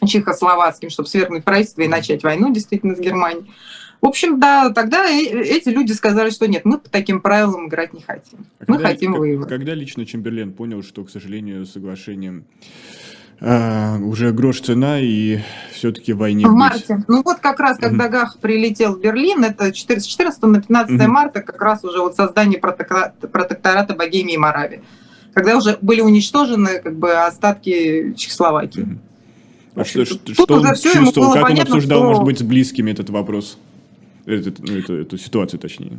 чехословацким, 0.06 0.90
чтобы 0.90 1.08
свергнуть 1.08 1.44
правительство 1.44 1.82
и 1.82 1.88
начать 1.88 2.22
войну 2.22 2.52
действительно 2.52 2.94
с 2.94 3.00
Германией. 3.00 3.50
В 4.00 4.06
общем, 4.06 4.40
да, 4.40 4.70
тогда 4.70 5.08
эти 5.10 5.68
люди 5.68 5.92
сказали, 5.92 6.30
что 6.30 6.48
нет, 6.48 6.64
мы 6.64 6.78
по 6.78 6.88
таким 6.88 7.20
правилам 7.20 7.68
играть 7.68 7.92
не 7.92 8.00
хотим. 8.00 8.46
А 8.58 8.64
мы 8.66 8.76
когда, 8.76 8.88
хотим 8.88 9.12
как, 9.12 9.20
воевать. 9.20 9.48
Когда 9.48 9.74
лично 9.74 10.06
Чемберлен 10.06 10.54
понял, 10.54 10.82
что, 10.82 11.04
к 11.04 11.10
сожалению, 11.10 11.66
соглашением 11.66 12.46
а, 13.42 13.98
уже 13.98 14.32
грош 14.32 14.62
цена 14.62 15.00
и 15.00 15.40
все-таки 15.72 16.14
войне 16.14 16.46
В 16.46 16.52
марте. 16.52 17.04
Ну 17.08 17.22
вот 17.22 17.40
как 17.40 17.60
раз, 17.60 17.78
когда 17.78 18.06
mm 18.06 18.10
Гах 18.10 18.38
прилетел 18.38 18.96
в 18.96 19.00
Берлин, 19.00 19.44
это 19.44 19.70
14 19.70 20.42
на 20.42 20.60
15 20.60 20.96
mm 20.96 21.06
марта, 21.06 21.42
как 21.42 21.60
раз 21.60 21.84
уже 21.84 22.00
вот 22.00 22.16
создание 22.16 22.58
протектората, 22.58 23.28
протектората 23.28 23.94
Богемии 23.94 24.34
и 24.34 24.38
Моравии. 24.38 24.82
Когда 25.34 25.56
уже 25.56 25.78
были 25.80 26.00
уничтожены 26.00 26.80
как 26.80 26.96
бы 26.96 27.12
остатки 27.12 28.14
Чехословакии. 28.16 28.82
mm 28.82 28.98
а 29.80 29.84
что, 29.84 30.04
что, 30.04 30.34
что 30.34 30.54
он 30.54 30.74
чувствовал, 30.74 31.32
как 31.32 31.42
понятно, 31.42 31.72
он 31.72 31.78
обсуждал, 31.78 32.00
что... 32.00 32.08
может 32.08 32.24
быть, 32.24 32.38
с 32.38 32.42
близкими 32.42 32.90
этот 32.90 33.10
вопрос, 33.10 33.58
этот, 34.26 34.58
ну, 34.58 34.76
эту, 34.76 34.94
эту 34.94 35.18
ситуацию 35.18 35.60
точнее? 35.60 35.98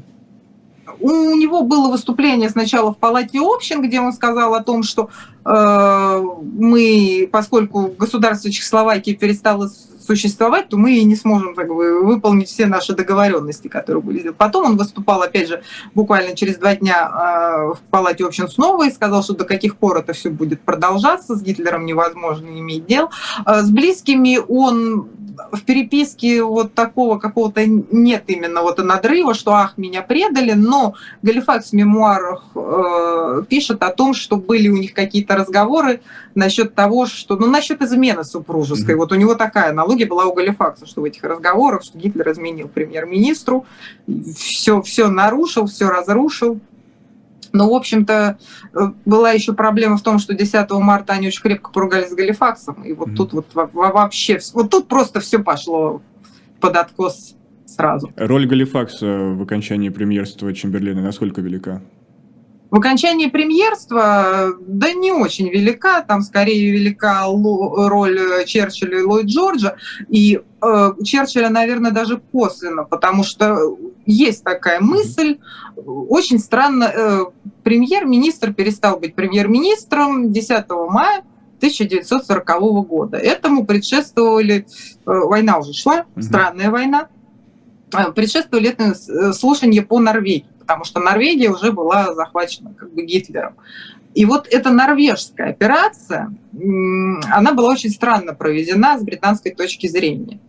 У 1.02 1.36
него 1.36 1.64
было 1.64 1.90
выступление 1.90 2.50
сначала 2.50 2.94
в 2.94 2.98
Палате 2.98 3.40
общин, 3.42 3.82
где 3.82 4.00
он 4.00 4.14
сказал 4.14 4.54
о 4.54 4.64
том, 4.64 4.84
что 4.84 5.10
э, 5.46 6.24
мы, 6.54 7.30
поскольку 7.32 7.94
государство 7.98 8.52
Чехословакии 8.52 9.14
перестало 9.14 9.70
существовать, 10.02 10.70
то 10.70 10.78
мы 10.78 10.94
и 10.98 11.04
не 11.04 11.16
сможем 11.16 11.56
как 11.56 11.70
выполнить 11.70 12.50
все 12.50 12.66
наши 12.66 12.94
договоренности, 12.94 13.68
которые 13.68 14.02
были. 14.02 14.30
Потом 14.30 14.66
он 14.66 14.78
выступал, 14.78 15.22
опять 15.22 15.48
же, 15.48 15.64
буквально 15.94 16.36
через 16.36 16.58
два 16.58 16.76
дня 16.76 17.10
э, 17.10 17.74
в 17.74 17.80
Палате 17.90 18.26
общин 18.26 18.48
снова 18.48 18.88
и 18.88 18.92
сказал, 18.92 19.24
что 19.24 19.34
до 19.34 19.46
каких 19.46 19.78
пор 19.78 19.98
это 19.98 20.14
все 20.14 20.30
будет 20.30 20.62
продолжаться, 20.62 21.36
с 21.36 21.42
Гитлером 21.42 21.86
невозможно 21.86 22.48
иметь 22.48 22.86
дел. 22.86 23.10
Э, 23.46 23.62
с 23.62 23.70
близкими 23.70 24.40
он 24.48 25.10
в 25.52 25.64
переписке 25.64 26.44
вот 26.44 26.74
такого 26.74 27.18
какого-то 27.18 27.66
нет 27.66 28.24
именно 28.28 28.62
вот 28.62 28.78
надрыва, 28.80 29.34
что 29.34 29.54
ах, 29.54 29.78
меня 29.78 30.02
предали, 30.02 30.54
но 30.54 30.96
Галифакс 31.22 31.70
в 31.70 31.74
мемуарах 31.74 32.44
э, 32.56 33.44
пишет 33.48 33.84
о 33.84 33.90
том, 33.90 34.14
что 34.14 34.38
были 34.38 34.70
у 34.70 34.78
них 34.78 34.94
какие-то 34.94 35.36
разговоры 35.36 36.02
насчет 36.36 36.76
того, 36.76 37.06
что, 37.06 37.36
ну, 37.36 37.48
насчет 37.48 37.82
измены 37.82 38.24
супружеской. 38.24 38.96
Mm-hmm. 38.96 38.98
Вот 38.98 39.12
у 39.12 39.16
него 39.16 39.36
такая 39.36 39.72
аналогия 39.72 40.06
была 40.06 40.26
у 40.26 40.34
Галифакса, 40.34 40.86
что 40.86 41.02
в 41.02 41.06
этих 41.06 41.24
разговорах, 41.24 41.84
что 41.84 41.98
Гитлер 41.98 42.32
изменил 42.32 42.68
премьер-министру, 42.68 43.66
все, 44.36 44.82
все 44.82 45.08
нарушил, 45.08 45.68
все 45.68 45.90
разрушил. 45.90 46.60
Но, 47.54 47.70
в 47.70 47.74
общем-то, 47.74 48.38
э, 48.74 48.80
была 49.06 49.32
еще 49.32 49.54
проблема 49.54 49.98
в 49.98 50.02
том, 50.02 50.20
что 50.20 50.34
10 50.34 50.72
марта 50.72 51.14
они 51.14 51.28
очень 51.28 51.42
крепко 51.42 51.72
поругались 51.72 52.10
с 52.10 52.16
Галифаксом. 52.16 52.84
И 52.84 52.94
вот 52.94 53.10
mm-hmm. 53.10 53.16
тут 53.16 53.34
вот 53.34 53.46
вообще, 53.54 54.40
вот 54.54 54.70
тут 54.70 54.88
просто 54.88 55.20
все 55.20 55.40
пошло 55.40 56.02
под 56.60 56.78
откос 56.78 57.36
сразу. 57.66 58.12
Роль 58.16 58.48
Галифакса 58.48 59.06
в 59.06 59.42
окончании 59.42 59.90
премьерства 59.90 60.54
Чемберлина 60.54 61.02
насколько 61.02 61.42
велика? 61.42 61.82
В 62.72 62.78
окончании 62.78 63.28
премьерства, 63.28 64.54
да 64.62 64.94
не 64.94 65.12
очень 65.12 65.50
велика, 65.50 66.02
там 66.04 66.22
скорее 66.22 66.72
велика 66.72 67.26
роль 67.26 68.46
Черчилля 68.46 69.00
и 69.00 69.04
Ллойд 69.04 69.26
Джорджа, 69.26 69.76
и 70.08 70.40
э, 70.62 70.92
Черчилля, 71.04 71.50
наверное, 71.50 71.92
даже 71.92 72.22
косвенно, 72.32 72.86
потому 72.86 73.26
что 73.26 73.78
есть 74.06 74.46
такая 74.46 74.80
мысль, 74.80 75.40
очень 75.76 76.40
странно, 76.40 76.86
э, 76.86 77.26
премьер-министр 77.64 78.54
перестал 78.54 79.02
быть 79.02 79.16
премьер-министром 79.16 80.32
10 80.32 80.70
мая 80.90 81.26
1940 81.58 82.88
года. 82.88 83.18
Этому 83.18 83.66
предшествовали, 83.66 84.66
э, 84.66 84.66
война 85.06 85.58
уже 85.58 85.74
шла, 85.74 86.06
странная 86.18 86.72
война, 86.72 87.10
э, 87.94 88.14
предшествовали 88.14 88.70
это 88.70 89.34
слушания 89.34 89.82
по 89.82 90.00
Норвегии 90.00 90.51
потому 90.72 90.86
что 90.86 91.02
Норвегия 91.02 91.50
уже 91.50 91.74
была 91.74 92.14
захвачена 92.14 92.74
как 92.74 92.94
бы 92.94 93.04
Гитлером. 93.04 93.56
И 94.14 94.24
вот 94.24 94.48
эта 94.50 94.70
норвежская 94.70 95.50
операция, 95.50 96.34
она 97.30 97.54
была 97.54 97.72
очень 97.72 97.90
странно 97.90 98.34
проведена 98.34 98.98
с 98.98 99.04
британской 99.04 99.54
точки 99.54 99.88
зрения. 99.88 100.40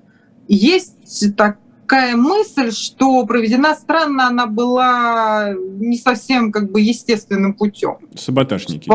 Есть 0.46 1.36
такая 1.36 2.16
мысль, 2.16 2.70
что 2.70 3.26
проведена 3.26 3.74
странно 3.74 4.28
она 4.28 4.46
была 4.46 5.54
не 5.54 5.98
совсем 5.98 6.52
как 6.52 6.70
бы 6.70 6.80
естественным 6.80 7.54
путем. 7.54 7.96
Саботажники. 8.14 8.88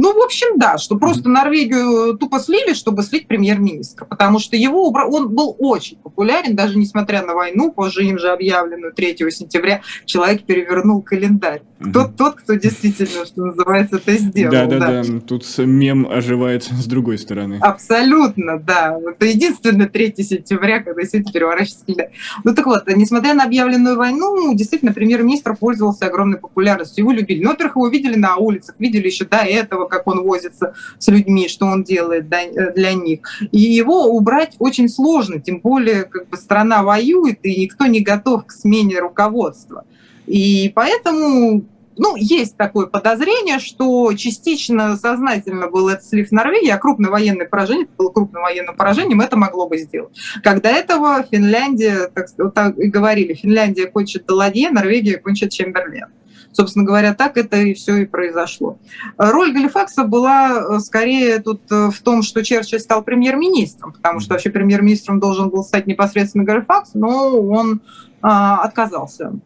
Ну, 0.00 0.14
в 0.14 0.24
общем, 0.24 0.58
да, 0.58 0.78
что 0.78 0.96
просто 0.96 1.28
Норвегию 1.28 2.16
тупо 2.16 2.38
слили, 2.38 2.72
чтобы 2.72 3.02
слить 3.02 3.26
премьер-министра, 3.26 4.04
потому 4.04 4.38
что 4.38 4.56
его 4.56 4.92
он 4.92 5.34
был 5.34 5.56
очень 5.58 5.98
популярен, 5.98 6.54
даже 6.54 6.78
несмотря 6.78 7.26
на 7.26 7.34
войну, 7.34 7.72
позже 7.72 8.04
им 8.04 8.16
же 8.16 8.28
объявленную 8.28 8.92
3 8.94 9.16
сентября, 9.32 9.82
человек 10.04 10.44
перевернул 10.44 11.02
календарь. 11.02 11.62
Кто 11.80 12.08
тот, 12.08 12.36
кто 12.36 12.54
действительно, 12.54 13.24
что 13.24 13.46
называется, 13.46 13.96
это 13.96 14.16
сделал. 14.16 14.50
Да, 14.50 14.66
да, 14.66 14.78
да, 14.78 15.20
тут 15.26 15.44
мем 15.58 16.08
оживает 16.10 16.64
с 16.64 16.86
другой 16.86 17.18
стороны. 17.18 17.58
Абсолютно, 17.60 18.58
да. 18.58 18.98
Это 19.08 19.26
единственное 19.26 19.88
3 19.88 20.14
сентября, 20.18 20.82
когда 20.82 21.00
действительно 21.02 21.32
переворачивается 21.32 21.86
календарь. 21.86 22.10
Ну 22.42 22.54
так 22.54 22.66
вот, 22.66 22.82
несмотря 22.94 23.34
на 23.34 23.44
объявленную 23.44 23.96
войну, 23.96 24.54
действительно, 24.54 24.92
премьер-министр 24.92 25.54
пользовался 25.56 26.06
огромной 26.06 26.38
популярностью. 26.38 27.04
Его 27.04 27.12
любили. 27.12 27.44
Ну, 27.44 27.50
во-первых, 27.50 27.76
его 27.76 27.88
видели 27.88 28.16
на 28.16 28.36
улицах, 28.36 28.74
видели 28.78 29.06
еще 29.06 29.24
до 29.24 29.38
этого, 29.38 29.86
как 29.86 30.06
он 30.08 30.24
возится 30.24 30.74
с 30.98 31.06
людьми, 31.08 31.48
что 31.48 31.66
он 31.66 31.84
делает 31.84 32.28
для 32.28 32.92
них. 32.94 33.20
И 33.52 33.60
его 33.60 34.06
убрать 34.06 34.56
очень 34.58 34.88
сложно, 34.88 35.40
тем 35.40 35.60
более 35.60 36.04
как 36.04 36.28
бы 36.28 36.36
страна 36.36 36.82
воюет, 36.82 37.38
и 37.44 37.60
никто 37.60 37.86
не 37.86 38.00
готов 38.00 38.46
к 38.46 38.50
смене 38.52 38.98
руководства. 38.98 39.84
И 40.28 40.70
поэтому 40.74 41.64
ну, 41.98 42.14
есть 42.16 42.56
такое 42.56 42.86
подозрение, 42.86 43.58
что 43.58 44.12
частично 44.14 44.96
сознательно 44.96 45.68
был 45.68 45.88
этот 45.88 46.04
слив 46.04 46.30
Норвегии, 46.30 46.70
а 46.70 46.78
крупное 46.78 47.10
военное 47.10 47.46
поражение, 47.46 47.84
это 47.84 47.94
было 47.96 48.10
крупным 48.10 48.42
военным 48.42 48.76
поражением, 48.76 49.20
это 49.20 49.36
могло 49.36 49.68
бы 49.68 49.78
сделать. 49.78 50.16
Когда 50.42 50.70
этого 50.70 51.24
Финляндия, 51.24 52.08
так, 52.14 52.28
так 52.54 52.78
и 52.78 52.86
говорили, 52.86 53.34
Финляндия 53.34 53.86
кончит 53.86 54.26
Даладье, 54.26 54.70
Норвегия 54.70 55.18
кончит 55.18 55.50
Чемберлен. 55.50 56.06
Собственно 56.52 56.84
говоря, 56.84 57.14
так 57.14 57.36
это 57.36 57.56
и 57.58 57.74
все 57.74 57.96
и 57.98 58.06
произошло. 58.06 58.78
Роль 59.16 59.52
Галифакса 59.52 60.04
была 60.04 60.76
э, 60.76 60.78
скорее 60.80 61.40
тут 61.40 61.62
э, 61.70 61.90
в 61.90 62.00
том, 62.00 62.22
что 62.22 62.42
Черчилль 62.42 62.80
стал 62.80 63.02
премьер-министром, 63.02 63.92
потому 63.92 64.20
что 64.20 64.32
вообще 64.32 64.50
премьер-министром 64.50 65.20
должен 65.20 65.50
был 65.50 65.62
стать 65.62 65.86
непосредственно 65.86 66.44
Галифакс, 66.44 66.94
но 66.94 67.38
он 67.38 67.82
а, 68.22 68.62
отказался 68.62 69.38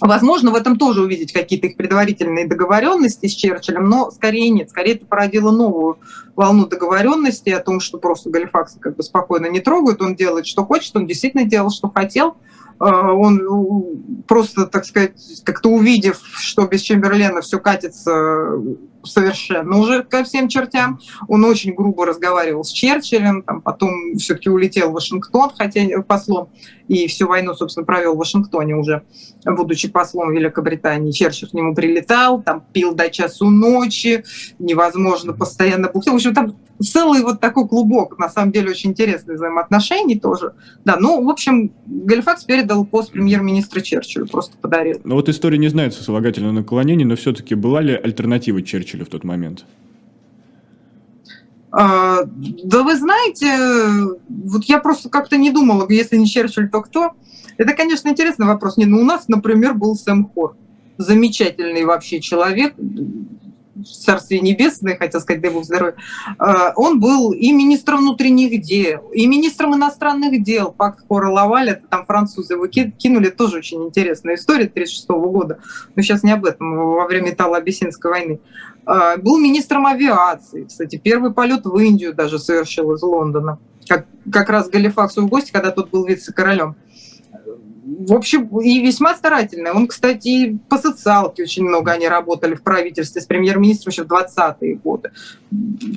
Возможно, 0.00 0.50
в 0.50 0.56
этом 0.56 0.76
тоже 0.76 1.02
увидеть 1.02 1.32
какие-то 1.32 1.68
их 1.68 1.76
предварительные 1.76 2.48
договоренности 2.48 3.26
с 3.26 3.32
Черчиллем, 3.32 3.88
но 3.88 4.10
скорее 4.10 4.50
нет. 4.50 4.70
Скорее 4.70 4.94
это 4.94 5.06
породило 5.06 5.52
новую 5.52 5.98
волну 6.34 6.66
договоренности 6.66 7.50
о 7.50 7.60
том, 7.60 7.78
что 7.78 7.98
просто 7.98 8.28
Галифакса 8.30 8.80
как 8.80 8.96
бы 8.96 9.02
спокойно 9.04 9.46
не 9.46 9.60
трогают, 9.60 10.02
он 10.02 10.16
делает, 10.16 10.46
что 10.46 10.64
хочет, 10.64 10.96
он 10.96 11.06
действительно 11.06 11.44
делал, 11.44 11.70
что 11.70 11.88
хотел. 11.88 12.36
А, 12.78 13.12
он 13.12 13.40
э, 13.40 14.22
просто, 14.26 14.66
так 14.66 14.84
сказать, 14.84 15.12
как-то 15.44 15.68
увидев, 15.68 16.20
что 16.38 16.66
без 16.66 16.82
Чемберлена 16.82 17.40
все 17.40 17.60
катится 17.60 18.60
совершенно 19.04 19.78
уже 19.78 20.02
ко 20.02 20.24
всем 20.24 20.48
чертям. 20.48 20.98
Он 21.28 21.44
очень 21.44 21.74
грубо 21.74 22.06
разговаривал 22.06 22.64
с 22.64 22.70
Черчиллем, 22.70 23.42
там, 23.42 23.60
потом 23.60 24.16
все-таки 24.16 24.50
улетел 24.50 24.90
в 24.90 24.94
Вашингтон, 24.94 25.50
хотя 25.56 25.82
послом, 26.02 26.48
и 26.88 27.06
всю 27.06 27.26
войну, 27.26 27.54
собственно, 27.54 27.86
провел 27.86 28.14
в 28.14 28.18
Вашингтоне 28.18 28.76
уже, 28.76 29.02
будучи 29.44 29.88
послом 29.88 30.32
Великобритании. 30.32 31.12
Черчилль 31.12 31.48
к 31.48 31.54
нему 31.54 31.74
прилетал, 31.74 32.42
там 32.42 32.64
пил 32.72 32.94
до 32.94 33.10
часу 33.10 33.48
ночи, 33.50 34.24
невозможно 34.58 35.32
постоянно 35.32 35.88
бухтел. 35.88 36.12
В 36.12 36.16
общем, 36.16 36.34
там 36.34 36.56
целый 36.82 37.22
вот 37.22 37.40
такой 37.40 37.68
клубок, 37.68 38.18
на 38.18 38.28
самом 38.28 38.52
деле, 38.52 38.70
очень 38.70 38.90
интересных 38.90 39.36
взаимоотношений 39.36 40.18
тоже. 40.18 40.54
Да, 40.84 40.96
ну, 40.98 41.24
в 41.24 41.30
общем, 41.30 41.72
Галифакс 41.86 42.44
передал 42.44 42.84
пост 42.84 43.12
премьер-министра 43.12 43.80
Черчиллю, 43.80 44.26
просто 44.26 44.56
подарил. 44.58 45.00
Ну 45.04 45.14
вот 45.14 45.28
история 45.28 45.58
не 45.58 45.68
знает 45.68 45.94
сослагательного 45.94 46.52
наклонения, 46.52 47.06
но 47.06 47.16
все-таки 47.16 47.54
была 47.54 47.80
ли 47.80 47.94
альтернатива 47.94 48.62
Черчиллю 48.62 49.04
в 49.04 49.08
тот 49.08 49.24
момент? 49.24 49.64
А, 51.76 52.20
да 52.24 52.84
вы 52.84 52.96
знаете, 52.96 54.16
вот 54.28 54.64
я 54.64 54.78
просто 54.78 55.08
как-то 55.08 55.36
не 55.36 55.50
думала, 55.50 55.86
если 55.88 56.16
не 56.16 56.26
Черчилль, 56.26 56.70
то 56.70 56.80
кто? 56.82 57.14
Это, 57.56 57.74
конечно, 57.74 58.08
интересный 58.08 58.46
вопрос. 58.46 58.76
Не, 58.76 58.86
ну 58.86 59.00
у 59.00 59.04
нас, 59.04 59.26
например, 59.26 59.74
был 59.74 59.96
Сэм 59.96 60.26
Хор. 60.26 60.56
Замечательный 60.98 61.84
вообще 61.84 62.20
человек, 62.20 62.74
Царствие 63.84 64.40
Небесное, 64.40 64.96
хотел 64.96 65.20
сказать, 65.20 65.42
дай 65.42 65.50
Бог 65.50 65.64
здоровья, 65.64 65.94
э, 66.38 66.72
он 66.76 67.00
был 67.00 67.32
и 67.32 67.52
министром 67.52 68.00
внутренних 68.00 68.62
дел, 68.62 69.10
и 69.12 69.26
министром 69.26 69.74
иностранных 69.74 70.42
дел. 70.42 70.72
Пакт 70.72 71.04
Хора 71.08 71.30
Лаваль, 71.30 71.70
это 71.70 71.86
там 71.86 72.06
французы 72.06 72.54
его 72.54 72.66
кинули, 72.66 73.30
тоже 73.30 73.58
очень 73.58 73.84
интересная 73.84 74.36
история 74.36 74.66
1936 74.66 75.08
года, 75.32 75.58
но 75.94 76.02
сейчас 76.02 76.22
не 76.22 76.32
об 76.32 76.44
этом, 76.44 76.76
во 76.76 77.06
время 77.06 77.32
Итало-Абиссинской 77.32 78.10
войны. 78.10 78.40
Э, 78.86 79.16
был 79.16 79.38
министром 79.38 79.86
авиации, 79.86 80.64
кстати, 80.64 80.96
первый 80.96 81.32
полет 81.32 81.64
в 81.64 81.76
Индию 81.78 82.14
даже 82.14 82.38
совершил 82.38 82.92
из 82.92 83.02
Лондона, 83.02 83.58
как, 83.88 84.06
как 84.32 84.48
раз 84.48 84.68
Галифаксу 84.68 85.22
в 85.22 85.28
гости, 85.28 85.52
когда 85.52 85.70
тот 85.70 85.90
был 85.90 86.04
вице-королем 86.06 86.76
в 87.98 88.12
общем, 88.12 88.46
и 88.60 88.80
весьма 88.80 89.14
старательная. 89.14 89.72
Он, 89.72 89.86
кстати, 89.86 90.58
по 90.68 90.78
социалке 90.78 91.42
очень 91.42 91.64
много 91.64 91.92
они 91.92 92.08
работали 92.08 92.54
в 92.54 92.62
правительстве 92.62 93.20
с 93.20 93.26
премьер-министром 93.26 93.90
еще 93.90 94.04
в 94.04 94.08
20-е 94.08 94.76
годы. 94.76 95.12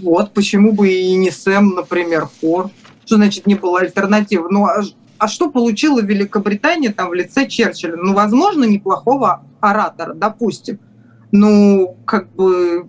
Вот 0.02 0.34
почему 0.34 0.74
бы 0.74 0.90
и 0.90 1.16
не 1.16 1.32
Сэм, 1.32 1.70
например, 1.76 2.28
Хор. 2.40 2.70
Что 3.06 3.16
значит 3.16 3.48
не 3.48 3.56
было 3.56 3.80
альтернативы? 3.80 4.50
Ну, 4.50 4.66
а, 4.66 4.84
а 5.18 5.28
что 5.28 5.50
получила 5.50 6.02
Великобритания 6.02 6.92
там 6.92 7.10
в 7.10 7.14
лице 7.14 7.48
Черчилля? 7.48 7.96
Ну, 7.96 8.14
возможно, 8.14 8.66
неплохого 8.66 9.44
оратора, 9.62 10.14
допустим. 10.14 10.80
Ну, 11.32 11.98
как 12.06 12.30
бы 12.34 12.88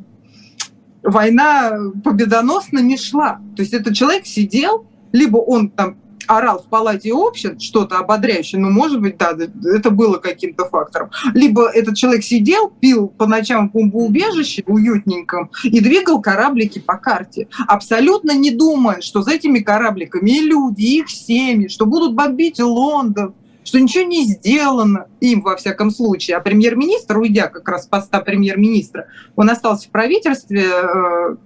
война 1.02 1.78
победоносно 2.04 2.80
не 2.80 2.96
шла. 2.96 3.40
То 3.56 3.62
есть 3.62 3.72
этот 3.72 3.94
человек 3.94 4.26
сидел, 4.26 4.86
либо 5.12 5.38
он 5.38 5.70
там 5.70 5.96
орал 6.28 6.62
в 6.62 6.66
палате 6.66 7.12
общин 7.12 7.58
что-то 7.58 7.98
ободряющее, 7.98 8.60
ну, 8.60 8.70
может 8.70 9.00
быть, 9.00 9.16
да, 9.16 9.36
это 9.74 9.90
было 9.90 10.18
каким-то 10.18 10.66
фактором. 10.66 11.10
Либо 11.34 11.68
этот 11.68 11.96
человек 11.96 12.22
сидел, 12.22 12.70
пил 12.70 13.08
по 13.08 13.26
ночам 13.26 13.68
в 13.68 13.72
бомбоубежище 13.72 14.62
уютненьком 14.66 15.50
и 15.64 15.80
двигал 15.80 16.20
кораблики 16.20 16.78
по 16.78 16.96
карте, 16.96 17.48
абсолютно 17.66 18.36
не 18.36 18.50
думая, 18.50 19.00
что 19.00 19.22
за 19.22 19.32
этими 19.32 19.60
корабликами 19.60 20.30
и 20.30 20.40
люди, 20.40 20.82
и 20.82 20.98
их 21.00 21.10
семьи, 21.10 21.68
что 21.68 21.86
будут 21.86 22.14
бомбить 22.14 22.60
Лондон, 22.60 23.34
что 23.68 23.80
ничего 23.80 24.04
не 24.04 24.24
сделано 24.24 25.08
им, 25.20 25.42
во 25.42 25.56
всяком 25.56 25.90
случае. 25.90 26.36
А 26.36 26.40
премьер-министр, 26.40 27.18
уйдя 27.18 27.48
как 27.48 27.68
раз 27.68 27.84
с 27.84 27.86
поста 27.86 28.20
премьер-министра, 28.20 29.08
он 29.36 29.50
остался 29.50 29.88
в 29.88 29.90
правительстве, 29.90 30.64
э, 30.64 31.36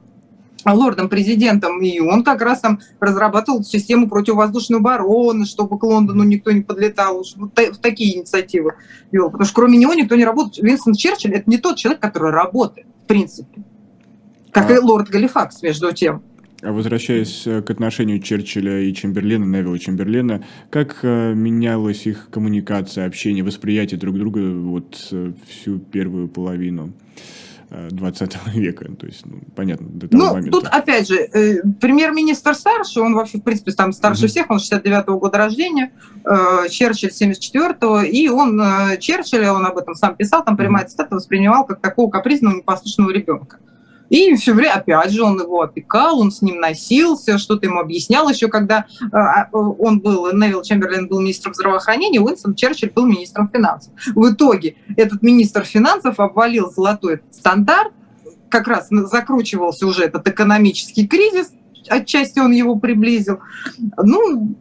лордом-президентом, 0.65 1.83
и 1.83 1.99
он 2.01 2.23
как 2.25 2.41
раз 2.43 2.61
там 2.61 2.81
разрабатывал 3.01 3.65
систему 3.65 4.09
противовоздушной 4.09 4.79
обороны, 4.79 5.47
чтобы 5.47 5.79
к 5.79 5.83
Лондону 5.83 6.23
никто 6.23 6.53
не 6.53 6.61
подлетал, 6.61 7.25
вот 7.37 7.59
в 7.59 7.79
такие 7.79 8.17
инициативы 8.17 8.75
вел. 9.11 9.27
Потому 9.27 9.45
что 9.45 9.55
кроме 9.55 9.79
него 9.79 9.95
никто 9.95 10.15
не 10.15 10.25
работает. 10.25 10.65
Винстон 10.65 10.95
Черчилль– 10.95 11.33
это 11.35 11.51
не 11.51 11.59
тот 11.59 11.77
человек, 11.77 12.01
который 12.01 12.31
работает, 12.31 12.87
в 13.05 13.07
принципе. 13.07 13.63
Как 14.51 14.71
а... 14.71 14.75
и 14.75 14.79
лорд 14.79 15.09
Галифакс, 15.09 15.63
между 15.63 15.93
тем. 15.93 16.23
А 16.63 16.71
возвращаясь 16.71 17.43
э, 17.45 17.61
к 17.61 17.71
отношению 17.71 18.21
Черчилля 18.21 18.83
и 18.83 18.95
Чемберлена, 18.95 19.45
Невилла 19.45 19.81
Чемберлена, 19.81 20.45
как 20.71 21.01
э, 21.03 21.35
менялась 21.35 22.07
их 22.07 22.29
коммуникация, 22.31 23.05
общение, 23.07 23.43
восприятие 23.43 23.99
друг 23.99 24.17
друга 24.17 24.39
вот 24.39 25.09
э, 25.11 25.33
всю 25.49 25.81
первую 25.81 26.29
половину? 26.29 26.93
20 27.91 28.47
века, 28.55 28.85
то 28.95 29.07
есть, 29.07 29.25
ну, 29.25 29.41
понятно, 29.57 29.89
до 29.89 30.09
того 30.09 30.25
ну, 30.25 30.33
момента. 30.35 30.51
тут, 30.51 30.67
опять 30.67 31.09
же, 31.09 31.17
э, 31.17 31.63
премьер-министр 31.81 32.55
старший, 32.55 33.03
он 33.03 33.15
вообще, 33.15 33.39
в 33.39 33.43
принципе, 33.43 33.73
там 33.73 33.93
старше 33.93 34.27
mm-hmm. 34.27 34.29
всех, 34.29 34.51
он 34.51 34.59
69-го 34.59 35.19
года 35.19 35.39
рождения, 35.39 35.93
э, 36.25 36.69
Черчилль 36.69 37.11
74-го, 37.11 38.03
и 38.03 38.29
он, 38.29 38.61
э, 38.61 38.99
Черчилля, 38.99 39.53
он 39.55 39.65
об 39.65 39.79
этом 39.79 39.95
сам 39.95 40.17
писал, 40.17 40.45
там 40.45 40.57
прямая 40.57 40.87
цитата, 40.87 41.15
воспринимал 41.15 41.65
как 41.65 41.81
такого 41.81 42.11
капризного, 42.11 42.57
непослушного 42.57 43.11
ребенка. 43.11 43.59
И 44.13 44.35
все 44.35 44.53
время, 44.53 44.75
опять 44.75 45.11
же, 45.11 45.23
он 45.23 45.41
его 45.41 45.63
опекал, 45.63 46.21
он 46.21 46.31
с 46.31 46.43
ним 46.43 46.61
носился, 46.61 47.39
что-то 47.39 47.65
ему 47.65 47.81
объяснял 47.81 48.29
еще, 48.29 48.49
когда 48.49 48.85
э, 49.01 49.07
а, 49.11 49.49
он 49.53 50.01
был, 50.01 50.31
Невил 50.35 50.61
Чемберлен 50.61 51.09
был 51.09 51.21
министром 51.21 51.55
здравоохранения, 51.55 52.21
Уинстон 52.21 52.55
Черчилль 52.55 52.91
был 52.91 53.07
министром 53.07 53.49
финансов. 53.49 53.95
В 54.15 54.31
итоге 54.31 54.77
этот 54.99 55.23
министр 55.23 55.65
финансов 55.65 56.21
обвалил 56.21 56.71
золотой 56.71 57.23
стандарт, 57.31 57.95
как 58.51 58.69
раз 58.69 58.89
закручивался 58.91 59.87
уже 59.87 60.05
этот 60.05 60.29
экономический 60.29 61.07
кризис, 61.09 61.53
отчасти 61.89 62.39
он 62.39 62.53
его 62.53 62.77
приблизил. 62.77 63.41
Ну, 63.97 64.57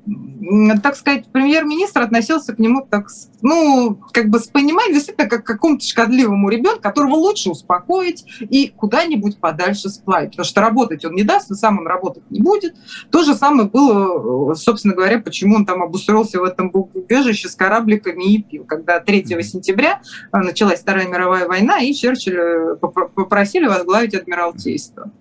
так 0.81 0.95
сказать, 0.95 1.25
премьер-министр 1.31 2.01
относился 2.01 2.55
к 2.55 2.59
нему 2.59 2.85
так, 2.89 3.07
ну, 3.41 3.99
как 4.11 4.29
бы 4.29 4.39
с 4.39 4.47
пониманием, 4.47 4.95
действительно, 4.95 5.29
как 5.29 5.43
к 5.43 5.47
какому-то 5.47 5.85
шкодливому 5.85 6.49
ребенку, 6.49 6.81
которого 6.81 7.15
лучше 7.15 7.49
успокоить 7.49 8.25
и 8.39 8.67
куда-нибудь 8.69 9.37
подальше 9.37 9.89
сплавить. 9.89 10.31
Потому 10.31 10.45
что 10.45 10.61
работать 10.61 11.05
он 11.05 11.13
не 11.13 11.23
даст, 11.23 11.51
и 11.51 11.55
сам 11.55 11.79
он 11.79 11.87
работать 11.87 12.29
не 12.29 12.39
будет. 12.39 12.75
То 13.11 13.23
же 13.23 13.35
самое 13.35 13.69
было, 13.69 14.53
собственно 14.55 14.93
говоря, 14.93 15.19
почему 15.19 15.55
он 15.55 15.65
там 15.65 15.81
обустроился 15.83 16.39
в 16.39 16.43
этом 16.43 16.71
убежище 16.73 17.49
с 17.49 17.55
корабликами 17.55 18.33
и 18.33 18.41
пил. 18.41 18.63
Когда 18.65 18.99
3 18.99 19.25
сентября 19.43 20.01
э, 20.33 20.37
началась 20.37 20.79
Вторая 20.79 21.07
мировая 21.07 21.47
война, 21.47 21.79
и 21.79 21.93
Черчилля 21.93 22.75
попросили 22.75 23.67
возглавить 23.67 24.13
адмиралтейство. 24.15 25.11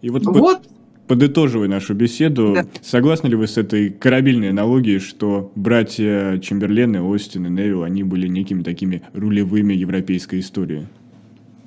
И 0.00 0.10
вот, 0.10 0.24
вот 0.26 0.62
подытоживая 1.08 1.68
нашу 1.68 1.94
беседу, 1.94 2.52
да. 2.54 2.66
согласны 2.82 3.28
ли 3.28 3.34
вы 3.34 3.48
с 3.48 3.56
этой 3.56 3.90
корабельной 3.90 4.50
аналогией, 4.50 5.00
что 5.00 5.50
братья 5.56 6.38
Чемберлены, 6.38 7.02
Остин 7.02 7.46
и 7.46 7.50
Невилл, 7.50 7.82
они 7.82 8.04
были 8.04 8.28
некими 8.28 8.62
такими 8.62 9.02
рулевыми 9.14 9.72
европейской 9.72 10.40
истории? 10.40 10.86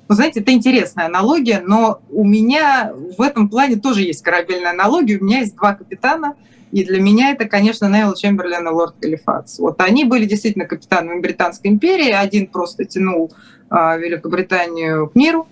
Вы 0.08 0.14
знаете, 0.14 0.40
это 0.40 0.52
интересная 0.52 1.06
аналогия, 1.06 1.62
но 1.66 2.00
у 2.10 2.24
меня 2.24 2.92
в 2.94 3.20
этом 3.20 3.48
плане 3.48 3.76
тоже 3.76 4.02
есть 4.02 4.22
корабельная 4.22 4.70
аналогия. 4.70 5.18
У 5.18 5.24
меня 5.24 5.40
есть 5.40 5.56
два 5.56 5.74
капитана, 5.74 6.34
и 6.70 6.84
для 6.84 7.00
меня 7.00 7.32
это, 7.32 7.46
конечно, 7.46 7.86
Невилл 7.86 8.14
Чемберлен 8.14 8.66
и 8.66 8.70
Лорд 8.70 8.94
Калифакс. 9.00 9.58
Вот 9.58 9.80
они 9.80 10.04
были 10.04 10.24
действительно 10.24 10.66
капитанами 10.66 11.20
Британской 11.20 11.70
империи. 11.70 12.10
Один 12.10 12.46
просто 12.46 12.84
тянул 12.84 13.32
а, 13.70 13.96
Великобританию 13.96 15.08
к 15.08 15.14
миру, 15.14 15.48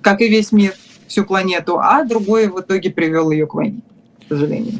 как 0.00 0.20
и 0.20 0.28
весь 0.28 0.50
мир– 0.50 0.72
всю 1.08 1.24
планету, 1.24 1.78
а 1.78 2.04
другой 2.04 2.48
в 2.48 2.60
итоге 2.60 2.90
привел 2.90 3.30
ее 3.30 3.46
к 3.46 3.54
войне, 3.54 3.80
к 4.24 4.28
сожалению. 4.28 4.74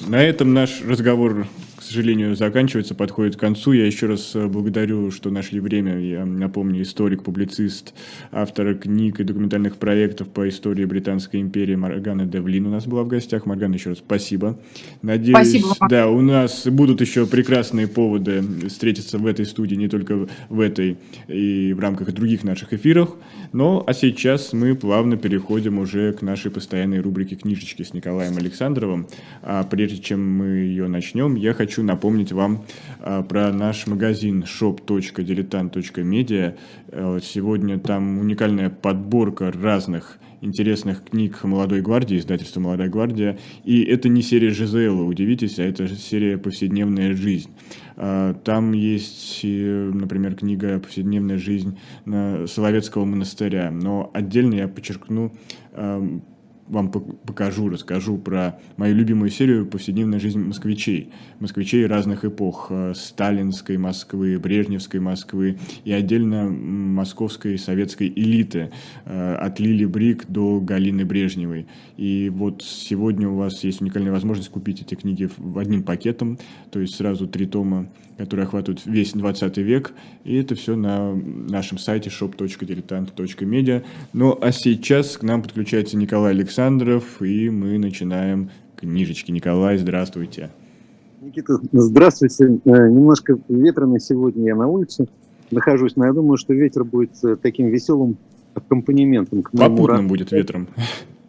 На 0.00 0.22
этом 0.22 0.54
наш 0.54 0.82
разговор 0.82 1.46
сожалению, 1.88 2.36
заканчивается, 2.36 2.94
подходит 2.94 3.36
к 3.36 3.40
концу. 3.40 3.72
Я 3.72 3.86
еще 3.86 4.06
раз 4.06 4.32
э, 4.34 4.46
благодарю, 4.46 5.10
что 5.10 5.30
нашли 5.30 5.58
время. 5.58 5.98
Я 5.98 6.26
напомню, 6.26 6.82
историк, 6.82 7.24
публицист, 7.24 7.94
автор 8.30 8.74
книг 8.74 9.20
и 9.20 9.24
документальных 9.24 9.76
проектов 9.76 10.28
по 10.28 10.48
истории 10.48 10.84
Британской 10.84 11.40
империи 11.40 11.74
Маргана 11.74 12.26
Девлин 12.26 12.66
у 12.66 12.70
нас 12.70 12.86
была 12.86 13.02
в 13.04 13.08
гостях. 13.08 13.46
Маргана, 13.46 13.74
еще 13.74 13.90
раз 13.90 13.98
спасибо. 13.98 14.58
Надеюсь, 15.02 15.36
спасибо. 15.36 15.88
да, 15.88 16.08
у 16.08 16.20
нас 16.20 16.66
будут 16.66 17.00
еще 17.00 17.26
прекрасные 17.26 17.88
поводы 17.88 18.42
встретиться 18.68 19.18
в 19.18 19.26
этой 19.26 19.46
студии, 19.46 19.74
не 19.74 19.88
только 19.88 20.28
в 20.48 20.60
этой 20.60 20.98
и 21.26 21.72
в 21.72 21.80
рамках 21.80 22.12
других 22.12 22.44
наших 22.44 22.72
эфиров. 22.72 23.14
Но 23.52 23.82
а 23.86 23.94
сейчас 23.94 24.52
мы 24.52 24.74
плавно 24.74 25.16
переходим 25.16 25.78
уже 25.78 26.12
к 26.12 26.22
нашей 26.22 26.50
постоянной 26.50 27.00
рубрике 27.00 27.36
«Книжечки» 27.36 27.82
с 27.82 27.94
Николаем 27.94 28.36
Александровым. 28.36 29.06
А 29.42 29.64
прежде 29.64 29.98
чем 29.98 30.30
мы 30.30 30.46
ее 30.46 30.88
начнем, 30.88 31.34
я 31.34 31.54
хочу 31.54 31.77
хочу 31.78 31.86
напомнить 31.86 32.32
вам 32.32 32.64
а, 33.00 33.22
про 33.22 33.52
наш 33.52 33.86
магазин 33.86 34.42
shop.diletant.media. 34.42 36.56
Э, 36.88 37.20
сегодня 37.22 37.78
там 37.78 38.18
уникальная 38.18 38.68
подборка 38.68 39.52
разных 39.52 40.18
интересных 40.40 41.04
книг 41.04 41.44
«Молодой 41.44 41.80
гвардии», 41.80 42.18
издательства 42.18 42.58
«Молодая 42.60 42.88
гвардия». 42.88 43.38
И 43.64 43.82
это 43.82 44.08
не 44.08 44.22
серия 44.22 44.50
Жизела, 44.50 45.04
удивитесь, 45.04 45.60
а 45.60 45.64
это 45.64 45.86
серия 45.88 46.36
«Повседневная 46.36 47.14
жизнь». 47.14 47.50
А, 47.96 48.34
там 48.34 48.72
есть, 48.72 49.40
например, 49.44 50.34
книга 50.34 50.80
«Повседневная 50.80 51.38
жизнь» 51.38 51.78
Соловецкого 52.06 53.04
монастыря. 53.04 53.70
Но 53.70 54.10
отдельно 54.12 54.54
я 54.54 54.66
подчеркну 54.66 55.32
вам 56.68 56.90
покажу, 56.90 57.68
расскажу 57.68 58.18
про 58.18 58.58
мою 58.76 58.94
любимую 58.94 59.30
серию 59.30 59.66
«Повседневная 59.66 60.20
жизнь 60.20 60.40
москвичей». 60.40 61.12
Москвичей 61.40 61.86
разных 61.86 62.24
эпох. 62.24 62.68
Э, 62.70 62.92
сталинской 62.94 63.78
Москвы, 63.78 64.38
Брежневской 64.38 65.00
Москвы 65.00 65.58
и 65.84 65.92
отдельно 65.92 66.48
московской 66.48 67.58
советской 67.58 68.08
элиты. 68.08 68.70
Э, 69.04 69.34
от 69.34 69.60
Лили 69.60 69.84
Брик 69.84 70.26
до 70.28 70.60
Галины 70.60 71.04
Брежневой. 71.04 71.66
И 71.96 72.30
вот 72.34 72.62
сегодня 72.62 73.28
у 73.28 73.36
вас 73.36 73.64
есть 73.64 73.80
уникальная 73.80 74.12
возможность 74.12 74.50
купить 74.50 74.82
эти 74.82 74.94
книги 74.94 75.28
в 75.36 75.58
одним 75.58 75.82
пакетом. 75.82 76.38
То 76.70 76.80
есть 76.80 76.94
сразу 76.94 77.26
три 77.26 77.46
тома 77.46 77.88
которые 78.18 78.46
охватывают 78.46 78.84
весь 78.84 79.12
20 79.12 79.58
век. 79.58 79.92
И 80.24 80.34
это 80.34 80.56
все 80.56 80.74
на 80.74 81.14
нашем 81.14 81.78
сайте 81.78 82.10
shop.diletant.media. 82.10 83.84
Ну 84.12 84.36
а 84.40 84.50
сейчас 84.52 85.16
к 85.16 85.22
нам 85.22 85.40
подключается 85.40 85.96
Николай 85.96 86.34
Александров, 86.58 87.22
и 87.22 87.50
мы 87.50 87.78
начинаем 87.78 88.50
книжечки. 88.74 89.30
Николай, 89.30 89.78
здравствуйте. 89.78 90.50
Никита, 91.20 91.60
здравствуйте. 91.70 92.58
Э, 92.64 92.88
немножко 92.88 93.38
ветрено 93.48 94.00
сегодня 94.00 94.46
я 94.46 94.56
на 94.56 94.66
улице 94.66 95.06
нахожусь, 95.52 95.94
но 95.94 96.06
я 96.06 96.12
думаю, 96.12 96.36
что 96.36 96.54
ветер 96.54 96.82
будет 96.82 97.12
э, 97.22 97.36
таким 97.36 97.68
веселым 97.68 98.16
аккомпанементом. 98.54 99.44
К 99.44 99.52
Попутным 99.52 100.08
будет 100.08 100.32
ветром. 100.32 100.66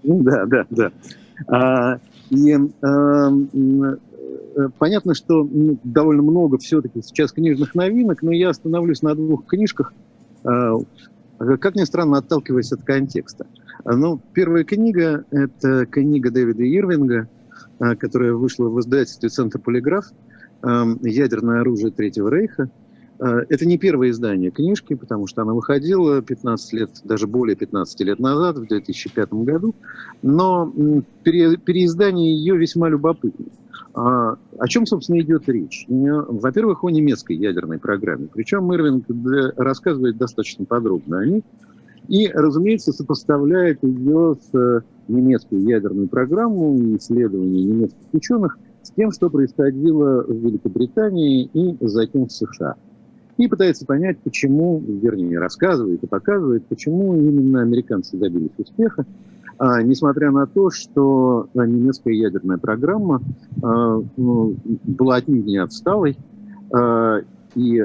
Ну 0.01 0.23
да, 0.23 0.47
да, 0.47 0.65
да. 0.71 0.91
А, 1.47 1.99
и 2.32 2.57
а, 2.82 3.30
понятно, 4.80 5.13
что 5.13 5.43
ну, 5.43 5.77
довольно 5.84 6.23
много 6.23 6.57
все-таки 6.57 7.03
сейчас 7.03 7.34
книжных 7.34 7.75
новинок, 7.75 8.23
но 8.23 8.32
я 8.32 8.49
остановлюсь 8.49 9.03
на 9.03 9.13
двух 9.13 9.45
книжках, 9.45 9.93
как 10.41 11.75
ни 11.75 11.84
странно, 11.84 12.17
отталкиваясь 12.17 12.71
от 12.71 12.82
контекста. 12.82 13.45
Ну, 13.86 14.21
первая 14.34 14.63
книга– 14.63 15.25
это 15.32 15.86
книга 15.86 16.32
Дэвида 16.32 16.63
Ирвинга, 16.63 17.30
э, 17.80 17.95
которая 17.95 18.34
вышла 18.34 18.67
в 18.69 18.80
издательстве 18.80 19.30
«Центр 19.30 19.59
Полиграф», 19.59 20.05
«Ядерное 20.61 21.61
оружие 21.61 21.91
Третьего 21.91 22.30
Рейха». 22.30 22.69
Это 23.17 23.65
не 23.65 23.77
первое 23.77 24.09
издание 24.09 24.51
книжки, 24.51 24.93
потому 24.93 25.25
что 25.25 25.41
она 25.41 25.53
выходила 25.53 26.21
15 26.21 26.73
лет, 26.73 26.89
даже 27.05 27.27
более 27.27 27.55
15 27.55 28.01
лет 28.01 28.19
назад, 28.19 28.57
в 28.57 28.67
2005 28.67 29.34
году, 29.34 29.73
но 30.21 30.69
переиздание 31.23 32.36
ее 32.36 32.57
весьма 32.57 32.89
любопытно. 32.89 33.45
А, 33.93 34.38
о 34.57 34.67
чем, 34.67 34.86
собственно, 34.86 35.19
идет 35.19 35.49
речь? 35.49 35.86
Во-первых, 35.89 36.84
о 36.84 36.89
немецкой 36.89 37.38
ядерной 37.38 37.80
программе. 37.80 38.27
Причем 38.34 38.71
Ирвинг 38.73 39.05
рассказывает 39.57 40.17
достаточно 40.17 40.65
подробно 40.65 41.19
о 41.19 41.25
ней. 41.25 41.43
И, 42.10 42.28
разумеется, 42.28 42.91
сопоставляет 42.91 43.84
ее 43.84 44.36
с 44.51 44.84
немецкой 45.07 45.62
ядерной 45.62 46.07
программой 46.07 46.97
исследований 46.97 47.64
немецких 47.64 48.14
ученых 48.14 48.57
с 48.82 48.89
тем, 48.91 49.12
что 49.12 49.30
происходило 49.30 50.24
в 50.24 50.34
Великобритании 50.34 51.45
и 51.53 51.78
затем 51.82 52.26
в 52.26 52.32
США. 52.32 52.76
И 53.38 53.47
пытается 53.47 53.86
понять, 53.86 54.18
почему, 54.24 54.80
вернее, 54.80 55.38
рассказывает 55.38 56.03
и 56.03 56.07
показывает, 56.07 56.66
почему 56.66 57.16
именно 57.16 57.62
американцы 57.62 58.18
добились 58.18 58.49
успеха, 58.57 59.05
а, 59.60 59.84
несмотря 59.84 60.32
на 60.32 60.47
то, 60.47 60.72
что 60.72 61.47
немецкая 61.53 62.16
ядерная 62.16 62.57
программа 62.57 63.22
а, 63.62 64.01
ну, 64.18 64.55
была 64.84 65.18
отнюдь 65.18 65.45
не 65.45 65.57
отсталой, 65.57 66.18
и, 67.55 67.84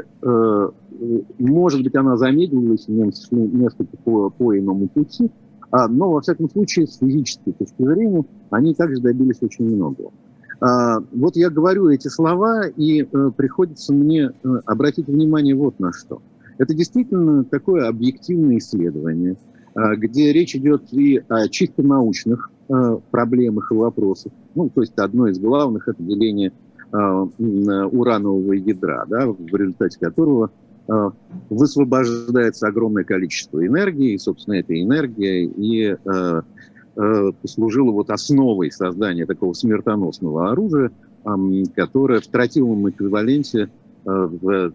может 1.38 1.82
быть, 1.82 1.94
она 1.94 2.16
замедлилась, 2.16 2.88
немцы 2.88 3.34
несколько 3.34 3.96
по, 3.98 4.30
по 4.30 4.56
иному 4.56 4.88
пути, 4.88 5.30
а, 5.70 5.88
но, 5.88 6.12
во 6.12 6.20
всяком 6.20 6.48
случае, 6.48 6.86
с 6.86 6.98
физической 6.98 7.52
точки 7.52 7.82
зрения, 7.82 8.24
они 8.50 8.74
также 8.74 9.00
добились 9.00 9.42
очень 9.42 9.64
многого. 9.64 10.12
А, 10.60 11.00
вот 11.12 11.34
я 11.34 11.50
говорю 11.50 11.88
эти 11.88 12.06
слова, 12.06 12.68
и 12.68 13.02
э, 13.02 13.30
приходится 13.36 13.92
мне 13.92 14.30
э, 14.30 14.48
обратить 14.66 15.08
внимание 15.08 15.56
вот 15.56 15.80
на 15.80 15.92
что. 15.92 16.22
Это 16.58 16.74
действительно 16.74 17.44
такое 17.44 17.88
объективное 17.88 18.58
исследование, 18.58 19.36
а, 19.74 19.96
где 19.96 20.32
речь 20.32 20.54
идет 20.54 20.92
и 20.92 21.22
о 21.28 21.48
чисто 21.48 21.82
научных 21.82 22.50
э, 22.68 22.98
проблемах 23.10 23.72
и 23.72 23.74
вопросах. 23.74 24.32
Ну, 24.54 24.70
то 24.70 24.80
есть 24.80 24.96
одно 24.96 25.26
из 25.26 25.40
главных– 25.40 25.88
это 25.88 26.02
деление 26.02 26.52
уранового 26.92 28.52
ядра, 28.52 29.04
да, 29.08 29.26
в 29.26 29.56
результате 29.56 29.98
которого 29.98 30.52
высвобождается 31.48 32.68
огромное 32.68 33.04
количество 33.04 33.66
энергии, 33.66 34.12
и, 34.12 34.18
собственно, 34.18 34.54
эта 34.54 34.80
энергия 34.80 35.44
и 35.44 35.96
Э, 36.96 37.32
послужило 37.42 37.90
вот 37.90 38.10
основой 38.10 38.70
создания 38.70 39.26
такого 39.26 39.52
смертоносного 39.52 40.52
оружия, 40.52 40.92
которое 41.74 42.20
в 42.20 42.26
тротиловом 42.28 42.88
эквиваленте 42.88 43.70
э, 44.06 44.70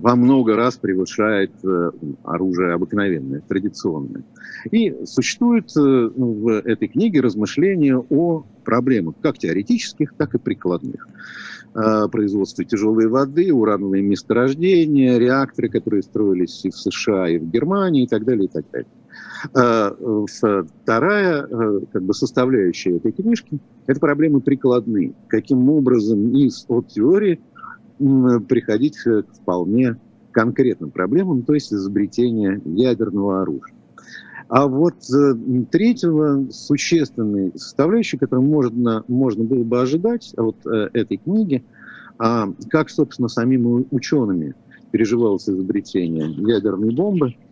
во 0.00 0.16
много 0.16 0.56
раз 0.56 0.76
превышает 0.76 1.52
э, 1.64 1.90
оружие 2.24 2.72
обыкновенное, 2.72 3.40
традиционное. 3.40 4.24
И 4.70 4.94
существует 5.04 5.70
в 5.74 6.48
этой 6.64 6.88
книге 6.88 7.20
размышления 7.20 7.96
о 7.96 8.44
проблемах 8.64 9.14
как 9.22 9.38
теоретических, 9.38 10.14
так 10.16 10.34
и 10.34 10.38
прикладных. 10.38 11.06
Производство 12.10 12.64
тяжелой 12.64 13.08
воды, 13.08 13.52
урановые 13.52 14.02
месторождения, 14.02 15.18
реакторы, 15.18 15.68
которые 15.68 16.02
строились 16.02 16.64
и 16.64 16.70
в 16.70 16.76
США, 16.76 17.28
и 17.28 17.38
в 17.38 17.48
Германии, 17.50 18.04
и 18.04 18.06
так 18.08 18.24
далее, 18.24 18.46
и 18.46 18.48
так 18.48 18.64
далее. 18.72 18.90
Э, 19.54 19.90
вторая 20.82 21.46
э, 21.46 21.80
как 21.92 22.02
бы, 22.02 22.14
составляющая 22.14 22.96
этой 22.96 23.12
книжки– 23.12 23.60
это 23.86 24.00
проблемы 24.00 24.40
прикладные. 24.40 25.14
Каким 25.28 25.68
образом 25.70 26.34
из 26.34 26.64
от 26.68 26.88
теории 26.88 27.40
приходить 27.98 28.98
к 28.98 29.24
вполне 29.34 29.96
конкретным 30.32 30.90
проблемам, 30.90 31.42
то 31.42 31.54
есть 31.54 31.72
изобретение 31.72 32.60
ядерного 32.64 33.42
оружия. 33.42 33.74
А 34.48 34.66
вот 34.66 34.94
э, 35.10 35.34
третьего 35.70 36.50
существенной 36.50 37.52
составляющей, 37.52 38.16
которую 38.16 38.48
можно, 38.48 39.04
можно 39.08 39.44
было 39.44 39.62
бы 39.62 39.80
ожидать 39.80 40.32
от 40.36 40.64
этой 40.66 41.18
книги, 41.18 41.64
а 42.18 42.48
как, 42.70 42.88
собственно, 42.88 43.28
самими 43.28 43.86
учеными 43.90 44.54
переживалось 44.90 45.48
изобретение 45.48 46.30
ядерной 46.30 46.94
бомбы– 46.94 47.34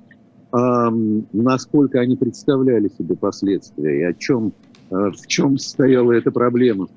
насколько 0.52 2.00
они 2.00 2.16
представляли 2.16 2.88
себе 2.88 3.16
последствия 3.16 4.00
и 4.00 4.02
о 4.02 4.14
чем, 4.14 4.52
э, 4.90 5.10
в 5.10 5.26
чем 5.26 5.58
состояла 5.58 6.12
эта 6.12 6.30
проблема. 6.30 6.88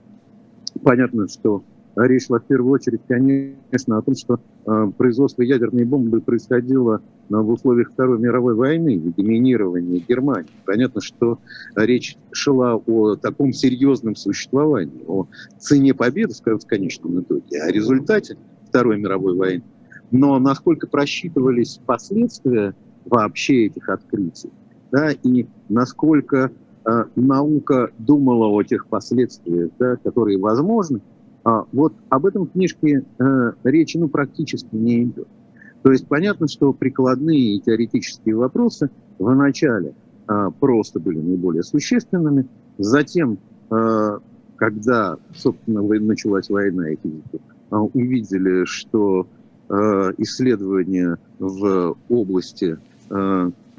Понятно, 0.83 1.27
что 1.27 1.63
речь 2.07 2.27
шла 2.27 2.39
в 2.39 2.45
первую 2.45 2.73
очередь, 2.73 3.01
конечно, 3.07 3.97
о 3.97 4.01
том, 4.01 4.15
что 4.15 4.39
э, 4.65 4.91
производство 4.97 5.41
ядерной 5.41 5.85
бомбы 5.85 6.21
происходило 6.21 7.01
э, 7.29 7.35
в 7.35 7.49
условиях 7.49 7.91
Второй 7.91 8.19
мировой 8.19 8.55
войны, 8.55 8.99
в 8.99 9.13
доминировании 9.13 10.03
Германии. 10.07 10.49
Понятно, 10.65 11.01
что 11.01 11.39
речь 11.75 12.17
шла 12.31 12.75
о 12.75 13.15
таком 13.15 13.53
серьезном 13.53 14.15
существовании, 14.15 15.03
о 15.07 15.27
цене 15.59 15.93
победы 15.93 16.33
в 16.35 16.65
конечном 16.65 17.21
итоге, 17.21 17.61
о 17.61 17.71
результате 17.71 18.37
Второй 18.67 18.99
мировой 18.99 19.35
войны. 19.35 19.63
Но 20.11 20.39
насколько 20.39 20.87
просчитывались 20.87 21.79
последствия 21.85 22.75
вообще 23.05 23.67
этих 23.67 23.89
открытий, 23.89 24.49
да, 24.91 25.11
и 25.11 25.47
насколько 25.69 26.51
э, 26.85 27.03
наука 27.15 27.91
думала 27.97 28.47
о 28.47 28.63
тех 28.63 28.87
последствиях, 28.87 29.71
да, 29.77 29.97
которые 29.97 30.39
возможны, 30.39 31.01
а, 31.43 31.65
вот 31.71 31.93
об 32.09 32.25
этом 32.25 32.47
книжке 32.47 33.03
э, 33.17 33.51
речи 33.63 33.97
ну, 33.97 34.09
практически 34.09 34.75
не 34.75 35.03
идет. 35.03 35.27
То 35.83 35.91
есть 35.91 36.07
понятно, 36.07 36.47
что 36.47 36.73
прикладные 36.73 37.55
и 37.55 37.61
теоретические 37.61 38.35
вопросы 38.35 38.89
в 39.17 39.33
начале 39.33 39.93
э, 40.27 40.49
просто 40.59 40.99
были 40.99 41.19
наиболее 41.19 41.63
существенными, 41.63 42.47
затем, 42.77 43.39
э, 43.71 44.19
когда, 44.57 45.17
собственно, 45.33 45.81
началась 45.81 46.49
война, 46.49 46.89
и 46.89 46.97
физики 46.97 47.39
э, 47.71 47.75
увидели, 47.75 48.65
что 48.65 49.27
э, 49.69 49.73
исследования 50.17 51.17
в 51.39 51.95
области 52.09 52.77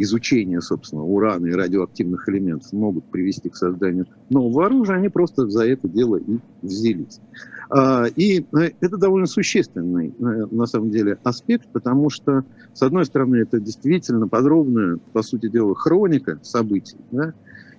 изучения, 0.02 0.60
собственно, 0.60 1.02
урана 1.02 1.46
и 1.46 1.52
радиоактивных 1.52 2.28
элементов 2.28 2.72
могут 2.72 3.04
привести 3.04 3.48
к 3.50 3.56
созданию 3.56 4.06
нового 4.30 4.66
оружия, 4.66 4.96
они 4.96 5.08
просто 5.08 5.48
за 5.48 5.66
это 5.66 5.88
дело 5.88 6.16
и 6.16 6.38
взялись. 6.62 7.20
А, 7.68 8.06
и 8.16 8.40
э, 8.40 8.70
это 8.80 8.96
довольно 8.96 9.26
существенный, 9.26 10.08
э, 10.08 10.46
на 10.50 10.66
самом 10.66 10.90
деле, 10.90 11.18
аспект, 11.22 11.68
потому 11.72 12.08
что, 12.08 12.44
с 12.72 12.82
одной 12.82 13.04
стороны, 13.04 13.36
это 13.36 13.60
действительно 13.60 14.26
подробная, 14.26 14.98
по 15.12 15.22
сути 15.22 15.48
дела, 15.48 15.74
хроника 15.74 16.38
событий, 16.42 16.96
да, 17.10 17.34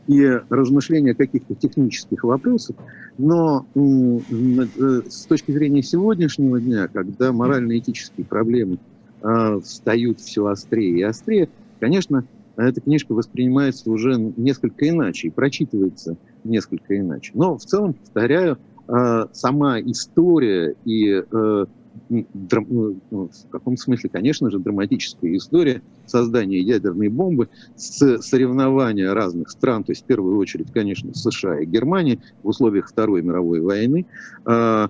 и 0.07 0.39
размышления 0.49 1.13
каких-то 1.13 1.55
технических 1.55 2.23
вопросах, 2.23 2.75
но 3.17 3.65
с 3.75 5.25
точки 5.27 5.51
зрения 5.51 5.83
сегодняшнего 5.83 6.59
дня, 6.59 6.87
когда 6.87 7.31
морально-этические 7.31 8.25
проблемы 8.25 8.79
э, 9.21 9.59
встают 9.63 10.19
все 10.19 10.45
острее 10.47 10.99
и 10.99 11.03
острее, 11.03 11.49
конечно, 11.81 12.25
эта 12.55 12.79
книжка 12.79 13.13
воспринимается 13.13 13.89
уже 13.89 14.15
несколько 14.15 14.87
иначе 14.87 15.27
и 15.27 15.31
прочитывается 15.31 16.15
несколько 16.43 16.97
иначе. 16.97 17.31
Но 17.33 17.57
в 17.57 17.63
целом, 17.65 17.93
повторяю, 17.93 18.57
э, 18.87 19.25
сама 19.33 19.81
история 19.81 20.75
и 20.85 21.23
э, 21.29 21.65
ну, 22.09 22.97
ну, 23.09 23.29
в 23.29 23.49
каком 23.49 23.75
смысле, 23.77 24.09
конечно 24.09 24.49
же, 24.49 24.59
драматическая 24.59 25.35
история 25.35 25.81
создания 26.05 26.59
ядерной 26.59 27.09
бомбы 27.09 27.49
с 27.75 28.21
соревнования 28.21 29.13
разных 29.13 29.49
стран, 29.49 29.83
то 29.83 29.91
есть 29.91 30.03
в 30.03 30.05
первую 30.05 30.37
очередь, 30.37 30.71
конечно, 30.71 31.13
США 31.13 31.59
и 31.59 31.65
Германии 31.65 32.19
в 32.43 32.49
условиях 32.49 32.89
Второй 32.89 33.21
мировой 33.21 33.59
войны, 33.59 34.05
э, 34.45 34.87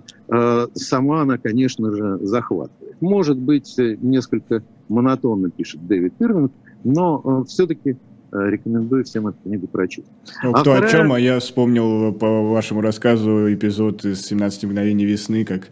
сама 0.75 1.21
она, 1.21 1.37
конечно 1.37 1.91
же, 1.91 2.19
захватывает. 2.21 3.01
Может 3.01 3.37
быть, 3.37 3.75
несколько 3.77 4.63
монотонно 4.89 5.49
пишет 5.49 5.85
Дэвид 5.87 6.13
Ирвинг, 6.19 6.51
но 6.83 7.21
э, 7.23 7.47
все-таки 7.47 7.97
Э, 8.33 8.49
рекомендую 8.49 9.03
всем 9.03 9.27
эту 9.27 9.37
книгу 9.43 9.67
прочесть. 9.67 10.07
Ну, 10.41 10.51
а 10.51 10.61
кто 10.61 10.71
вторая... 10.71 10.87
о 10.87 10.91
чем, 10.91 11.11
а 11.11 11.19
я 11.19 11.39
вспомнил 11.39 12.13
по 12.13 12.43
вашему 12.43 12.79
рассказу 12.79 13.53
эпизод 13.53 14.05
из 14.05 14.31
«17 14.31 14.67
мгновений 14.67 15.03
весны», 15.03 15.43
как 15.43 15.63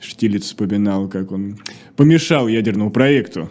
Штилец 0.00 0.44
вспоминал, 0.44 1.08
как 1.08 1.30
он 1.30 1.58
помешал 1.94 2.48
ядерному 2.48 2.90
проекту. 2.90 3.50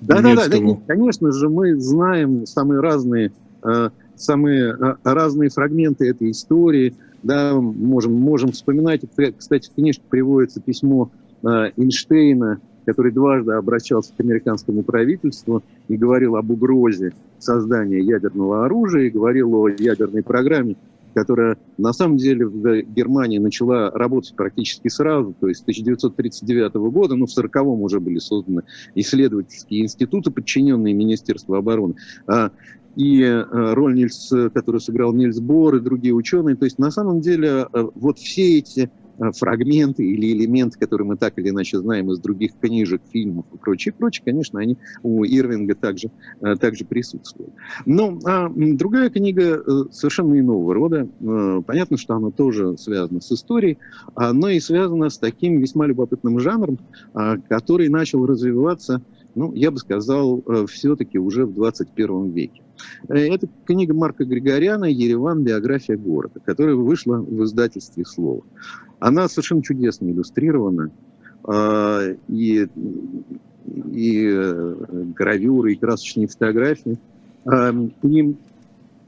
Да, 0.00 0.20
да, 0.20 0.46
да, 0.46 0.58
конечно 0.86 1.32
же, 1.32 1.48
мы 1.48 1.74
знаем 1.80 2.46
самые 2.46 2.80
разные, 2.80 3.32
э, 3.64 3.90
самые 4.14 4.76
э, 4.78 4.94
разные 5.02 5.50
фрагменты 5.50 6.08
этой 6.08 6.30
истории, 6.30 6.94
да, 7.24 7.52
можем, 7.54 8.12
можем 8.12 8.52
вспоминать, 8.52 9.00
кстати, 9.36 9.70
в 9.70 9.74
книжке 9.74 10.04
приводится 10.08 10.60
письмо 10.60 11.10
Эйнштейна 11.42 12.60
который 12.88 13.12
дважды 13.12 13.52
обращался 13.52 14.14
к 14.16 14.20
американскому 14.20 14.82
правительству 14.82 15.62
и 15.88 15.96
говорил 15.98 16.36
об 16.36 16.50
угрозе 16.50 17.12
создания 17.38 18.00
ядерного 18.00 18.64
оружия, 18.64 19.02
и 19.02 19.10
говорил 19.10 19.54
о 19.56 19.68
ядерной 19.68 20.22
программе, 20.22 20.74
которая 21.12 21.58
на 21.76 21.92
самом 21.92 22.16
деле 22.16 22.46
в 22.46 22.80
Германии 22.80 23.36
начала 23.36 23.90
работать 23.90 24.34
практически 24.34 24.88
сразу, 24.88 25.34
то 25.38 25.48
есть 25.48 25.60
с 25.60 25.62
1939 25.64 26.76
года, 26.90 27.14
ну, 27.14 27.26
в 27.26 27.38
40-м 27.38 27.82
уже 27.82 28.00
были 28.00 28.20
созданы 28.20 28.62
исследовательские 28.94 29.82
институты, 29.82 30.30
подчиненные 30.30 30.94
Министерству 30.94 31.56
обороны. 31.56 31.94
А, 32.26 32.52
и 32.96 33.20
э, 33.22 33.44
роль 33.74 33.96
Нильс, 33.96 34.32
которую 34.54 34.80
сыграл 34.80 35.12
Нильс 35.12 35.40
Бор 35.40 35.76
и 35.76 35.80
другие 35.80 36.14
ученые. 36.14 36.56
То 36.56 36.64
есть 36.64 36.78
на 36.78 36.90
самом 36.90 37.20
деле 37.20 37.66
э, 37.70 37.88
вот 37.94 38.18
все 38.18 38.58
эти 38.58 38.90
фрагменты 39.36 40.04
или 40.04 40.32
элементы, 40.32 40.78
которые 40.78 41.06
мы 41.06 41.16
так 41.16 41.38
или 41.38 41.50
иначе 41.50 41.78
знаем 41.78 42.10
из 42.10 42.18
других 42.18 42.52
книжек, 42.60 43.02
фильмов 43.10 43.46
и 43.52 43.58
прочее, 43.58 43.94
прочее, 43.96 44.24
конечно, 44.24 44.60
они 44.60 44.76
у 45.02 45.24
Ирвинга 45.24 45.74
также, 45.74 46.10
э, 46.40 46.56
также 46.56 46.84
присутствуют. 46.84 47.52
Но 47.86 48.18
а 48.24 48.50
другая 48.54 49.10
книга 49.10 49.62
э, 49.64 49.84
совершенно 49.90 50.38
иного 50.38 50.74
рода. 50.74 51.08
Понятно, 51.66 51.96
что 51.96 52.14
она 52.14 52.30
тоже 52.30 52.76
связана 52.76 53.20
с 53.20 53.30
историей, 53.32 53.78
но 54.16 54.48
и 54.48 54.60
связана 54.60 55.10
с 55.10 55.18
таким 55.18 55.58
весьма 55.58 55.86
любопытным 55.86 56.38
жанром, 56.40 56.78
который 57.48 57.88
начал 57.88 58.26
развиваться 58.26 59.02
ну, 59.34 59.52
я 59.54 59.70
бы 59.70 59.78
сказал, 59.78 60.42
все-таки 60.66 61.18
уже 61.18 61.46
в 61.46 61.54
21 61.54 62.30
веке. 62.32 62.62
Это 63.08 63.48
книга 63.64 63.94
Марка 63.94 64.24
Григоряна 64.24 64.86
«Ереван. 64.86 65.44
Биография 65.44 65.96
города», 65.96 66.40
которая 66.40 66.74
вышла 66.74 67.18
в 67.18 67.44
издательстве 67.44 68.04
«Слово». 68.04 68.42
Она 69.00 69.28
совершенно 69.28 69.62
чудесно 69.62 70.10
иллюстрирована. 70.10 70.90
А, 71.44 72.02
и, 72.28 72.66
и 73.92 74.28
э, 74.30 74.74
гравюры, 75.16 75.72
и 75.72 75.76
красочные 75.76 76.26
фотографии. 76.26 76.98
А, 77.44 77.72
и 78.02 78.34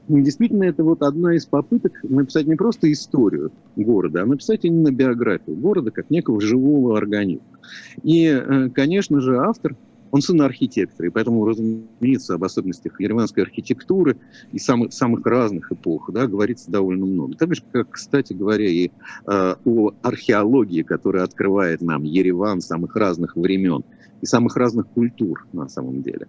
действительно, 0.07 0.63
это 0.63 0.83
вот 0.83 1.03
одна 1.03 1.35
из 1.35 1.45
попыток 1.45 1.93
написать 2.03 2.47
не 2.47 2.55
просто 2.55 2.91
историю 2.91 3.51
города, 3.75 4.23
а 4.23 4.25
написать 4.25 4.65
именно 4.65 4.91
биографию 4.91 5.55
города 5.55 5.91
как 5.91 6.09
некого 6.09 6.41
живого 6.41 6.97
организма. 6.97 7.45
И, 8.03 8.25
э, 8.25 8.69
конечно 8.69 9.21
же, 9.21 9.37
автор– 9.37 9.75
он 10.11 10.21
сын 10.21 10.41
архитектора, 10.41 11.07
и 11.07 11.11
поэтому, 11.11 11.45
разумеется, 11.45 12.35
об 12.35 12.43
особенностях 12.43 12.99
ереванской 12.99 13.43
архитектуры 13.43 14.17
и 14.51 14.59
самых, 14.59 14.93
самых 14.93 15.25
разных 15.25 15.71
эпох 15.71 16.09
да, 16.11 16.27
говорится 16.27 16.69
довольно 16.69 17.05
много. 17.05 17.35
Так 17.35 17.55
же, 17.55 17.63
как, 17.71 17.91
кстати 17.91 18.33
говоря, 18.33 18.67
и 18.67 18.89
э, 19.27 19.55
о 19.63 19.91
археологии, 20.01 20.81
которая 20.81 21.23
открывает 21.23 21.81
нам 21.81 22.03
Ереван 22.03 22.61
самых 22.61 22.95
разных 22.95 23.35
времен 23.35 23.83
и 24.21 24.25
самых 24.25 24.55
разных 24.55 24.87
культур 24.87 25.47
на 25.51 25.67
самом 25.67 26.03
деле. 26.03 26.27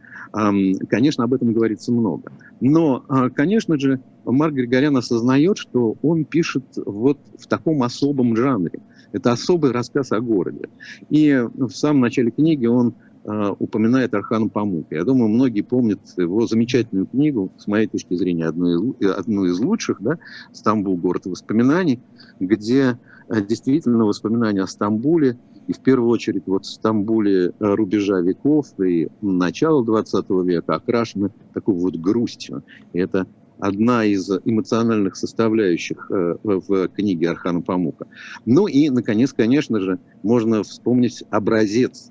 Конечно, 0.89 1.25
об 1.25 1.35
этом 1.35 1.53
говорится 1.53 1.93
много. 1.93 2.33
Но, 2.61 3.05
э, 3.09 3.31
конечно 3.31 3.79
же, 3.79 4.01
Марк 4.25 4.55
Григорян 4.55 4.97
осознает, 4.97 5.59
что 5.59 5.97
он 6.03 6.25
пишет 6.25 6.65
вот 6.77 7.19
в 7.39 7.47
таком 7.47 7.83
особом 7.83 8.37
жанре. 8.37 8.81
Это 9.13 9.33
особый 9.33 9.73
рассказ 9.73 10.13
о 10.13 10.21
городе. 10.21 10.69
И 11.11 11.47
в 11.55 11.71
самом 11.71 12.01
начале 12.01 12.31
книги 12.31 12.67
он 12.67 12.95
упоминает 13.25 14.15
Архана 14.15 14.49
Памука. 14.49 14.97
Я 14.97 15.05
думаю, 15.05 15.29
многие 15.29 15.61
помнят 15.61 16.01
его 16.17 16.47
замечательную 16.47 17.07
книгу, 17.07 17.53
с 17.57 17.67
моей 17.67 17.87
точки 17.87 18.15
зрения, 18.15 18.47
одну 18.47 18.93
из, 18.93 19.11
одну 19.11 19.45
из 19.45 19.61
лучших, 19.61 19.99
да, 20.01 20.19
«Стамбул. 20.53 20.97
Город 20.97 21.27
воспоминаний», 21.27 22.01
где 22.41 22.99
э, 23.29 23.41
действительно 23.43 24.05
воспоминания 24.05 24.63
о 24.63 24.67
Стамбуле, 24.67 25.39
и 25.69 25.73
в 25.73 25.79
первую 25.79 26.11
очередь 26.11 26.45
вот 26.47 26.65
в 26.65 26.71
Стамбуле 26.71 27.47
э, 27.47 27.53
рубежа 27.61 28.21
веков 28.21 28.67
и 28.81 29.09
начала 29.21 29.85
20 29.85 30.29
века 30.45 30.75
окрашены 30.75 31.31
такой 31.55 31.77
вот 31.77 31.97
грустью. 31.97 32.65
И 32.93 32.99
это 32.99 33.29
одна 33.61 34.05
из 34.05 34.29
эмоциональных 34.45 35.15
составляющих 35.15 36.11
в 36.11 36.89
книге 36.89 37.31
Архана 37.31 37.61
Памука. 37.61 38.09
Ну 38.45 38.67
и, 38.67 38.91
наконец, 38.91 39.33
конечно 39.33 39.79
же, 39.79 40.01
можно 40.25 40.65
вспомнить 40.65 41.23
образец 41.31 42.11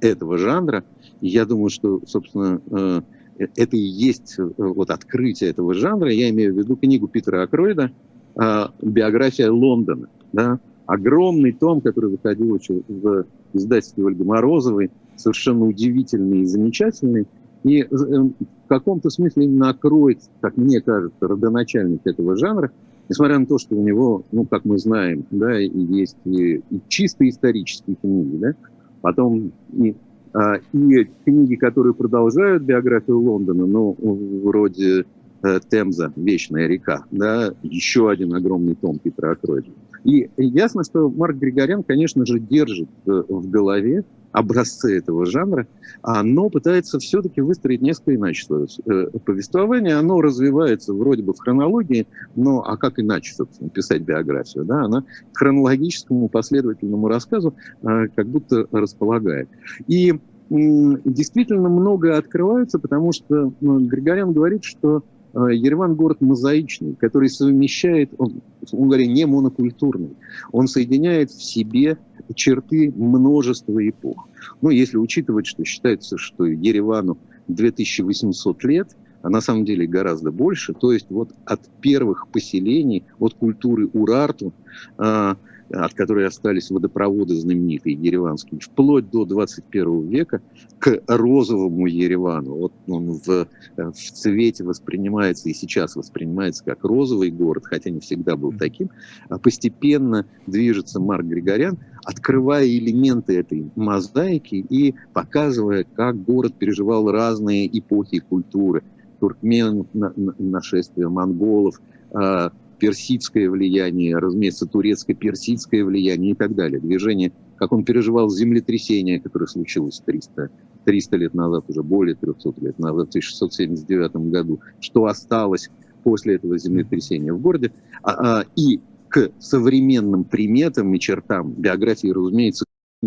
этого 0.00 0.38
жанра. 0.38 0.84
И 1.20 1.28
я 1.28 1.44
думаю, 1.44 1.70
что, 1.70 2.00
собственно, 2.06 2.60
э, 2.70 3.00
это 3.38 3.76
и 3.76 3.80
есть 3.80 4.38
э, 4.38 4.48
вот 4.56 4.90
открытие 4.90 5.50
этого 5.50 5.74
жанра. 5.74 6.10
Я 6.10 6.30
имею 6.30 6.54
в 6.54 6.58
виду 6.58 6.76
книгу 6.76 7.08
Питера 7.08 7.42
Акройда 7.42 7.90
э, 8.36 8.64
«Биография 8.82 9.50
Лондона». 9.50 10.08
Да? 10.32 10.60
Огромный 10.86 11.52
том, 11.52 11.80
который 11.80 12.10
выходил 12.10 12.58
в 12.88 13.24
издательстве 13.52 14.06
Ольги 14.06 14.24
Морозовой, 14.24 14.90
совершенно 15.16 15.66
удивительный 15.66 16.40
и 16.40 16.46
замечательный. 16.46 17.26
И 17.62 17.84
в 17.84 18.32
каком-то 18.68 19.10
смысле 19.10 19.44
именно 19.44 19.68
Акройд, 19.68 20.20
как 20.40 20.56
мне 20.56 20.80
кажется, 20.80 21.28
родоначальник 21.28 22.00
этого 22.06 22.36
жанра, 22.36 22.72
несмотря 23.10 23.38
на 23.38 23.46
то, 23.46 23.58
что 23.58 23.76
у 23.76 23.82
него, 23.82 24.24
ну, 24.32 24.46
как 24.46 24.64
мы 24.64 24.78
знаем, 24.78 25.26
да, 25.30 25.58
есть 25.58 26.16
и, 26.24 26.62
и 26.70 26.80
чисто 26.88 27.28
исторические 27.28 27.96
книги, 27.96 28.36
да, 28.36 28.54
Потом 29.00 29.52
и, 29.72 29.94
а, 30.32 30.56
и 30.72 31.08
книги, 31.24 31.54
которые 31.56 31.94
продолжают 31.94 32.62
биографию 32.62 33.18
Лондона, 33.18 33.66
ну, 33.66 33.96
вроде 34.44 35.04
э, 35.42 35.60
Темза, 35.68 36.12
Вечная 36.16 36.66
река, 36.66 37.04
да, 37.10 37.54
еще 37.62 38.10
один 38.10 38.34
огромный 38.34 38.74
том 38.74 38.98
Питера 38.98 39.32
Акройда. 39.32 39.70
И 40.04 40.28
ясно, 40.36 40.84
что 40.84 41.08
Марк 41.10 41.36
Григорян, 41.36 41.82
конечно 41.82 42.24
же, 42.26 42.38
держит 42.38 42.88
э, 43.06 43.22
в 43.28 43.50
голове 43.50 44.04
образцы 44.32 44.98
этого 44.98 45.26
жанра, 45.26 45.66
но 46.02 46.48
пытается 46.50 46.98
все-таки 46.98 47.40
выстроить 47.40 47.82
несколько 47.82 48.14
иначе 48.14 48.46
э, 48.86 49.06
повествование. 49.24 49.96
Оно 49.96 50.20
развивается 50.20 50.94
вроде 50.94 51.22
бы 51.22 51.34
в 51.34 51.38
хронологии, 51.38 52.06
но 52.36 52.62
а 52.62 52.76
как 52.76 52.98
иначе, 52.98 53.34
собственно, 53.34 53.70
писать 53.70 54.02
биографию? 54.02 54.64
Да? 54.64 54.84
Она 54.84 55.02
к 55.32 55.36
хронологическому 55.36 56.28
последовательному 56.28 57.08
рассказу 57.08 57.54
э, 57.82 58.08
как 58.14 58.26
будто 58.26 58.66
располагает. 58.70 59.48
И 59.88 60.20
действительно 60.50 61.68
многое 61.68 62.18
открывается, 62.18 62.78
потому 62.78 63.12
что 63.12 63.52
Григорян 63.60 64.32
говорит, 64.32 64.64
что 64.64 65.04
Ереван 65.34 65.94
город 65.94 66.20
мозаичный, 66.20 66.94
который 66.94 67.28
совмещает, 67.28 68.12
он, 68.18 68.42
он 68.72 68.88
говоря, 68.88 69.06
не 69.06 69.26
монокультурный, 69.26 70.16
он 70.52 70.66
соединяет 70.66 71.30
в 71.30 71.42
себе 71.42 71.98
черты 72.34 72.92
множества 72.94 73.86
эпох. 73.88 74.28
Ну, 74.60 74.70
если 74.70 74.96
учитывать, 74.96 75.46
что 75.46 75.64
считается, 75.64 76.18
что 76.18 76.44
Еревану 76.44 77.18
2800 77.48 78.64
лет, 78.64 78.96
а 79.22 79.28
на 79.28 79.40
самом 79.40 79.64
деле 79.64 79.86
гораздо 79.86 80.32
больше, 80.32 80.72
то 80.72 80.92
есть 80.92 81.10
вот 81.10 81.32
от 81.44 81.60
первых 81.80 82.28
поселений, 82.28 83.04
от 83.18 83.34
культуры 83.34 83.86
Урарту, 83.92 84.52
а, 84.96 85.36
от 85.72 85.94
которой 85.94 86.26
остались 86.26 86.70
водопроводы 86.70 87.34
знаменитые 87.34 87.94
ереванские, 87.94 88.60
вплоть 88.60 89.10
до 89.10 89.24
21 89.24 90.08
века, 90.08 90.42
к 90.78 91.02
розовому 91.06 91.86
Еревану. 91.86 92.54
Вот 92.54 92.72
он 92.88 93.12
в, 93.12 93.46
в 93.76 93.92
цвете 93.94 94.64
воспринимается 94.64 95.48
и 95.48 95.54
сейчас 95.54 95.94
воспринимается 95.94 96.64
как 96.64 96.84
розовый 96.84 97.30
город, 97.30 97.66
хотя 97.66 97.90
не 97.90 98.00
всегда 98.00 98.36
был 98.36 98.52
таким. 98.52 98.90
А 99.28 99.38
постепенно 99.38 100.26
движется 100.46 101.00
Марк 101.00 101.26
Григорян, 101.26 101.78
открывая 102.04 102.66
элементы 102.66 103.38
этой 103.38 103.70
мозаики 103.76 104.54
и 104.54 104.94
показывая, 105.12 105.84
как 105.84 106.22
город 106.22 106.54
переживал 106.58 107.10
разные 107.10 107.66
эпохи 107.78 108.20
культуры. 108.20 108.82
Туркмен, 109.20 109.86
нашествие 109.92 111.10
монголов, 111.10 111.80
а, 112.12 112.52
персидское 112.80 113.48
влияние, 113.48 114.16
разумеется, 114.16 114.66
турецко-персидское 114.66 115.84
влияние 115.84 116.32
и 116.32 116.34
так 116.34 116.54
далее. 116.54 116.80
Движение, 116.80 117.32
как 117.56 117.72
он 117.72 117.84
переживал 117.84 118.30
землетрясение, 118.30 119.20
которое 119.20 119.46
случилось 119.46 120.02
300, 120.04 120.50
300 120.84 121.16
лет 121.18 121.34
назад, 121.34 121.64
уже 121.68 121.82
более 121.82 122.16
300 122.16 122.54
лет 122.62 122.78
назад, 122.78 123.06
в 123.06 123.10
1679 123.10 124.30
году, 124.30 124.60
что 124.80 125.04
осталось 125.04 125.68
после 126.02 126.36
этого 126.36 126.58
землетрясения 126.58 127.32
в 127.32 127.40
городе. 127.40 127.72
А, 128.02 128.40
а, 128.40 128.44
и 128.56 128.80
к 129.08 129.30
современным 129.38 130.24
приметам 130.24 130.94
и 130.94 130.98
чертам 130.98 131.52
биографии, 131.52 132.08
разумеется, 132.08 132.64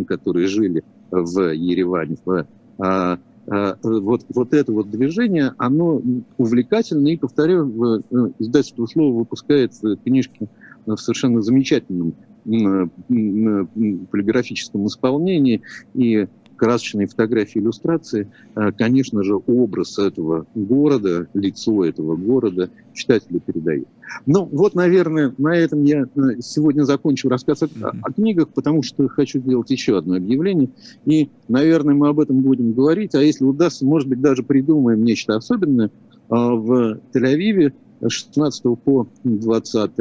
которые 0.08 0.48
жили 0.48 0.84
в 1.10 1.52
Ереване, 1.52 2.18
в 2.24 2.48
а, 2.78 3.20
вот, 3.46 4.26
вот 4.30 4.54
это 4.54 4.72
вот 4.72 4.90
движение, 4.90 5.54
оно 5.58 6.02
увлекательно, 6.38 7.10
и, 7.10 7.18
повторяю, 7.18 8.02
э, 8.10 8.32
издательство 8.40 8.86
«Слово» 8.86 9.20
выпускает 9.20 9.74
э, 9.84 9.98
книжки 10.04 10.48
в 10.86 10.96
совершенно 10.98 11.42
замечательном 11.42 12.14
полиграфическом 12.46 14.88
исполнении, 14.88 15.62
и 15.94 16.28
красочные 16.58 17.08
фотографии, 17.08 17.60
иллюстрации, 17.60 18.30
конечно 18.78 19.24
же, 19.24 19.40
образ 19.48 19.98
этого 19.98 20.46
города, 20.54 21.30
лицо 21.34 21.86
этого 21.86 22.18
города 22.18 22.70
читателю 22.94 23.40
передает. 23.40 23.88
Ну, 24.26 24.48
вот, 24.52 24.76
наверное, 24.76 25.34
на 25.38 25.56
этом 25.56 25.84
я 25.84 26.04
э, 26.04 26.08
сегодня 26.40 26.84
закончу 26.84 27.30
рассказ 27.30 27.64
о, 27.64 27.66
mm-hmm. 27.66 28.00
о 28.02 28.14
книгах, 28.14 28.50
потому 28.50 28.84
что 28.84 29.08
хочу 29.08 29.40
сделать 29.40 29.70
еще 29.70 29.98
одно 29.98 30.16
объявление. 30.16 30.70
И, 31.06 31.30
наверное, 31.48 31.96
мы 31.96 32.10
об 32.10 32.20
этом 32.20 32.42
будем 32.42 32.74
говорить. 32.74 33.16
А 33.16 33.22
если 33.22 33.44
удастся, 33.44 33.86
может 33.86 34.08
быть, 34.08 34.22
даже 34.22 34.44
придумаем 34.44 35.04
нечто 35.04 35.36
особенное. 35.36 35.92
А, 36.30 36.54
в 36.56 37.00
Тель-Авиве 37.14 37.74
16 38.08 38.64
по 38.84 39.08
20 39.24 39.92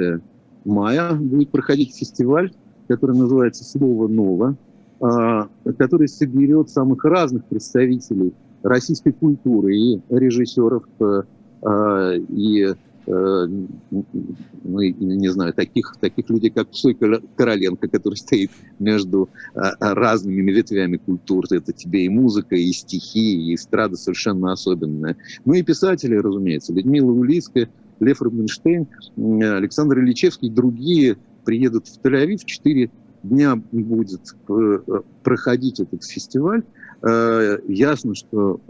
мая 0.65 1.15
будет 1.15 1.51
проходить 1.51 1.97
фестиваль, 1.97 2.53
который 2.89 3.17
называется 3.17 3.65
«Слово 3.65 4.09
ново», 4.09 4.57
а, 5.01 5.49
который 5.79 6.09
соберет 6.09 6.71
самых 6.71 7.05
разных 7.05 7.45
представителей 7.47 8.33
российской 8.63 9.13
культуры 9.13 9.75
и 9.77 10.01
режиссеров, 10.11 10.85
э, 11.01 11.23
а, 11.63 12.13
и 12.15 12.75
ну, 13.07 14.81
не 14.81 15.29
знаю, 15.29 15.53
таких, 15.53 15.97
таких 16.01 16.31
людей, 16.31 16.51
как 16.51 16.69
Псой 16.69 16.95
Короленко, 16.95 17.89
который 17.89 18.15
стоит 18.15 18.51
между 18.79 19.29
а, 19.55 19.71
а, 19.81 19.95
разными 19.95 20.51
ветвями 20.51 20.99
культуры. 20.99 21.49
Это 21.51 21.73
тебе 21.73 22.05
и 22.05 22.09
музыка, 22.09 22.55
и 22.55 22.71
стихи, 22.73 23.51
и 23.51 23.55
эстрада 23.55 23.97
совершенно 23.97 24.53
особенная. 24.53 25.17
Ну 25.45 25.55
и 25.55 25.63
писатели, 25.63 26.15
разумеется. 26.15 26.73
Людмила 26.73 27.11
Улицкая, 27.11 27.69
Лев 28.01 28.23
Рубинштейн, 28.23 28.89
Александр 29.17 30.01
Ильичевский, 30.01 30.51
другие 30.51 31.17
приедут 31.45 31.89
в 31.89 32.01
Тель-Авив. 32.01 32.45
Четыре 32.45 32.91
дня 33.23 33.57
будет 33.71 34.35
э, 34.49 34.79
проходить 35.23 35.81
этот 35.81 36.05
фестиваль. 36.05 36.63
Э, 37.05 37.59
ясно, 37.67 38.15
что 38.15 38.61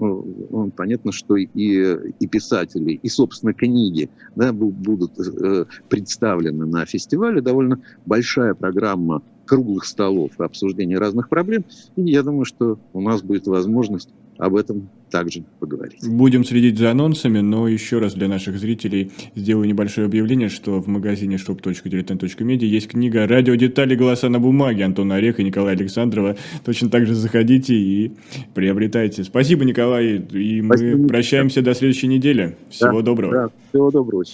понятно, 0.76 1.12
что 1.12 1.36
и, 1.36 1.46
и 1.46 2.26
писатели, 2.26 2.92
и, 2.92 3.08
собственно, 3.08 3.52
книги 3.52 4.08
да, 4.36 4.52
будут 4.52 5.18
э, 5.18 5.66
представлены 5.88 6.64
на 6.64 6.86
фестивале. 6.86 7.42
Довольно 7.42 7.82
большая 8.06 8.54
программа 8.54 9.22
круглых 9.44 9.84
столов 9.84 10.32
и 10.38 10.44
обсуждения 10.44 10.98
разных 10.98 11.28
проблем. 11.28 11.64
И 11.96 12.02
я 12.10 12.22
думаю, 12.22 12.46
что 12.46 12.78
у 12.94 13.00
нас 13.02 13.22
будет 13.22 13.46
возможность 13.46 14.08
об 14.38 14.56
этом 14.56 14.88
также 15.12 15.44
поговорить. 15.60 16.00
Будем 16.08 16.44
следить 16.44 16.78
за 16.78 16.90
анонсами, 16.90 17.40
но 17.40 17.68
еще 17.68 17.98
раз 17.98 18.14
для 18.14 18.26
наших 18.26 18.58
зрителей 18.58 19.12
сделаю 19.36 19.68
небольшое 19.68 20.06
объявление, 20.06 20.48
что 20.48 20.80
в 20.80 20.88
магазине 20.88 21.36
shop.diletant.media 21.36 22.64
есть 22.64 22.88
книга 22.88 23.26
«Радиодетали. 23.28 23.94
Голоса 23.94 24.28
на 24.28 24.40
бумаге» 24.40 24.84
Антона 24.84 25.16
Ореха 25.16 25.42
и 25.42 25.44
Николая 25.44 25.76
Александрова. 25.76 26.36
Точно 26.64 26.88
так 26.88 27.06
же 27.06 27.14
заходите 27.14 27.74
и 27.74 28.12
приобретайте. 28.54 29.22
Спасибо, 29.22 29.64
Николай, 29.64 30.16
и 30.16 30.62
Спасибо. 30.62 30.96
мы 30.96 31.06
прощаемся 31.06 31.62
до 31.62 31.74
следующей 31.74 32.08
недели. 32.08 32.56
Всего 32.70 33.00
да, 33.00 33.06
доброго. 33.06 33.32
Да, 33.32 33.48
всего 33.68 33.90
доброго. 33.90 34.24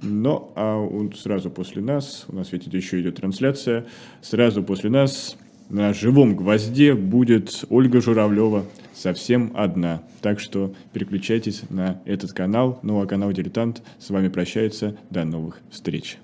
Но 0.00 0.52
а 0.54 0.86
сразу 1.16 1.50
после 1.50 1.82
нас, 1.82 2.24
у 2.28 2.36
нас 2.36 2.52
ведь 2.52 2.66
еще 2.72 3.00
идет 3.00 3.16
трансляция, 3.16 3.86
сразу 4.22 4.62
после 4.62 4.90
нас 4.90 5.36
на 5.68 5.92
живом 5.92 6.36
гвозде 6.36 6.94
будет 6.94 7.64
Ольга 7.68 8.00
Журавлева 8.00 8.64
совсем 8.94 9.52
одна. 9.54 10.02
Так 10.20 10.40
что 10.40 10.74
переключайтесь 10.92 11.62
на 11.70 12.00
этот 12.04 12.32
канал. 12.32 12.78
Ну 12.82 13.00
а 13.00 13.06
канал 13.06 13.32
«Дилетант» 13.32 13.82
с 13.98 14.10
вами 14.10 14.28
прощается. 14.28 14.96
До 15.10 15.24
новых 15.24 15.60
встреч. 15.70 16.18